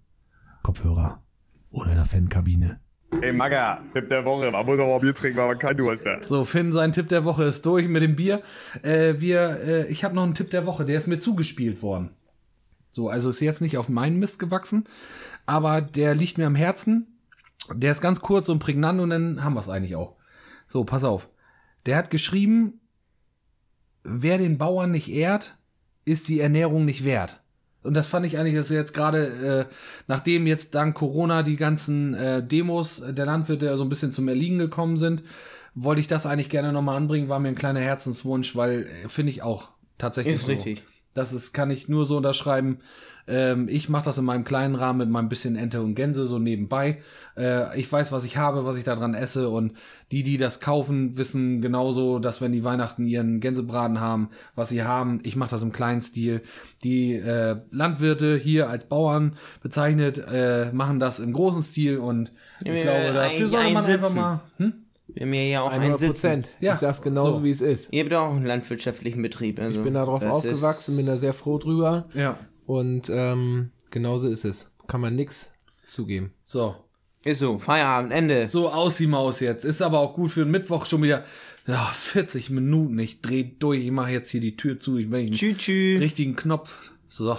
Kopfhörer 0.63 1.23
oder 1.71 1.89
in 1.89 1.95
der 1.97 2.05
Fankabine. 2.05 2.80
Ey, 3.22 3.34
Maga, 3.34 3.84
Tipp 3.93 4.07
der 4.07 4.24
Woche. 4.24 4.51
Man 4.51 4.66
muss 4.66 4.80
auch 4.80 4.88
mal 4.88 4.99
Bier 4.99 5.14
trinken, 5.14 5.38
weil 5.38 5.47
man 5.47 5.60
kein 5.60 5.76
Durst 5.76 6.05
hat. 6.05 6.26
So, 6.26 6.45
Finn, 6.45 6.72
sein 6.72 6.93
Tipp 6.93 7.10
der 7.10 7.26
Woche 7.26 7.45
ist 7.45 7.66
durch 7.66 7.88
mit 7.88 8.03
dem 8.03 8.16
Bier. 8.16 8.41
Äh, 8.84 9.16
wir, 9.18 9.60
äh, 9.66 9.88
ich 9.88 10.03
habe 10.03 10.16
noch 10.16 10.24
einen 10.24 10.36
Tipp 10.36 10.51
der 10.51 10.66
Woche, 10.66 10.86
der 10.86 10.97
ist 10.97 11.07
mir 11.07 11.20
zugespielt 11.20 11.82
worden. 11.82 12.12
So, 12.91 13.10
also 13.10 13.30
ist 13.30 13.39
jetzt 13.39 13.62
nicht 13.62 13.78
auf 13.78 13.89
meinen 13.89 14.20
Mist 14.20 14.39
gewachsen, 14.39 14.86
aber 15.45 15.82
der 15.82 16.16
liegt 16.16 16.38
mir 16.38 16.47
am 16.47 16.55
Herzen. 16.55 17.20
Der 17.74 17.91
ist 17.91 18.01
ganz 18.01 18.22
kurz 18.22 18.49
und 18.49 18.60
prägnant 18.60 18.99
und 18.99 19.10
dann 19.10 19.43
haben 19.43 19.53
wir 19.53 19.60
es 19.60 19.70
eigentlich 19.70 19.95
auch. 19.95 20.16
So, 20.68 20.84
pass 20.84 21.03
auf. 21.03 21.30
Der 21.86 21.97
hat 21.97 22.12
geschrieben, 22.12 22.80
wer 24.03 24.38
den 24.38 24.57
Bauern 24.57 24.91
nicht 24.91 25.10
ehrt, 25.10 25.57
ist 26.05 26.28
die 26.28 26.39
Ernährung 26.39 26.86
nicht 26.86 27.05
wert. 27.05 27.41
Und 27.84 27.93
das 27.93 28.07
fand 28.07 28.25
ich 28.25 28.38
eigentlich, 28.38 28.55
dass 28.55 28.69
jetzt 28.69 28.93
gerade, 28.93 29.67
äh, 29.69 29.73
nachdem 30.07 30.47
jetzt 30.47 30.75
dank 30.75 30.95
Corona 30.95 31.43
die 31.43 31.55
ganzen 31.55 32.13
äh, 32.13 32.43
Demos 32.43 33.01
der 33.07 33.25
Landwirte 33.25 33.75
so 33.77 33.84
ein 33.84 33.89
bisschen 33.89 34.11
zum 34.11 34.27
Erliegen 34.27 34.57
gekommen 34.57 34.97
sind, 34.97 35.23
wollte 35.75 36.01
ich 36.01 36.07
das 36.07 36.25
eigentlich 36.25 36.49
gerne 36.49 36.73
nochmal 36.73 36.97
anbringen, 36.97 37.30
war 37.30 37.39
mir 37.39 37.49
ein 37.49 37.55
kleiner 37.55 37.80
Herzenswunsch, 37.80 38.55
weil 38.55 38.88
äh, 39.05 39.09
finde 39.09 39.32
ich 39.32 39.43
auch 39.43 39.69
tatsächlich 39.97 40.36
Ist 40.36 40.45
so. 40.45 40.51
richtig. 40.51 40.84
Das 41.14 41.34
ist, 41.34 41.53
kann 41.53 41.72
ich 41.72 41.89
nur 41.89 42.05
so 42.05 42.18
unterschreiben. 42.18 42.80
Ähm, 43.30 43.68
ich 43.70 43.89
mache 43.89 44.05
das 44.05 44.18
in 44.18 44.26
meinem 44.26 44.43
kleinen 44.43 44.76
Rahmen 44.76 44.99
mit 44.99 45.10
meinem 45.10 45.30
bisschen 45.30 45.55
Ente 45.55 45.82
und 45.82 45.93
Gänse 45.93 46.26
so 46.26 46.39
nebenbei. 46.39 47.01
Äh, 47.38 47.80
ich 47.80 47.91
weiß, 47.91 48.12
was 48.12 48.24
ich 48.24 48.38
habe, 48.38 48.66
was 48.66 48.76
ich 48.76 48.84
daran 48.84 49.14
esse 49.14 49.49
und 49.49 49.74
die, 50.12 50.24
die 50.24 50.38
das 50.38 50.60
kaufen, 50.60 51.16
wissen 51.16 51.62
genauso, 51.62 52.18
dass 52.18 52.41
wenn 52.41 52.51
die 52.51 52.64
Weihnachten 52.64 53.05
ihren 53.05 53.39
Gänsebraten 53.39 53.99
haben, 53.99 54.30
was 54.55 54.70
sie 54.70 54.84
haben. 54.84 55.20
Ich 55.24 55.36
mache 55.36 55.51
das 55.51 55.62
im 55.62 55.72
kleinen 55.72 56.01
Stil. 56.01 56.41
Die 56.84 57.14
äh, 57.14 57.57
Landwirte 57.70 58.36
hier 58.36 58.70
als 58.70 58.86
Bauern 58.86 59.36
bezeichnet, 59.62 60.18
äh, 60.18 60.72
machen 60.72 60.99
das 60.99 61.20
im 61.20 61.34
großen 61.34 61.62
Stil 61.62 61.99
und 61.99 62.32
ich 62.64 62.74
wir 62.74 62.82
glaube, 62.82 63.14
dafür 63.14 63.47
sollte 63.47 63.74
man 63.74 63.86
einfach 63.86 64.14
mal. 64.14 64.39
Hm? 64.57 64.74
Wir 65.14 65.26
haben 65.26 65.34
ja 65.34 65.62
auch 65.62 65.72
100 65.72 65.89
einen 65.89 65.99
Sitz. 65.99 66.10
Prozent. 66.10 66.49
Ja, 66.60 66.74
ich 66.74 66.80
sag's 66.80 67.01
genauso, 67.01 67.39
so. 67.39 67.43
wie 67.43 67.51
es 67.51 67.62
ist. 67.62 67.91
Ihr 67.93 68.03
habt 68.03 68.14
auch 68.14 68.32
einen 68.32 68.45
landwirtschaftlichen 68.45 69.22
Betrieb. 69.22 69.60
Also 69.60 69.80
Ich 69.80 69.84
bin 69.84 69.93
darauf 69.93 70.24
aufgewachsen, 70.24 70.95
bin 70.97 71.05
da 71.05 71.18
sehr 71.18 71.34
froh 71.34 71.57
drüber. 71.57 72.10
Ja. 72.14 72.39
Und 72.66 73.10
ähm, 73.14 73.72
genauso 73.91 74.30
ist 74.30 74.45
es. 74.45 74.72
Kann 74.88 75.01
man 75.01 75.16
nix 75.16 75.53
zugeben. 75.88 76.34
So. 76.43 76.76
Ist, 77.24 77.39
so, 77.39 77.57
Feierabend, 77.57 78.14
Ende. 78.14 78.47
So 78.47 78.70
aus 78.70 78.97
die 78.97 79.07
Maus 79.07 79.41
jetzt. 79.41 79.66
Ist 79.66 79.82
aber 79.82 79.99
auch 79.99 80.14
gut 80.14 80.32
für 80.32 80.45
den 80.45 80.51
Mittwoch 80.51 80.86
schon 80.86 81.03
wieder. 81.03 81.26
Ja, 81.68 81.86
40 81.93 82.49
Minuten. 82.49 82.97
Ich 82.97 83.22
dreh 83.22 83.43
durch. 83.43 83.84
Ich 83.84 83.91
mache 83.91 84.12
jetzt 84.12 84.30
hier 84.30 84.41
die 84.41 84.55
Tür 84.55 84.80
zu. 84.80 84.97
Ich 84.97 85.10
Tschü, 85.32 85.55
tschü. 85.55 85.97
richtigen 85.99 86.36
Knopf. 86.36 86.91
So. 87.07 87.38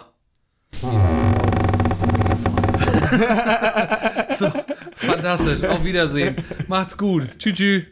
so. 4.31 4.51
Fantastisch. 4.95 5.63
Auf 5.65 5.85
Wiedersehen. 5.85 6.37
Macht's 6.69 6.97
gut. 6.97 7.27
Tschüss. 7.39 7.55
tschüss. 7.55 7.83